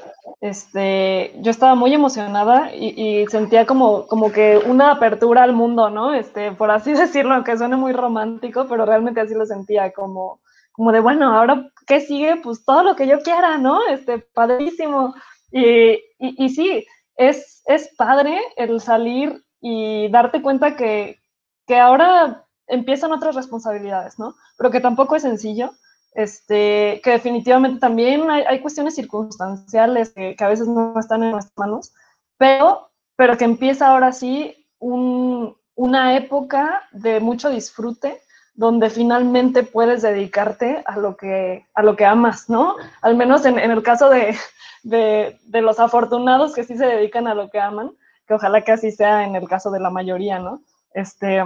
este, 0.41 1.33
yo 1.39 1.49
estaba 1.49 1.75
muy 1.75 1.93
emocionada 1.93 2.75
y, 2.75 3.21
y, 3.21 3.27
sentía 3.27 3.65
como, 3.65 4.05
como 4.07 4.31
que 4.31 4.57
una 4.57 4.91
apertura 4.91 5.43
al 5.43 5.53
mundo, 5.53 5.89
¿no? 5.89 6.13
Este, 6.13 6.51
por 6.51 6.71
así 6.71 6.91
decirlo, 6.93 7.35
aunque 7.35 7.57
suene 7.57 7.77
muy 7.77 7.93
romántico, 7.93 8.67
pero 8.67 8.85
realmente 8.85 9.21
así 9.21 9.33
lo 9.33 9.45
sentía, 9.45 9.91
como, 9.93 10.41
como 10.73 10.91
de, 10.91 10.99
bueno, 10.99 11.33
ahora, 11.33 11.69
¿qué 11.87 12.01
sigue? 12.01 12.35
Pues 12.43 12.65
todo 12.65 12.83
lo 12.83 12.95
que 12.97 13.07
yo 13.07 13.21
quiera, 13.21 13.57
¿no? 13.57 13.87
Este, 13.87 14.19
padrísimo. 14.19 15.15
Y, 15.51 15.93
y, 16.19 16.45
y 16.45 16.49
sí, 16.49 16.85
es, 17.15 17.63
es 17.65 17.95
padre 17.97 18.41
el 18.57 18.81
salir 18.81 19.41
y 19.61 20.09
darte 20.09 20.41
cuenta 20.41 20.75
que, 20.75 21.17
que 21.65 21.79
ahora 21.79 22.45
empiezan 22.71 23.11
otras 23.11 23.35
responsabilidades, 23.35 24.17
¿no? 24.17 24.35
Pero 24.57 24.71
que 24.71 24.79
tampoco 24.79 25.15
es 25.15 25.21
sencillo, 25.21 25.73
este, 26.13 26.99
que 27.03 27.11
definitivamente 27.11 27.79
también 27.79 28.29
hay, 28.29 28.43
hay 28.43 28.59
cuestiones 28.59 28.95
circunstanciales 28.95 30.09
que, 30.09 30.35
que, 30.35 30.43
a 30.43 30.49
veces 30.49 30.67
no 30.67 30.99
están 30.99 31.23
en 31.23 31.31
nuestras 31.31 31.57
manos, 31.57 31.93
pero, 32.37 32.89
pero 33.15 33.37
que 33.37 33.45
empieza 33.45 33.87
ahora 33.87 34.11
sí 34.11 34.67
un, 34.79 35.55
una 35.75 36.15
época 36.15 36.83
de 36.91 37.19
mucho 37.19 37.49
disfrute 37.49 38.21
donde 38.53 38.89
finalmente 38.89 39.63
puedes 39.63 40.01
dedicarte 40.01 40.83
a 40.85 40.97
lo 40.97 41.15
que, 41.15 41.65
a 41.73 41.83
lo 41.83 41.95
que 41.95 42.05
amas, 42.05 42.49
¿no? 42.49 42.75
Al 43.01 43.15
menos 43.15 43.45
en, 43.45 43.57
en 43.57 43.71
el 43.71 43.81
caso 43.81 44.09
de, 44.09 44.35
de, 44.83 45.39
de, 45.43 45.61
los 45.61 45.79
afortunados 45.79 46.53
que 46.53 46.63
sí 46.63 46.77
se 46.77 46.85
dedican 46.85 47.27
a 47.27 47.35
lo 47.35 47.49
que 47.49 47.59
aman, 47.59 47.91
que 48.27 48.33
ojalá 48.33 48.61
que 48.61 48.73
así 48.73 48.91
sea 48.91 49.23
en 49.23 49.35
el 49.35 49.47
caso 49.47 49.71
de 49.71 49.79
la 49.79 49.89
mayoría, 49.89 50.39
¿no? 50.39 50.61
Este, 50.93 51.41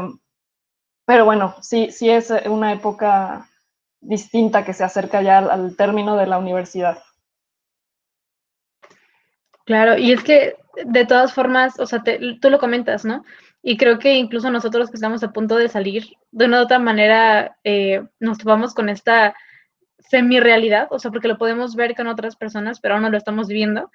pero 1.06 1.26
bueno, 1.26 1.56
sí, 1.62 1.91
sí 1.91 2.10
es 2.10 2.32
una 2.45 2.74
época 2.74 3.49
distinta 4.01 4.66
que 4.66 4.74
se 4.74 4.84
acerca 4.84 5.22
ya 5.22 5.39
al, 5.39 5.49
al 5.49 5.76
término 5.76 6.16
de 6.16 6.28
la 6.28 6.38
universidad. 6.38 7.01
Claro, 9.66 9.97
y 9.97 10.12
es 10.12 10.24
que 10.24 10.56
de 10.86 11.06
todas 11.06 11.34
formas, 11.34 11.80
o 11.80 11.86
sea, 11.86 12.03
te, 12.03 12.20
tú 12.39 12.49
lo 12.49 12.60
comentas, 12.60 13.03
¿no? 13.06 13.24
Y 13.64 13.78
creo 13.78 13.97
que 13.97 14.14
incluso 14.16 14.51
nosotros 14.51 14.89
que 14.89 14.95
estamos 14.95 15.24
a 15.24 15.32
punto 15.32 15.56
de 15.56 15.70
salir, 15.70 16.06
de 16.32 16.45
una 16.45 16.60
u 16.60 16.64
otra 16.64 16.78
manera, 16.78 17.58
eh, 17.64 18.03
nos 18.20 18.38
topamos 18.38 18.76
con 18.76 18.89
esta 18.89 19.36
semi-realidad, 19.97 20.88
o 20.91 20.99
sea, 20.99 21.10
porque 21.10 21.28
lo 21.28 21.39
podemos 21.39 21.76
ver 21.76 21.95
con 21.95 22.08
otras 22.08 22.36
personas, 22.36 22.80
pero 22.80 22.93
aún 22.93 23.03
no 23.03 23.10
lo 23.10 23.18
estamos 23.18 23.47
viviendo. 23.47 23.91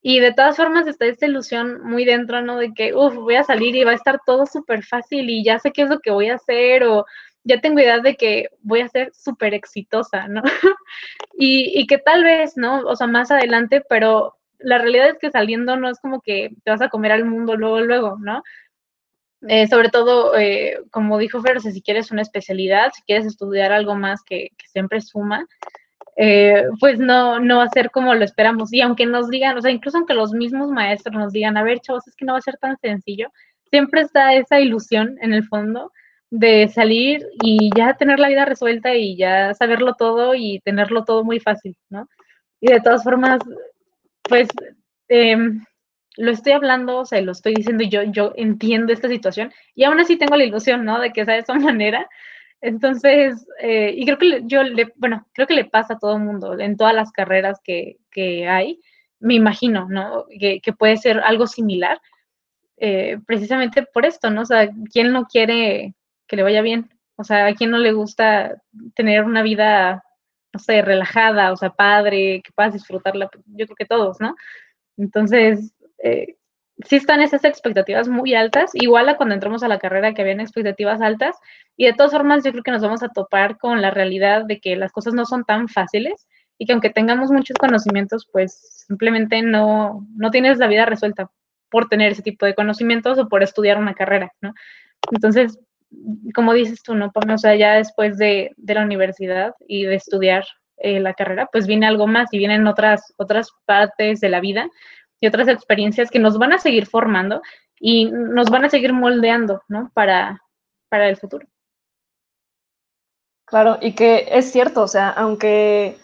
Y 0.00 0.20
de 0.20 0.32
todas 0.32 0.56
formas 0.56 0.86
está 0.86 1.06
esta 1.06 1.26
ilusión 1.26 1.82
muy 1.82 2.04
dentro, 2.04 2.40
¿no? 2.42 2.58
De 2.58 2.72
que, 2.72 2.94
uff, 2.94 3.14
voy 3.14 3.34
a 3.36 3.44
salir 3.44 3.74
y 3.74 3.84
va 3.84 3.92
a 3.92 3.96
estar 3.96 4.20
todo 4.24 4.46
súper 4.46 4.84
fácil 4.84 5.28
y 5.28 5.42
ya 5.44 5.58
sé 5.58 5.72
qué 5.72 5.82
es 5.82 5.90
lo 5.90 5.98
que 6.00 6.10
voy 6.10 6.28
a 6.28 6.36
hacer 6.36 6.84
o 6.84 7.04
ya 7.44 7.60
tengo 7.60 7.80
idea 7.80 7.98
de 7.98 8.16
que 8.16 8.48
voy 8.60 8.80
a 8.80 8.88
ser 8.88 9.12
súper 9.14 9.54
exitosa, 9.54 10.28
¿no? 10.28 10.42
y, 11.38 11.80
y 11.80 11.86
que 11.86 11.98
tal 11.98 12.24
vez, 12.24 12.56
¿no? 12.56 12.80
O 12.80 12.94
sea, 12.96 13.06
más 13.06 13.30
adelante, 13.30 13.82
pero 13.88 14.36
la 14.58 14.78
realidad 14.78 15.10
es 15.10 15.18
que 15.18 15.30
saliendo 15.30 15.76
no 15.76 15.88
es 15.88 15.98
como 16.00 16.20
que 16.20 16.50
te 16.64 16.70
vas 16.70 16.82
a 16.82 16.88
comer 16.88 17.12
al 17.12 17.24
mundo 17.24 17.56
luego, 17.56 17.80
luego, 17.80 18.16
¿no? 18.20 18.42
Eh, 19.42 19.68
sobre 19.68 19.88
todo, 19.88 20.36
eh, 20.36 20.80
como 20.90 21.16
dijo 21.18 21.40
Fer, 21.40 21.60
si 21.60 21.80
quieres 21.80 22.10
una 22.10 22.22
especialidad, 22.22 22.90
si 22.92 23.02
quieres 23.02 23.24
estudiar 23.24 23.72
algo 23.72 23.94
más 23.94 24.22
que 24.24 24.50
siempre 24.66 25.00
suma, 25.00 25.46
eh, 26.20 26.64
pues 26.80 26.98
no, 26.98 27.38
no 27.38 27.58
va 27.58 27.64
a 27.64 27.70
ser 27.70 27.92
como 27.92 28.12
lo 28.12 28.24
esperamos. 28.24 28.72
Y 28.72 28.80
aunque 28.80 29.06
nos 29.06 29.30
digan, 29.30 29.56
o 29.56 29.62
sea, 29.62 29.70
incluso 29.70 29.98
aunque 29.98 30.14
los 30.14 30.32
mismos 30.32 30.68
maestros 30.70 31.14
nos 31.14 31.32
digan, 31.32 31.56
a 31.56 31.62
ver, 31.62 31.78
chavos, 31.78 32.08
es 32.08 32.16
que 32.16 32.24
no 32.24 32.32
va 32.32 32.38
a 32.38 32.42
ser 32.42 32.56
tan 32.58 32.76
sencillo, 32.78 33.30
siempre 33.70 34.00
está 34.00 34.34
esa 34.34 34.58
ilusión 34.58 35.16
en 35.22 35.32
el 35.32 35.44
fondo 35.46 35.92
de 36.30 36.68
salir 36.68 37.24
y 37.42 37.70
ya 37.76 37.94
tener 37.94 38.18
la 38.18 38.28
vida 38.28 38.44
resuelta 38.44 38.94
y 38.94 39.16
ya 39.16 39.54
saberlo 39.54 39.94
todo 39.94 40.34
y 40.34 40.60
tenerlo 40.60 41.04
todo 41.04 41.24
muy 41.24 41.38
fácil, 41.38 41.76
¿no? 41.88 42.08
Y 42.60 42.72
de 42.72 42.80
todas 42.80 43.04
formas, 43.04 43.38
pues 44.24 44.48
eh, 45.08 45.36
lo 46.16 46.30
estoy 46.32 46.52
hablando, 46.52 46.98
o 46.98 47.06
sea, 47.06 47.20
lo 47.20 47.30
estoy 47.30 47.54
diciendo 47.54 47.84
yo, 47.84 48.02
yo 48.02 48.32
entiendo 48.36 48.92
esta 48.92 49.08
situación 49.08 49.52
y 49.76 49.84
aún 49.84 50.00
así 50.00 50.16
tengo 50.16 50.36
la 50.36 50.44
ilusión, 50.44 50.84
¿no? 50.84 51.00
De 51.00 51.12
que 51.12 51.24
sea 51.24 51.34
de 51.34 51.40
esa 51.40 51.54
manera. 51.54 52.08
Entonces, 52.60 53.46
eh, 53.60 53.92
y 53.96 54.04
creo 54.04 54.18
que 54.18 54.42
yo, 54.44 54.62
le, 54.62 54.92
bueno, 54.96 55.26
creo 55.32 55.46
que 55.46 55.54
le 55.54 55.64
pasa 55.64 55.94
a 55.94 55.98
todo 55.98 56.16
el 56.16 56.22
mundo 56.22 56.58
en 56.58 56.76
todas 56.76 56.94
las 56.94 57.12
carreras 57.12 57.60
que, 57.62 57.98
que 58.10 58.48
hay, 58.48 58.80
me 59.20 59.34
imagino, 59.34 59.86
¿no? 59.88 60.26
Que, 60.40 60.60
que 60.60 60.72
puede 60.72 60.96
ser 60.96 61.20
algo 61.20 61.46
similar, 61.46 62.00
eh, 62.76 63.18
precisamente 63.26 63.82
por 63.82 64.06
esto, 64.06 64.30
¿no? 64.30 64.42
O 64.42 64.46
sea, 64.46 64.70
¿quién 64.92 65.12
no 65.12 65.26
quiere 65.26 65.94
que 66.26 66.36
le 66.36 66.42
vaya 66.42 66.62
bien? 66.62 66.90
O 67.16 67.24
sea, 67.24 67.46
¿a 67.46 67.54
quién 67.54 67.70
no 67.70 67.78
le 67.78 67.92
gusta 67.92 68.62
tener 68.94 69.24
una 69.24 69.42
vida 69.42 70.04
no 70.52 70.60
sé, 70.60 70.82
relajada, 70.82 71.52
o 71.52 71.56
sea, 71.56 71.70
padre, 71.70 72.40
que 72.42 72.52
puedas 72.52 72.72
disfrutarla, 72.72 73.30
yo 73.46 73.66
creo 73.66 73.76
que 73.76 73.86
todos, 73.86 74.20
¿no? 74.20 74.34
Entonces, 74.96 75.74
eh, 76.02 76.36
sí 76.84 76.96
están 76.96 77.20
esas 77.20 77.44
expectativas 77.44 78.08
muy 78.08 78.34
altas, 78.34 78.70
igual 78.74 79.08
a 79.08 79.16
cuando 79.16 79.34
entramos 79.34 79.62
a 79.62 79.68
la 79.68 79.78
carrera 79.78 80.14
que 80.14 80.22
habían 80.22 80.40
expectativas 80.40 81.00
altas, 81.00 81.36
y 81.76 81.86
de 81.86 81.92
todas 81.92 82.12
formas 82.12 82.44
yo 82.44 82.52
creo 82.52 82.62
que 82.62 82.70
nos 82.70 82.82
vamos 82.82 83.02
a 83.02 83.08
topar 83.08 83.58
con 83.58 83.82
la 83.82 83.90
realidad 83.90 84.44
de 84.44 84.60
que 84.60 84.76
las 84.76 84.92
cosas 84.92 85.14
no 85.14 85.24
son 85.24 85.44
tan 85.44 85.68
fáciles 85.68 86.26
y 86.58 86.66
que 86.66 86.72
aunque 86.72 86.90
tengamos 86.90 87.30
muchos 87.30 87.56
conocimientos, 87.58 88.28
pues 88.32 88.84
simplemente 88.86 89.42
no, 89.42 90.06
no 90.16 90.30
tienes 90.30 90.58
la 90.58 90.66
vida 90.66 90.86
resuelta 90.86 91.30
por 91.70 91.88
tener 91.88 92.12
ese 92.12 92.22
tipo 92.22 92.46
de 92.46 92.54
conocimientos 92.54 93.18
o 93.18 93.28
por 93.28 93.42
estudiar 93.42 93.78
una 93.78 93.94
carrera, 93.94 94.32
¿no? 94.40 94.54
Entonces, 95.12 95.58
como 96.34 96.54
dices 96.54 96.82
tú, 96.82 96.94
¿no? 96.94 97.12
O 97.14 97.38
sea, 97.38 97.54
ya 97.54 97.74
después 97.74 98.18
de, 98.18 98.52
de 98.56 98.74
la 98.74 98.82
universidad 98.82 99.54
y 99.66 99.84
de 99.84 99.94
estudiar 99.96 100.44
eh, 100.78 101.00
la 101.00 101.14
carrera, 101.14 101.48
pues 101.50 101.66
viene 101.66 101.86
algo 101.86 102.06
más 102.06 102.32
y 102.32 102.38
vienen 102.38 102.66
otras, 102.66 103.12
otras 103.16 103.50
partes 103.64 104.20
de 104.20 104.28
la 104.28 104.40
vida 104.40 104.68
y 105.20 105.26
otras 105.26 105.48
experiencias 105.48 106.10
que 106.10 106.18
nos 106.18 106.38
van 106.38 106.52
a 106.52 106.58
seguir 106.58 106.86
formando 106.86 107.42
y 107.80 108.10
nos 108.10 108.50
van 108.50 108.64
a 108.64 108.70
seguir 108.70 108.92
moldeando, 108.92 109.62
¿no? 109.68 109.90
Para, 109.94 110.42
para 110.88 111.08
el 111.08 111.16
futuro. 111.16 111.46
Claro, 113.46 113.78
y 113.80 113.94
que 113.94 114.28
es 114.30 114.52
cierto, 114.52 114.82
o 114.82 114.88
sea, 114.88 115.08
aunque, 115.10 115.96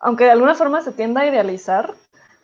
aunque 0.00 0.24
de 0.24 0.30
alguna 0.30 0.54
forma 0.54 0.82
se 0.82 0.92
tienda 0.92 1.22
a 1.22 1.26
idealizar, 1.26 1.94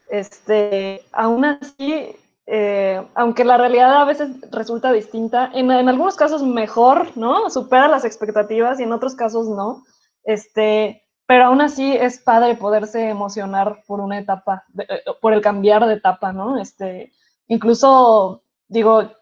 este, 0.09 1.03
aún 1.13 1.45
así 1.45 2.17
eh, 2.53 3.07
aunque 3.15 3.45
la 3.45 3.57
realidad 3.59 3.95
a 3.95 4.05
veces 4.05 4.29
resulta 4.51 4.93
distinta, 4.93 5.53
en, 5.55 5.71
en, 5.71 5.89
algunos 5.89 6.17
casos 6.17 6.43
mejor, 6.43 7.17
¿no? 7.17 7.49
Supera 7.49 7.87
las 7.87 8.05
expectativas 8.05 8.81
y 8.81 8.83
en 8.83 8.93
otros 8.93 9.15
casos 9.15 9.47
no. 9.47 9.85
Este, 10.25 11.05
pero 11.31 11.45
aún 11.45 11.61
así 11.61 11.93
es 11.93 12.19
padre 12.19 12.57
poderse 12.57 13.09
emocionar 13.09 13.85
por 13.87 14.01
una 14.01 14.19
etapa, 14.19 14.65
eh, 14.77 15.05
por 15.21 15.33
el 15.33 15.41
cambiar 15.41 15.87
de 15.87 15.95
etapa, 15.95 16.33
¿no? 16.33 16.61
Este, 16.61 17.13
incluso, 17.47 18.43
digo, 18.67 19.13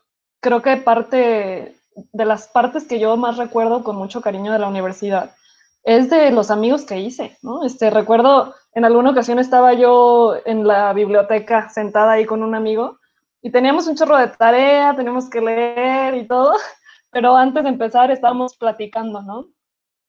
creo 0.41 0.63
que 0.63 0.79
parte 0.79 1.77
de 1.95 2.25
las 2.25 2.49
partes 2.49 2.87
que 2.89 2.99
yo 2.99 3.15
más 3.19 3.37
recuerdo 3.37 3.85
con 3.85 3.97
mucho 3.97 4.23
cariño 4.23 4.55
de 4.55 4.59
la 4.59 4.69
universidad 4.69 5.35
es 5.83 6.09
de 6.09 6.31
los 6.31 6.51
amigos 6.51 6.87
que 6.87 6.99
hice, 6.99 7.37
¿no? 7.43 7.63
Este, 7.63 7.91
recuerdo, 7.91 8.55
en 8.73 8.87
alguna 8.87 9.11
ocasión 9.11 9.39
estaba 9.39 9.75
yo 9.75 10.35
en 10.47 10.67
la 10.67 10.95
biblioteca 10.95 11.69
sentada 11.69 12.13
ahí 12.13 12.25
con 12.25 12.43
un 12.43 12.55
amigo 12.55 12.99
y 13.43 13.51
teníamos 13.51 13.87
un 13.87 13.97
chorro 13.97 14.17
de 14.17 14.29
tarea, 14.29 14.97
teníamos 14.97 15.29
que 15.29 15.43
leer 15.43 16.15
y 16.15 16.27
todo, 16.27 16.55
pero 17.11 17.37
antes 17.37 17.65
de 17.65 17.69
empezar 17.69 18.11
estábamos 18.11 18.57
platicando, 18.57 19.21
¿no? 19.21 19.49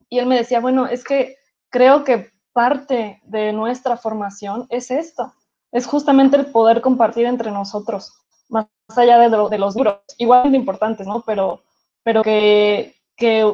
Y 0.08 0.20
él 0.20 0.28
me 0.28 0.38
decía, 0.38 0.62
bueno, 0.62 0.88
es 0.88 1.04
que 1.04 1.36
creo 1.70 2.04
que 2.04 2.32
parte 2.54 3.22
de 3.24 3.54
nuestra 3.54 3.98
formación 3.98 4.66
es 4.70 4.92
esto, 4.92 5.34
es 5.72 5.86
justamente 5.86 6.36
el 6.38 6.48
poder 6.48 6.82
compartir 6.82 7.26
entre 7.26 7.52
nosotros, 7.52 8.14
más 8.50 8.68
allá 8.96 9.20
de, 9.20 9.30
lo, 9.30 9.50
de 9.50 9.60
los 9.60 9.76
libros, 9.76 10.00
igualmente 10.18 10.58
importantes, 10.58 11.06
¿no? 11.08 11.22
Pero, 11.26 11.62
pero 12.04 12.24
que, 12.24 12.96
que 13.16 13.54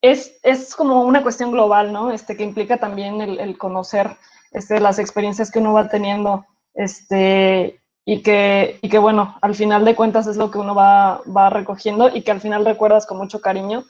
es, 0.00 0.38
es, 0.42 0.74
como 0.74 1.02
una 1.02 1.22
cuestión 1.22 1.50
global, 1.50 1.92
¿no? 1.92 2.10
Este, 2.12 2.36
que 2.36 2.44
implica 2.44 2.78
también 2.78 3.20
el, 3.20 3.40
el 3.40 3.58
conocer 3.58 4.16
este, 4.52 4.80
las 4.80 4.98
experiencias 4.98 5.50
que 5.50 5.58
uno 5.58 5.72
va 5.72 5.88
teniendo 5.88 6.46
este, 6.74 7.80
y 8.04 8.22
que, 8.22 8.78
y 8.82 8.88
que, 8.88 8.98
bueno, 8.98 9.36
al 9.40 9.54
final 9.54 9.84
de 9.84 9.94
cuentas 9.94 10.26
es 10.26 10.36
lo 10.36 10.50
que 10.50 10.58
uno 10.58 10.74
va, 10.74 11.20
va 11.36 11.50
recogiendo 11.50 12.08
y 12.14 12.22
que 12.22 12.30
al 12.30 12.40
final 12.40 12.64
recuerdas 12.64 13.06
con 13.06 13.18
mucho 13.18 13.40
cariño, 13.40 13.84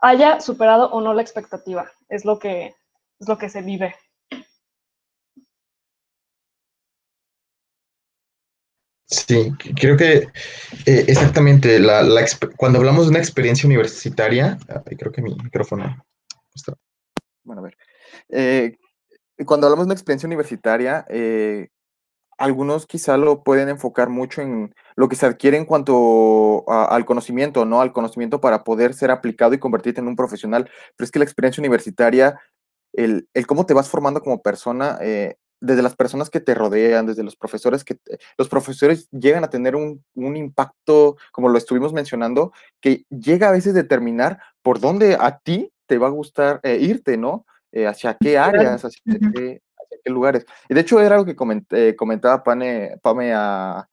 haya 0.00 0.40
superado 0.40 0.90
o 0.90 1.00
no 1.00 1.14
la 1.14 1.22
expectativa, 1.22 1.90
es 2.08 2.24
lo 2.24 2.38
que, 2.38 2.74
es 3.20 3.28
lo 3.28 3.38
que 3.38 3.48
se 3.48 3.62
vive. 3.62 3.94
Sí, 9.10 9.52
creo 9.80 9.96
que 9.96 10.28
eh, 10.84 11.04
exactamente, 11.08 11.78
la, 11.78 12.02
la, 12.02 12.26
cuando 12.56 12.78
hablamos 12.78 13.04
de 13.04 13.10
una 13.10 13.18
experiencia 13.18 13.66
universitaria, 13.66 14.58
creo 14.98 15.10
que 15.10 15.22
mi 15.22 15.34
micrófono 15.34 16.04
está. 16.54 16.74
Bueno, 17.42 17.62
a 17.62 17.64
ver. 17.64 17.76
Eh, 18.28 18.76
cuando 19.46 19.66
hablamos 19.66 19.86
de 19.86 19.88
una 19.88 19.94
experiencia 19.94 20.26
universitaria, 20.26 21.06
eh, 21.08 21.68
algunos 22.36 22.86
quizá 22.86 23.16
lo 23.16 23.42
pueden 23.42 23.70
enfocar 23.70 24.10
mucho 24.10 24.42
en 24.42 24.74
lo 24.94 25.08
que 25.08 25.16
se 25.16 25.24
adquiere 25.24 25.56
en 25.56 25.64
cuanto 25.64 26.70
a, 26.70 26.84
al 26.84 27.06
conocimiento, 27.06 27.64
¿no? 27.64 27.80
Al 27.80 27.94
conocimiento 27.94 28.42
para 28.42 28.62
poder 28.62 28.92
ser 28.92 29.10
aplicado 29.10 29.54
y 29.54 29.58
convertirte 29.58 30.00
en 30.00 30.08
un 30.08 30.16
profesional. 30.16 30.70
Pero 30.96 31.04
es 31.04 31.10
que 31.10 31.18
la 31.18 31.24
experiencia 31.24 31.62
universitaria, 31.62 32.38
el, 32.92 33.28
el 33.34 33.46
cómo 33.46 33.66
te 33.66 33.74
vas 33.74 33.88
formando 33.88 34.20
como 34.20 34.42
persona, 34.42 34.98
eh, 35.00 35.36
desde 35.60 35.82
las 35.82 35.96
personas 35.96 36.30
que 36.30 36.40
te 36.40 36.54
rodean, 36.54 37.06
desde 37.06 37.24
los 37.24 37.36
profesores 37.36 37.84
que 37.84 37.94
te, 37.94 38.18
los 38.36 38.48
profesores 38.48 39.08
llegan 39.10 39.44
a 39.44 39.50
tener 39.50 39.74
un, 39.74 40.04
un, 40.14 40.36
impacto, 40.36 41.16
como 41.32 41.48
lo 41.48 41.58
estuvimos 41.58 41.92
mencionando, 41.92 42.52
que 42.80 43.04
llega 43.10 43.48
a 43.48 43.52
veces 43.52 43.72
a 43.72 43.78
determinar 43.78 44.38
por 44.62 44.80
dónde 44.80 45.16
a 45.18 45.38
ti 45.38 45.72
te 45.86 45.98
va 45.98 46.06
a 46.06 46.10
gustar 46.10 46.60
eh, 46.62 46.78
irte, 46.80 47.16
¿no? 47.16 47.44
Eh, 47.72 47.86
hacia 47.86 48.16
qué 48.18 48.38
áreas, 48.38 48.84
hacia 48.84 49.02
qué, 49.04 49.60
hacia 49.76 49.98
qué 50.04 50.10
lugares. 50.10 50.46
Y 50.68 50.74
de 50.74 50.80
hecho 50.80 51.00
era 51.00 51.16
algo 51.16 51.26
que 51.26 51.36
comenté, 51.36 51.96
comentaba 51.96 52.42
Pane, 52.42 52.98
Pame 53.02 53.32
a, 53.34 53.88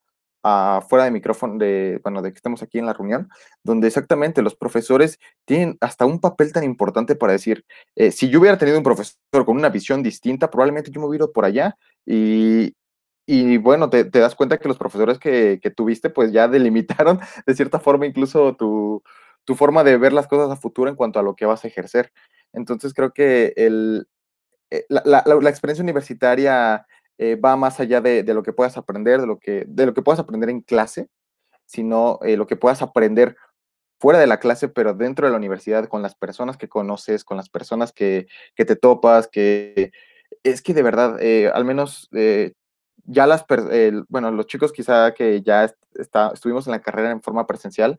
a, 0.47 0.81
fuera 0.87 1.05
de 1.05 1.11
micrófono, 1.11 1.57
de, 1.57 1.99
bueno, 2.03 2.21
de 2.21 2.31
que 2.31 2.37
estemos 2.37 2.61
aquí 2.61 2.77
en 2.77 2.85
la 2.85 2.93
reunión, 2.93 3.29
donde 3.63 3.87
exactamente 3.87 4.43
los 4.43 4.55
profesores 4.55 5.19
tienen 5.43 5.75
hasta 5.81 6.05
un 6.05 6.19
papel 6.19 6.53
tan 6.53 6.63
importante 6.63 7.15
para 7.15 7.33
decir, 7.33 7.65
eh, 7.95 8.11
si 8.11 8.29
yo 8.29 8.39
hubiera 8.39 8.59
tenido 8.59 8.77
un 8.77 8.83
profesor 8.83 9.15
con 9.45 9.57
una 9.57 9.69
visión 9.69 10.03
distinta, 10.03 10.51
probablemente 10.51 10.91
yo 10.91 11.01
me 11.01 11.07
hubiera 11.07 11.25
ido 11.25 11.33
por 11.33 11.45
allá 11.45 11.75
y, 12.05 12.75
y 13.25 13.57
bueno, 13.57 13.89
te, 13.89 14.03
das 14.03 14.35
cuenta 14.35 14.59
que 14.59 14.67
los 14.67 14.77
profesores 14.77 15.17
que, 15.17 15.59
que, 15.63 15.71
tuviste 15.71 16.11
pues 16.11 16.31
ya 16.31 16.47
delimitaron 16.47 17.19
de 17.47 17.55
cierta 17.55 17.79
forma 17.79 18.05
incluso 18.05 18.55
tu, 18.55 19.01
tu 19.45 19.55
forma 19.55 19.83
de 19.83 19.97
ver 19.97 20.13
las 20.13 20.27
cosas 20.27 20.51
a 20.51 20.61
futuro 20.61 20.91
en 20.91 20.95
cuanto 20.95 21.19
a 21.19 21.23
lo 21.23 21.35
que 21.35 21.47
vas 21.47 21.65
a 21.65 21.67
ejercer. 21.67 22.11
Entonces 22.53 22.93
creo 22.93 23.13
que 23.13 23.53
el, 23.55 24.07
eh, 24.71 24.85
la, 24.89 25.23
la, 25.25 25.49
experiencia 25.49 25.83
universitaria 25.83 26.85
eh, 27.18 27.36
va 27.36 27.55
más 27.55 27.80
allá 27.80 28.01
de, 28.01 28.24
lo 28.34 28.43
que 28.43 28.53
puedas 28.53 28.78
aprender, 28.78 29.22
de 29.22 29.28
lo 29.28 29.39
que, 29.39 29.66
de 29.68 29.86
lo 29.86 29.93
que 29.93 30.01
puedas 30.01 30.20
aprender 30.20 30.49
en 30.49 30.61
clase, 30.61 31.09
sino 31.66 32.20
eh, 32.24 32.38
lo 32.38 32.47
que 32.47 32.55
puedas 32.55 32.82
aprender 32.82 33.36
fuera 33.99 34.20
de 34.20 34.28
la 34.28 34.39
clase, 34.39 34.68
pero 34.68 34.93
dentro 34.93 35.26
de 35.26 35.32
la 35.32 35.38
universidad, 35.38 35.88
con 35.88 36.01
las 36.01 36.16
personas 36.16 36.57
que 36.57 36.68
conoces, 36.68 37.24
con 37.24 37.38
las 37.38 37.49
personas 37.49 37.93
que, 37.93 38.28
que 38.55 38.66
te 38.66 38.76
topas, 38.76 39.28
que 39.28 39.91
es 40.43 40.61
que 40.61 40.74
de 40.74 40.84
verdad, 40.84 41.18
eh, 41.22 41.49
al 41.53 41.66
menos 41.66 42.09
ya 43.05 43.28
las, 43.28 43.45
bueno, 44.09 44.32
los 44.32 44.47
chicos 44.47 44.74
quizá 44.74 45.13
que 45.13 45.41
ya 45.41 45.72
está, 45.93 46.32
estuvimos 46.34 46.68
en 46.68 46.72
la 46.72 46.82
carrera 46.82 47.11
en 47.11 47.22
forma 47.22 47.47
presencial, 47.47 47.97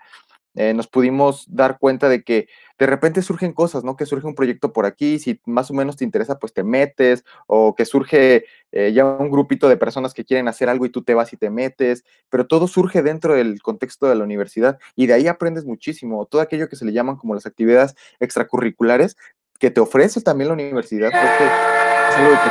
eh, 0.56 0.74
nos 0.74 0.88
pudimos 0.88 1.44
dar 1.48 1.78
cuenta 1.78 2.08
de 2.08 2.24
que 2.24 2.48
de 2.78 2.86
repente 2.86 3.22
surgen 3.22 3.52
cosas, 3.52 3.84
¿no? 3.84 3.96
Que 3.96 4.06
surge 4.06 4.26
un 4.26 4.34
proyecto 4.34 4.72
por 4.72 4.86
aquí, 4.86 5.18
si 5.18 5.40
más 5.46 5.70
o 5.70 5.74
menos 5.74 5.96
te 5.96 6.04
interesa, 6.04 6.38
pues 6.38 6.52
te 6.52 6.62
metes, 6.62 7.24
o 7.46 7.74
que 7.74 7.84
surge 7.84 8.44
eh, 8.72 8.92
ya 8.92 9.04
un 9.04 9.30
grupito 9.30 9.68
de 9.68 9.76
personas 9.76 10.14
que 10.14 10.24
quieren 10.24 10.48
hacer 10.48 10.68
algo 10.68 10.84
y 10.86 10.90
tú 10.90 11.02
te 11.02 11.14
vas 11.14 11.32
y 11.32 11.36
te 11.36 11.50
metes, 11.50 12.04
pero 12.28 12.46
todo 12.46 12.68
surge 12.68 13.02
dentro 13.02 13.34
del 13.34 13.62
contexto 13.62 14.06
de 14.06 14.14
la 14.16 14.24
universidad 14.24 14.78
y 14.94 15.06
de 15.06 15.14
ahí 15.14 15.26
aprendes 15.28 15.64
muchísimo, 15.64 16.26
todo 16.26 16.42
aquello 16.42 16.68
que 16.68 16.76
se 16.76 16.84
le 16.84 16.92
llaman 16.92 17.16
como 17.16 17.34
las 17.34 17.46
actividades 17.46 17.94
extracurriculares 18.20 19.16
que 19.58 19.70
te 19.70 19.80
ofrece 19.80 20.20
también 20.20 20.48
la 20.48 20.54
universidad, 20.54 21.10
es 21.10 22.16
algo 22.16 22.34
que. 22.34 22.46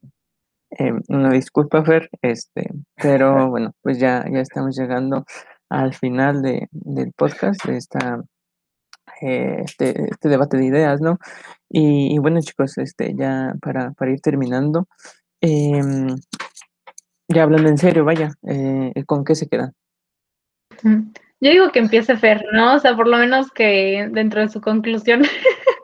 Eh, 0.79 0.93
una 1.09 1.31
disculpa, 1.31 1.83
Fer, 1.83 2.09
este, 2.21 2.69
pero 2.95 3.49
bueno, 3.49 3.73
pues 3.81 3.99
ya, 3.99 4.25
ya 4.31 4.39
estamos 4.39 4.77
llegando 4.77 5.25
al 5.69 5.93
final 5.93 6.41
de, 6.41 6.67
del 6.71 7.13
podcast, 7.13 7.63
de 7.65 7.77
esta, 7.77 8.21
eh, 9.21 9.61
este, 9.65 10.09
este, 10.09 10.29
debate 10.29 10.57
de 10.57 10.65
ideas, 10.65 11.01
¿no? 11.01 11.17
Y, 11.69 12.17
bueno, 12.19 12.39
chicos, 12.41 12.77
este, 12.77 13.15
ya 13.15 13.53
para, 13.61 13.91
para 13.91 14.11
ir 14.11 14.21
terminando, 14.21 14.87
em, 15.41 16.15
ya 17.27 17.43
hablando 17.43 17.69
en 17.69 17.77
serio, 17.77 18.05
vaya, 18.05 18.31
eh, 18.47 19.03
¿con 19.05 19.25
qué 19.25 19.35
se 19.35 19.47
quedan? 19.47 19.73
Yo 21.39 21.51
digo 21.51 21.71
que 21.71 21.79
empiece 21.79 22.15
Fer, 22.17 22.45
¿no? 22.53 22.75
O 22.75 22.79
sea, 22.79 22.95
por 22.95 23.07
lo 23.07 23.17
menos 23.17 23.51
que 23.51 24.07
dentro 24.11 24.41
de 24.41 24.49
su 24.49 24.61
conclusión 24.61 25.23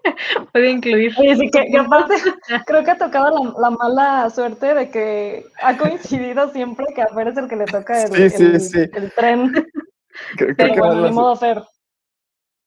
puede 0.53 0.71
incluir. 0.71 1.13
Oye, 1.19 1.35
sí, 1.35 1.49
que, 1.49 1.77
aparte 1.77 2.15
creo 2.65 2.83
que 2.83 2.91
ha 2.91 2.97
tocado 2.97 3.53
la, 3.59 3.69
mala 3.71 4.29
suerte 4.29 4.73
de 4.73 4.89
que 4.89 5.45
ha 5.61 5.77
coincidido 5.77 6.49
siempre 6.51 6.85
que 6.95 7.01
a 7.01 7.07
Fer 7.07 7.27
es 7.27 7.37
el 7.37 7.49
que 7.49 7.55
le 7.57 7.65
toca 7.65 8.03
el, 8.03 8.15
el, 8.15 9.11
tren. 9.15 9.51
Creo, 10.37 10.55
que 10.55 10.79
bueno, 10.79 11.01
ni 11.01 11.11
modo 11.11 11.35
Fer. 11.35 11.63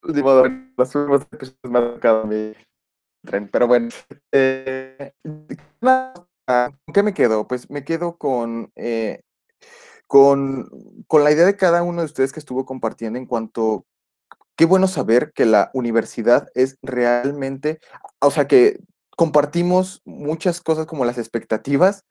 Ni 0.02 0.22
modo, 0.22 0.44
las 0.76 0.94
últimas 0.94 1.26
me 1.62 1.78
ha 1.78 1.94
tocado 1.94 2.26
mí 2.26 2.52
tren, 3.24 3.48
pero 3.48 3.66
bueno. 3.66 3.88
Eh, 4.32 5.12
¿Con 5.80 6.92
qué 6.92 7.02
me 7.02 7.14
quedo? 7.14 7.46
Pues 7.46 7.70
me 7.70 7.84
quedo 7.84 8.16
con 8.16 8.70
eh, 8.76 9.20
con, 10.06 10.68
con 11.06 11.24
la 11.24 11.32
idea 11.32 11.46
de 11.46 11.56
cada 11.56 11.82
uno 11.82 12.00
de 12.00 12.06
ustedes 12.06 12.32
que 12.32 12.40
estuvo 12.40 12.64
compartiendo 12.64 13.18
en 13.18 13.26
cuanto, 13.26 13.84
qué 14.56 14.64
bueno 14.64 14.88
saber 14.88 15.32
que 15.34 15.46
la 15.46 15.70
universidad 15.74 16.48
es 16.54 16.78
realmente, 16.82 17.78
o 18.20 18.30
sea, 18.30 18.48
que 18.48 18.80
compartimos 19.10 20.02
muchas 20.04 20.60
cosas 20.60 20.86
como 20.86 21.04
las 21.04 21.18
expectativas, 21.18 22.04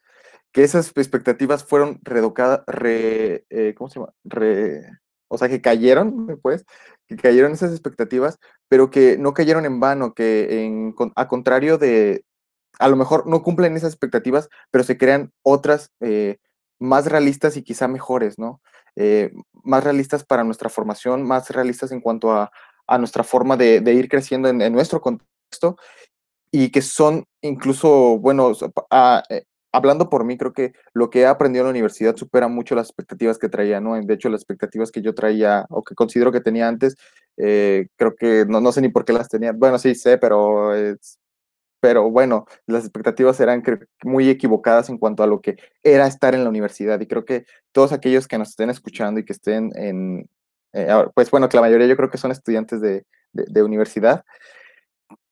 que 0.51 0.63
esas 0.63 0.91
expectativas 0.95 1.63
fueron 1.63 1.99
reeducadas, 2.03 2.61
re, 2.67 3.45
eh, 3.49 3.73
¿cómo 3.77 3.89
se 3.89 3.99
llama? 3.99 4.13
Re, 4.23 4.81
o 5.27 5.37
sea, 5.37 5.49
que 5.49 5.61
cayeron, 5.61 6.39
pues, 6.41 6.65
que 7.07 7.17
cayeron 7.17 7.51
esas 7.51 7.71
expectativas, 7.71 8.39
pero 8.67 8.89
que 8.89 9.17
no 9.17 9.33
cayeron 9.33 9.65
en 9.65 9.79
vano, 9.79 10.13
que 10.13 10.65
en, 10.65 10.95
a 11.15 11.27
contrario 11.27 11.77
de, 11.77 12.23
a 12.79 12.87
lo 12.87 12.95
mejor 12.95 13.27
no 13.27 13.43
cumplen 13.43 13.75
esas 13.75 13.93
expectativas, 13.93 14.49
pero 14.71 14.83
se 14.83 14.97
crean 14.97 15.31
otras 15.43 15.91
eh, 15.99 16.37
más 16.79 17.05
realistas 17.05 17.57
y 17.57 17.63
quizá 17.63 17.87
mejores, 17.87 18.37
¿no? 18.39 18.61
Eh, 18.95 19.31
más 19.63 19.83
realistas 19.83 20.23
para 20.23 20.43
nuestra 20.43 20.69
formación, 20.69 21.23
más 21.23 21.49
realistas 21.49 21.91
en 21.91 22.01
cuanto 22.01 22.31
a, 22.31 22.51
nuestra 22.99 23.23
forma 23.23 23.57
de, 23.57 23.81
ir 23.93 24.07
creciendo 24.07 24.47
en, 24.47 24.71
nuestro 24.71 25.01
contexto 25.01 25.77
y 26.51 26.69
que 26.69 26.81
son 26.83 27.25
incluso, 27.41 28.19
bueno, 28.19 28.51
eh, 29.29 29.43
hablando 29.71 30.09
por 30.09 30.23
mí, 30.23 30.37
creo 30.37 30.53
que 30.53 30.73
lo 30.93 31.09
que 31.09 31.21
he 31.21 31.25
aprendido 31.25 31.63
en 31.63 31.67
la 31.67 31.71
universidad 31.71 32.15
supera 32.15 32.47
mucho 32.47 32.75
las 32.75 32.87
expectativas 32.87 33.39
que 33.39 33.49
traía, 33.49 33.81
¿no? 33.81 33.99
De 33.99 34.13
hecho, 34.13 34.29
las 34.29 34.41
expectativas 34.41 34.91
que 34.91 35.01
yo 35.01 35.15
traía 35.15 35.65
o 35.69 35.83
que 35.83 35.95
considero 35.95 36.31
que 36.31 36.41
tenía 36.41 36.67
antes, 36.67 36.95
eh, 37.37 37.87
creo 37.97 38.15
que 38.15 38.45
no, 38.47 38.61
no, 38.61 38.71
sé 38.71 38.81
ni 38.81 38.89
por 38.89 39.03
qué 39.03 39.13
las 39.13 39.27
tenía. 39.27 39.51
Bueno, 39.51 39.79
sí 39.79 39.95
sé, 39.95 40.17
pero 40.17 40.75
es, 40.75 41.19
pero 41.85 42.09
bueno, 42.09 42.47
las 42.65 42.83
expectativas 42.83 43.39
eran 43.39 43.61
muy 44.03 44.27
equivocadas 44.27 44.89
en 44.89 44.97
cuanto 44.97 45.21
a 45.21 45.27
lo 45.27 45.39
que 45.39 45.55
era 45.83 46.07
estar 46.07 46.33
en 46.33 46.43
la 46.43 46.49
universidad 46.49 46.99
y 46.99 47.05
creo 47.05 47.25
que 47.25 47.45
todos 47.71 47.91
aquellos 47.91 48.27
que 48.27 48.39
nos 48.39 48.49
estén 48.49 48.71
escuchando 48.71 49.19
y 49.19 49.23
que 49.23 49.33
estén 49.33 49.71
en, 49.75 50.27
eh, 50.73 50.87
pues 51.13 51.29
bueno, 51.29 51.47
que 51.47 51.57
la 51.57 51.61
mayoría 51.61 51.85
yo 51.85 51.95
creo 51.95 52.09
que 52.09 52.17
son 52.17 52.31
estudiantes 52.31 52.81
de, 52.81 53.05
universidad, 53.61 54.25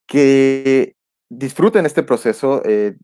que 0.05 0.95
disfruten 1.27 1.87
este 1.87 2.03
proceso, 2.03 2.61
eh, 2.65 2.97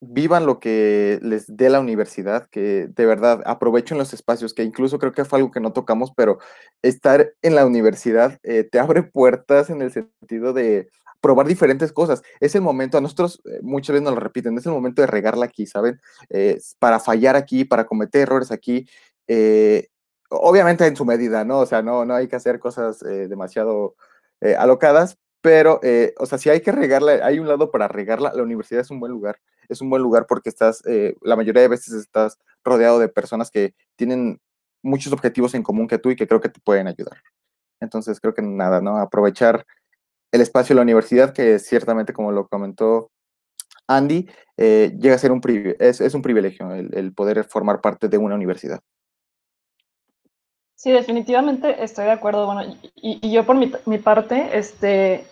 vivan 0.00 0.46
lo 0.46 0.60
que 0.60 1.18
les 1.20 1.44
dé 1.46 1.68
la 1.68 1.80
universidad, 1.80 2.48
que 2.48 2.88
de 2.88 3.04
verdad 3.04 3.42
aprovechen 3.44 3.98
los 3.98 4.14
espacios, 4.14 4.54
que 4.54 4.62
incluso 4.62 4.98
creo 4.98 5.12
que 5.12 5.26
fue 5.26 5.40
algo 5.40 5.50
que 5.50 5.60
no 5.60 5.74
tocamos, 5.74 6.10
pero 6.16 6.38
estar 6.80 7.34
en 7.42 7.54
la 7.54 7.66
universidad 7.66 8.38
eh, 8.44 8.64
te 8.64 8.78
abre 8.78 9.02
puertas 9.02 9.68
en 9.68 9.82
el 9.82 9.92
sentido 9.92 10.54
de 10.54 10.88
probar 11.24 11.46
diferentes 11.46 11.90
cosas. 11.90 12.22
Es 12.38 12.54
el 12.54 12.60
momento, 12.60 12.98
a 12.98 13.00
nosotros 13.00 13.40
eh, 13.46 13.58
muchas 13.62 13.94
veces 13.94 14.04
nos 14.04 14.12
lo 14.12 14.20
repiten, 14.20 14.58
es 14.58 14.66
el 14.66 14.72
momento 14.72 15.00
de 15.00 15.06
regarla 15.06 15.46
aquí, 15.46 15.66
¿saben? 15.66 15.98
Eh, 16.28 16.60
para 16.78 17.00
fallar 17.00 17.34
aquí, 17.34 17.64
para 17.64 17.86
cometer 17.86 18.20
errores 18.20 18.52
aquí. 18.52 18.86
Eh, 19.26 19.88
obviamente 20.28 20.86
en 20.86 20.96
su 20.96 21.06
medida, 21.06 21.42
¿no? 21.46 21.60
O 21.60 21.66
sea, 21.66 21.80
no, 21.80 22.04
no 22.04 22.14
hay 22.14 22.28
que 22.28 22.36
hacer 22.36 22.58
cosas 22.58 22.98
demasiado 23.00 23.94
alocadas, 24.58 25.16
pero, 25.40 25.80
o 26.18 26.26
sea, 26.26 26.36
si 26.36 26.50
hay 26.50 26.60
que 26.60 26.72
regarla, 26.72 27.24
hay 27.24 27.38
un 27.38 27.48
lado 27.48 27.70
para 27.70 27.88
regarla, 27.88 28.32
la 28.34 28.42
universidad 28.42 28.82
es 28.82 28.90
un 28.90 29.00
buen 29.00 29.12
lugar, 29.12 29.38
es 29.68 29.80
un 29.80 29.88
buen 29.88 30.02
lugar 30.02 30.26
porque 30.26 30.50
estás, 30.50 30.82
la 31.22 31.36
mayoría 31.36 31.62
de 31.62 31.68
veces 31.68 31.94
estás 31.94 32.38
rodeado 32.64 32.98
de 32.98 33.08
personas 33.08 33.50
que 33.50 33.74
tienen 33.96 34.40
muchos 34.82 35.12
objetivos 35.12 35.54
en 35.54 35.62
común 35.62 35.88
que 35.88 35.98
tú 35.98 36.10
y 36.10 36.16
que 36.16 36.26
creo 36.26 36.40
que 36.40 36.50
te 36.50 36.60
pueden 36.60 36.88
ayudar. 36.88 37.22
Entonces, 37.80 38.20
creo 38.20 38.34
que 38.34 38.42
nada, 38.42 38.82
¿no? 38.82 38.98
Aprovechar 38.98 39.64
el 40.34 40.40
espacio 40.40 40.74
de 40.74 40.78
la 40.78 40.82
universidad, 40.82 41.32
que 41.32 41.60
ciertamente, 41.60 42.12
como 42.12 42.32
lo 42.32 42.48
comentó 42.48 43.12
Andy, 43.86 44.28
eh, 44.56 44.92
llega 44.98 45.14
a 45.14 45.18
ser 45.18 45.30
un 45.30 45.40
es, 45.78 46.00
es 46.00 46.12
un 46.12 46.22
privilegio 46.22 46.74
el, 46.74 47.14
poder 47.14 47.44
formar 47.44 47.80
parte 47.80 48.08
de 48.08 48.18
una 48.18 48.34
universidad. 48.34 48.80
Sí, 50.74 50.90
definitivamente 50.90 51.84
estoy 51.84 52.06
de 52.06 52.10
acuerdo. 52.10 52.46
Bueno, 52.46 52.76
y, 52.96 53.30
yo 53.30 53.46
por 53.46 53.54
mi, 53.54 53.70
mi, 53.86 53.98
parte, 53.98 54.58
este, 54.58 55.24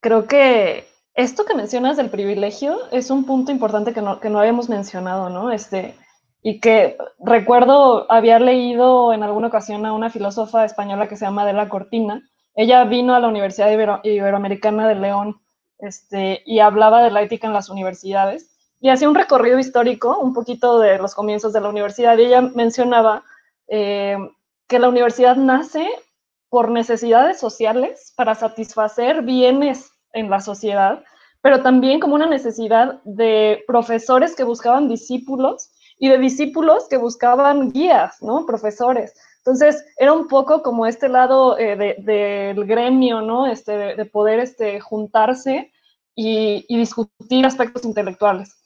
creo 0.00 0.26
que 0.26 0.86
esto 1.14 1.46
que 1.46 1.54
mencionas 1.54 1.96
del 1.96 2.10
privilegio 2.10 2.76
es 2.92 3.10
un 3.10 3.24
punto 3.24 3.50
importante 3.52 3.94
que 3.94 4.02
no, 4.02 4.20
que 4.20 4.28
no 4.28 4.38
habíamos 4.38 4.68
mencionado, 4.68 5.30
¿no? 5.30 5.50
Este, 5.50 5.94
y 6.42 6.60
que 6.60 6.98
recuerdo 7.20 8.12
había 8.12 8.38
leído 8.38 9.14
en 9.14 9.22
alguna 9.22 9.48
ocasión 9.48 9.86
a 9.86 9.94
una 9.94 10.10
filósofa 10.10 10.66
española 10.66 11.08
que 11.08 11.16
se 11.16 11.24
llama 11.24 11.42
Adela 11.42 11.70
Cortina, 11.70 12.22
ella 12.56 12.84
vino 12.84 13.14
a 13.14 13.20
la 13.20 13.28
Universidad 13.28 13.70
Iberoamericana 14.02 14.88
de 14.88 14.94
León 14.94 15.40
este, 15.78 16.42
y 16.46 16.60
hablaba 16.60 17.02
de 17.02 17.10
la 17.10 17.22
ética 17.22 17.46
en 17.46 17.52
las 17.52 17.68
universidades 17.68 18.56
y 18.80 18.88
hacía 18.88 19.08
un 19.08 19.14
recorrido 19.14 19.58
histórico, 19.58 20.18
un 20.18 20.32
poquito 20.32 20.78
de 20.80 20.98
los 20.98 21.14
comienzos 21.14 21.52
de 21.52 21.60
la 21.60 21.68
universidad. 21.68 22.16
Y 22.16 22.26
ella 22.26 22.40
mencionaba 22.40 23.24
eh, 23.68 24.16
que 24.66 24.78
la 24.78 24.88
universidad 24.88 25.36
nace 25.36 25.86
por 26.48 26.70
necesidades 26.70 27.38
sociales 27.38 28.12
para 28.16 28.34
satisfacer 28.34 29.22
bienes 29.22 29.90
en 30.12 30.30
la 30.30 30.40
sociedad, 30.40 31.04
pero 31.42 31.62
también 31.62 32.00
como 32.00 32.14
una 32.14 32.26
necesidad 32.26 33.02
de 33.04 33.64
profesores 33.66 34.34
que 34.34 34.44
buscaban 34.44 34.88
discípulos 34.88 35.70
y 35.98 36.08
de 36.08 36.18
discípulos 36.18 36.88
que 36.88 36.96
buscaban 36.96 37.70
guías, 37.70 38.22
¿no? 38.22 38.46
Profesores. 38.46 39.14
Entonces, 39.46 39.86
era 39.96 40.12
un 40.12 40.26
poco 40.26 40.60
como 40.60 40.86
este 40.86 41.08
lado 41.08 41.56
eh, 41.56 41.94
del 41.98 42.66
gremio, 42.66 43.20
¿no? 43.20 43.46
Este, 43.46 43.94
de, 43.94 44.04
poder 44.04 44.40
este, 44.40 44.80
juntarse 44.80 45.70
y, 46.16 46.66
discutir 46.68 47.46
aspectos 47.46 47.84
intelectuales. 47.84 48.56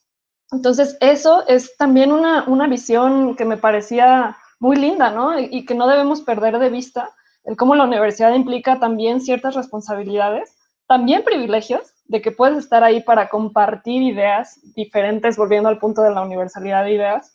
Entonces, 0.50 0.96
eso 1.00 1.46
es 1.46 1.76
también 1.76 2.10
una, 2.12 2.66
visión 2.66 3.36
que 3.36 3.44
me 3.44 3.58
parecía 3.58 4.38
muy 4.58 4.76
linda, 4.76 5.10
¿no? 5.10 5.38
Y, 5.38 5.66
que 5.66 5.74
no 5.74 5.86
debemos 5.86 6.22
perder 6.22 6.58
de 6.58 6.70
vista, 6.70 7.10
el 7.44 7.58
cómo 7.58 7.74
la 7.74 7.84
universidad 7.84 8.32
implica 8.34 8.80
también 8.80 9.20
ciertas 9.20 9.54
responsabilidades, 9.56 10.56
también 10.86 11.24
privilegios, 11.24 11.92
de 12.06 12.22
que 12.22 12.32
puedes 12.32 12.56
estar 12.56 12.84
ahí 12.84 13.02
para 13.02 13.28
compartir 13.28 14.00
ideas 14.00 14.58
diferentes, 14.74 15.36
volviendo 15.36 15.68
al 15.68 15.78
punto 15.78 16.00
de 16.00 16.12
la 16.12 16.22
universalidad 16.22 16.84
de 16.84 16.94
ideas, 16.94 17.34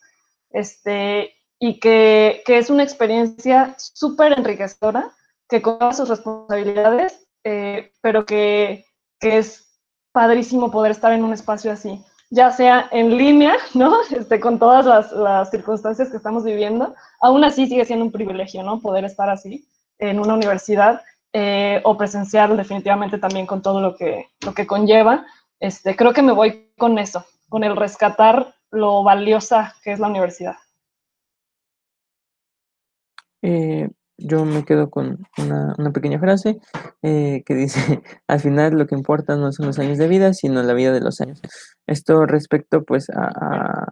este, 0.50 1.35
y 1.58 1.80
que, 1.80 2.42
es 2.46 2.70
una 2.70 2.82
experiencia 2.82 3.74
súper 3.78 4.38
enriquecedora, 4.38 5.10
que 5.48 5.62
con 5.62 5.94
sus 5.94 6.08
responsabilidades, 6.08 7.26
eh, 7.44 7.92
pero 8.00 8.26
que, 8.26 8.84
es 9.20 9.66
padrísimo 10.12 10.70
poder 10.70 10.92
estar 10.92 11.12
en 11.12 11.24
un 11.24 11.32
espacio 11.32 11.72
así. 11.72 12.00
ya 12.30 12.50
sea 12.50 12.88
en 12.92 13.16
línea, 13.16 13.56
¿no? 13.74 13.98
Este, 14.10 14.38
con 14.40 14.58
todas 14.58 14.86
las, 14.86 15.12
las, 15.12 15.50
circunstancias 15.50 16.10
que 16.10 16.16
estamos 16.16 16.44
viviendo, 16.44 16.94
aún 17.20 17.44
así 17.44 17.66
sigue 17.66 17.84
siendo 17.84 18.04
un 18.04 18.12
privilegio, 18.12 18.62
¿no? 18.62 18.80
Poder 18.80 19.04
estar 19.04 19.28
así 19.30 19.66
en 19.98 20.20
una 20.20 20.34
universidad 20.34 21.02
eh, 21.32 21.82
o 21.84 21.98
presencial 21.98 22.56
definitivamente 22.56 23.18
también 23.18 23.46
con 23.46 23.60
todo 23.60 23.80
lo 23.80 23.94
que, 23.94 24.30
lo 24.44 24.54
que 24.54 24.66
conlleva. 24.66 25.26
Este, 25.60 25.94
creo 25.94 26.12
que 26.12 26.22
me 26.22 26.32
voy 26.32 26.72
con 26.78 26.98
eso, 26.98 27.26
con 27.48 27.62
el 27.62 27.76
rescatar 27.76 28.54
lo 28.70 29.02
valiosa 29.02 29.74
que 29.82 29.92
es 29.92 29.98
la 29.98 30.08
universidad. 30.08 30.56
Eh, 33.48 33.88
yo 34.18 34.44
me 34.44 34.64
quedo 34.64 34.90
con 34.90 35.24
una, 35.38 35.92
pequeña 35.92 36.18
frase 36.18 36.58
eh, 37.02 37.42
que 37.46 37.54
dice, 37.54 37.78
al 38.26 38.40
final 38.40 38.74
lo 38.74 38.86
que 38.86 38.96
importa 38.96 39.36
no 39.36 39.52
son 39.52 39.66
los 39.66 39.78
años 39.78 39.98
de 39.98 40.08
vida, 40.08 40.32
sino 40.34 40.62
la 40.62 40.74
vida 40.74 40.92
de 40.92 41.00
los 41.00 41.20
años. 41.20 41.40
Esto 41.86 42.26
respecto 42.26 42.82
pues 42.82 43.08
a, 43.10 43.86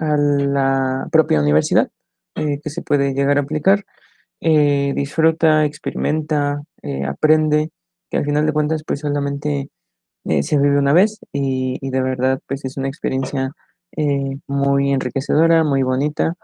a, 0.00 0.16
la 0.16 1.08
propia 1.10 1.40
universidad 1.40 1.88
eh, 2.36 2.60
que 2.62 2.70
se 2.70 2.82
puede 2.82 3.14
llegar 3.14 3.38
a 3.38 3.42
aplicar. 3.42 3.84
Eh, 4.40 4.92
disfruta, 4.94 5.64
experimenta, 5.64 6.62
aprende, 7.08 7.70
que 8.10 8.18
al 8.18 8.24
final 8.24 8.46
de 8.46 8.52
cuentas 8.52 8.82
pues 8.86 9.00
solamente 9.00 9.70
se 10.24 10.58
vive 10.58 10.78
una 10.78 10.92
vez 10.92 11.18
y, 11.32 11.78
y, 11.80 11.90
de 11.90 12.02
verdad 12.02 12.40
pues 12.46 12.64
es 12.64 12.76
una 12.76 12.88
experiencia 12.88 13.50
muy 14.46 14.92
enriquecedora, 14.92 15.64
muy 15.64 15.82
bonita, 15.82 16.34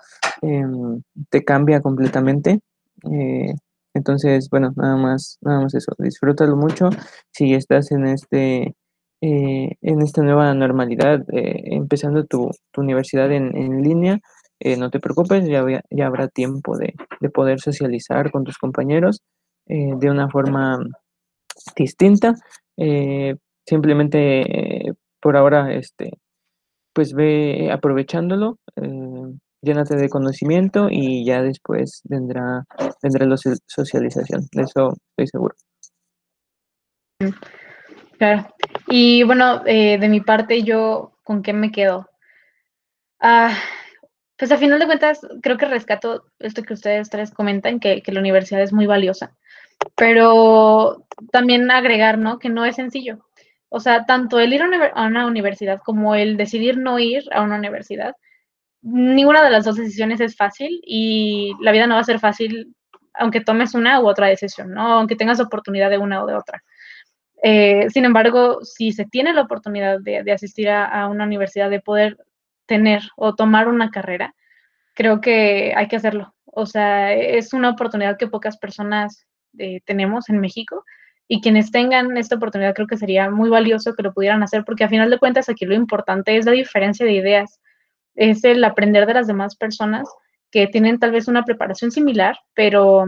em, 0.42 1.02
te 1.30 1.44
cambia 1.44 1.80
completamente 1.80 2.60
eh, 3.04 3.54
entonces, 3.94 4.48
bueno, 4.50 4.72
nada 4.76 4.96
más, 4.96 5.38
nada 5.40 5.60
más 5.60 5.74
eso. 5.74 5.92
Disfrútalo 5.98 6.56
mucho. 6.56 6.90
Si 7.32 7.54
estás 7.54 7.90
en 7.92 8.06
este, 8.06 8.74
eh, 9.20 9.76
en 9.82 10.02
esta 10.02 10.22
nueva 10.22 10.54
normalidad, 10.54 11.20
eh, 11.32 11.62
empezando 11.74 12.24
tu, 12.24 12.50
tu, 12.72 12.80
universidad 12.80 13.32
en, 13.32 13.56
en 13.56 13.82
línea, 13.82 14.20
no 14.78 14.90
te 14.90 15.00
preocupes, 15.00 15.46
ya, 15.46 15.64
ya 15.90 16.06
habrá 16.06 16.28
tiempo 16.28 16.76
de, 16.76 16.94
de, 17.20 17.30
poder 17.30 17.60
socializar 17.60 18.30
con 18.30 18.44
tus 18.44 18.58
compañeros 18.58 19.22
de 19.66 20.10
una 20.10 20.28
forma 20.28 20.78
distinta. 21.76 22.34
simplemente 23.66 24.94
por 25.20 25.36
ahora, 25.36 25.72
este, 25.72 26.10
pues 26.92 27.14
ve 27.14 27.70
aprovechándolo 27.72 28.58
llénate 29.62 29.96
de 29.96 30.08
conocimiento 30.08 30.88
y 30.90 31.24
ya 31.24 31.42
después 31.42 32.02
vendrá, 32.04 32.64
vendrá 33.02 33.26
la 33.26 33.36
socialización. 33.36 34.46
De 34.52 34.62
eso 34.62 34.94
estoy 35.10 35.26
seguro. 35.26 35.54
Claro. 38.18 38.48
Y 38.88 39.22
bueno, 39.24 39.62
eh, 39.66 39.98
de 39.98 40.08
mi 40.08 40.20
parte, 40.20 40.62
yo, 40.62 41.12
¿con 41.22 41.42
qué 41.42 41.52
me 41.52 41.72
quedo? 41.72 42.08
Ah, 43.20 43.56
pues 44.36 44.50
a 44.52 44.56
final 44.56 44.78
de 44.78 44.86
cuentas, 44.86 45.20
creo 45.42 45.58
que 45.58 45.66
rescato 45.66 46.24
esto 46.38 46.62
que 46.62 46.74
ustedes 46.74 47.10
tres 47.10 47.30
comentan, 47.30 47.80
que, 47.80 48.02
que 48.02 48.12
la 48.12 48.20
universidad 48.20 48.62
es 48.62 48.72
muy 48.72 48.86
valiosa, 48.86 49.36
pero 49.96 51.06
también 51.30 51.70
agregar, 51.70 52.18
¿no? 52.18 52.38
Que 52.38 52.48
no 52.48 52.64
es 52.64 52.76
sencillo. 52.76 53.26
O 53.68 53.80
sea, 53.80 54.06
tanto 54.06 54.40
el 54.40 54.52
ir 54.52 54.62
a 54.62 55.06
una 55.06 55.26
universidad 55.26 55.80
como 55.84 56.14
el 56.14 56.36
decidir 56.36 56.78
no 56.78 56.98
ir 56.98 57.22
a 57.32 57.42
una 57.42 57.56
universidad, 57.56 58.16
ninguna 58.82 59.42
de 59.42 59.50
las 59.50 59.64
dos 59.64 59.76
decisiones 59.76 60.20
es 60.20 60.36
fácil 60.36 60.80
y 60.82 61.52
la 61.60 61.72
vida 61.72 61.86
no 61.86 61.94
va 61.94 62.00
a 62.00 62.04
ser 62.04 62.18
fácil 62.18 62.74
aunque 63.14 63.40
tomes 63.40 63.74
una 63.74 64.00
u 64.00 64.08
otra 64.08 64.28
decisión, 64.28 64.72
¿no? 64.72 64.92
Aunque 64.94 65.16
tengas 65.16 65.40
oportunidad 65.40 65.90
de 65.90 65.98
una 65.98 66.22
o 66.22 66.26
de 66.26 66.34
otra. 66.34 66.62
Eh, 67.42 67.88
sin 67.90 68.04
embargo, 68.04 68.60
si 68.62 68.92
se 68.92 69.04
tiene 69.04 69.32
la 69.32 69.42
oportunidad 69.42 70.00
de, 70.00 70.30
asistir 70.32 70.68
a, 70.68 71.06
una 71.08 71.24
universidad, 71.24 71.70
de 71.70 71.80
poder 71.80 72.18
tener 72.66 73.02
o 73.16 73.34
tomar 73.34 73.68
una 73.68 73.90
carrera, 73.90 74.34
creo 74.94 75.20
que 75.20 75.72
hay 75.76 75.88
que 75.88 75.96
hacerlo. 75.96 76.34
O 76.44 76.66
sea, 76.66 77.12
es 77.12 77.52
una 77.52 77.70
oportunidad 77.70 78.16
que 78.18 78.28
pocas 78.28 78.58
personas 78.58 79.26
eh, 79.58 79.80
tenemos 79.84 80.28
en 80.28 80.40
México 80.40 80.84
y 81.26 81.40
quienes 81.40 81.70
tengan 81.70 82.16
esta 82.16 82.36
oportunidad 82.36 82.74
creo 82.74 82.86
que 82.86 82.96
sería 82.96 83.30
muy 83.30 83.48
valioso 83.48 83.94
que 83.94 84.02
lo 84.02 84.12
pudieran 84.12 84.42
hacer 84.42 84.64
porque 84.64 84.84
a 84.84 84.88
final 84.88 85.10
de 85.10 85.18
cuentas 85.18 85.48
aquí 85.48 85.64
lo 85.64 85.74
importante 85.74 86.36
es 86.36 86.44
la 86.44 86.52
diferencia 86.52 87.06
de 87.06 87.12
ideas 87.12 87.60
es 88.20 88.44
el 88.44 88.62
aprender 88.64 89.06
de 89.06 89.14
las 89.14 89.26
demás 89.26 89.56
personas 89.56 90.06
que 90.50 90.66
tienen 90.66 90.98
tal 90.98 91.10
vez 91.10 91.26
una 91.26 91.42
preparación 91.42 91.90
similar, 91.90 92.38
pero 92.52 93.06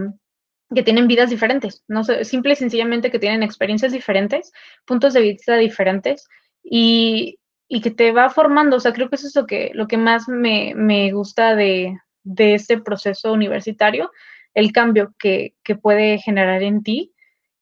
que 0.73 0.81
tienen 0.81 1.07
vidas 1.07 1.29
diferentes, 1.29 1.83
no 1.87 2.03
sé, 2.03 2.25
simple 2.25 2.53
y 2.53 2.55
sencillamente 2.55 3.11
que 3.11 3.19
tienen 3.19 3.43
experiencias 3.43 3.91
diferentes, 3.91 4.51
puntos 4.85 5.13
de 5.13 5.21
vista 5.21 5.55
diferentes 5.55 6.27
y, 6.63 7.37
y 7.67 7.81
que 7.81 7.91
te 7.91 8.11
va 8.11 8.31
formando. 8.31 8.77
O 8.77 8.79
sea, 8.79 8.91
creo 8.91 9.07
que 9.07 9.17
eso 9.17 9.27
es 9.27 9.35
lo 9.35 9.45
que, 9.45 9.69
lo 9.75 9.87
que 9.87 9.97
más 9.97 10.27
me, 10.27 10.73
me 10.75 11.11
gusta 11.11 11.55
de, 11.55 11.95
de, 12.23 12.55
este 12.55 12.79
proceso 12.79 13.33
universitario, 13.33 14.09
el 14.55 14.71
cambio 14.71 15.13
que, 15.19 15.53
que 15.63 15.75
puede 15.75 16.17
generar 16.17 16.63
en 16.63 16.81
ti 16.81 17.13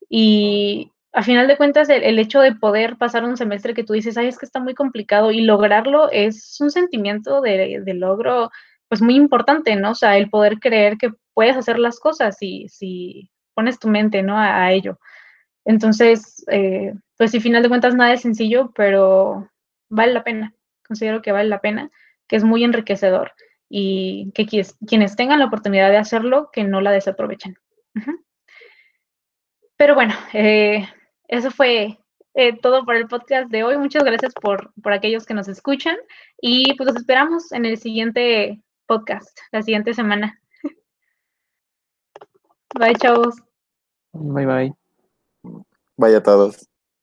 y, 0.07 0.90
a 1.13 1.23
final 1.23 1.47
de 1.47 1.57
cuentas, 1.57 1.89
el, 1.89 2.19
hecho 2.19 2.39
de 2.39 2.55
poder 2.55 2.97
pasar 2.97 3.25
un 3.25 3.35
semestre 3.35 3.73
que 3.73 3.83
tú 3.83 3.93
dices, 3.93 4.17
ay, 4.17 4.27
es 4.27 4.37
que 4.37 4.45
está 4.45 4.59
muy 4.59 4.73
complicado 4.73 5.31
y 5.31 5.41
lograrlo 5.41 6.09
es 6.09 6.59
un 6.61 6.71
sentimiento 6.71 7.41
de, 7.41 7.83
logro, 7.95 8.49
pues 8.87 9.01
muy 9.01 9.15
importante, 9.15 9.75
¿no? 9.75 9.91
O 9.91 9.95
sea, 9.95 10.17
el 10.17 10.29
poder 10.29 10.59
creer 10.59 10.97
que 10.97 11.11
puedes 11.33 11.57
hacer 11.57 11.79
las 11.79 11.99
cosas 11.99 12.37
si, 12.37 12.67
si 12.69 13.29
pones 13.53 13.77
tu 13.79 13.89
mente, 13.89 14.23
¿no? 14.23 14.37
A, 14.37 14.71
ello. 14.71 14.99
Entonces, 15.65 16.45
eh, 16.49 16.93
pues, 17.17 17.35
a 17.35 17.39
final 17.39 17.61
de 17.61 17.69
cuentas, 17.69 17.93
nada 17.93 18.13
es 18.13 18.21
sencillo, 18.21 18.71
pero 18.73 19.49
vale 19.89 20.13
la 20.13 20.23
pena. 20.23 20.55
Considero 20.87 21.21
que 21.21 21.33
vale 21.33 21.49
la 21.49 21.59
pena, 21.59 21.91
que 22.27 22.37
es 22.37 22.43
muy 22.43 22.63
enriquecedor 22.63 23.33
y 23.69 24.31
que 24.33 24.45
quienes, 24.45 25.15
tengan 25.15 25.39
la 25.39 25.45
oportunidad 25.45 25.89
de 25.89 25.97
hacerlo, 25.97 26.49
que 26.53 26.63
no 26.63 26.81
la 26.81 26.91
desaprovechen. 26.91 27.55
Pero 29.77 29.95
bueno, 29.95 30.13
eh, 30.33 30.87
eso 31.31 31.49
fue 31.49 31.97
eh, 32.33 32.59
todo 32.61 32.85
por 32.85 32.95
el 32.95 33.07
podcast 33.07 33.49
de 33.49 33.63
hoy. 33.63 33.77
Muchas 33.77 34.03
gracias 34.03 34.33
por, 34.33 34.73
por 34.83 34.93
aquellos 34.93 35.25
que 35.25 35.33
nos 35.33 35.47
escuchan 35.47 35.97
y 36.39 36.75
pues 36.75 36.87
los 36.87 36.97
esperamos 36.97 37.51
en 37.53 37.65
el 37.65 37.77
siguiente 37.77 38.61
podcast, 38.85 39.39
la 39.51 39.61
siguiente 39.61 39.93
semana. 39.93 40.39
Bye, 42.79 42.95
chavos. 42.95 43.35
Bye, 44.13 44.45
bye. 44.45 44.73
Bye 45.97 46.15
a 46.15 46.21
todos. 46.21 46.70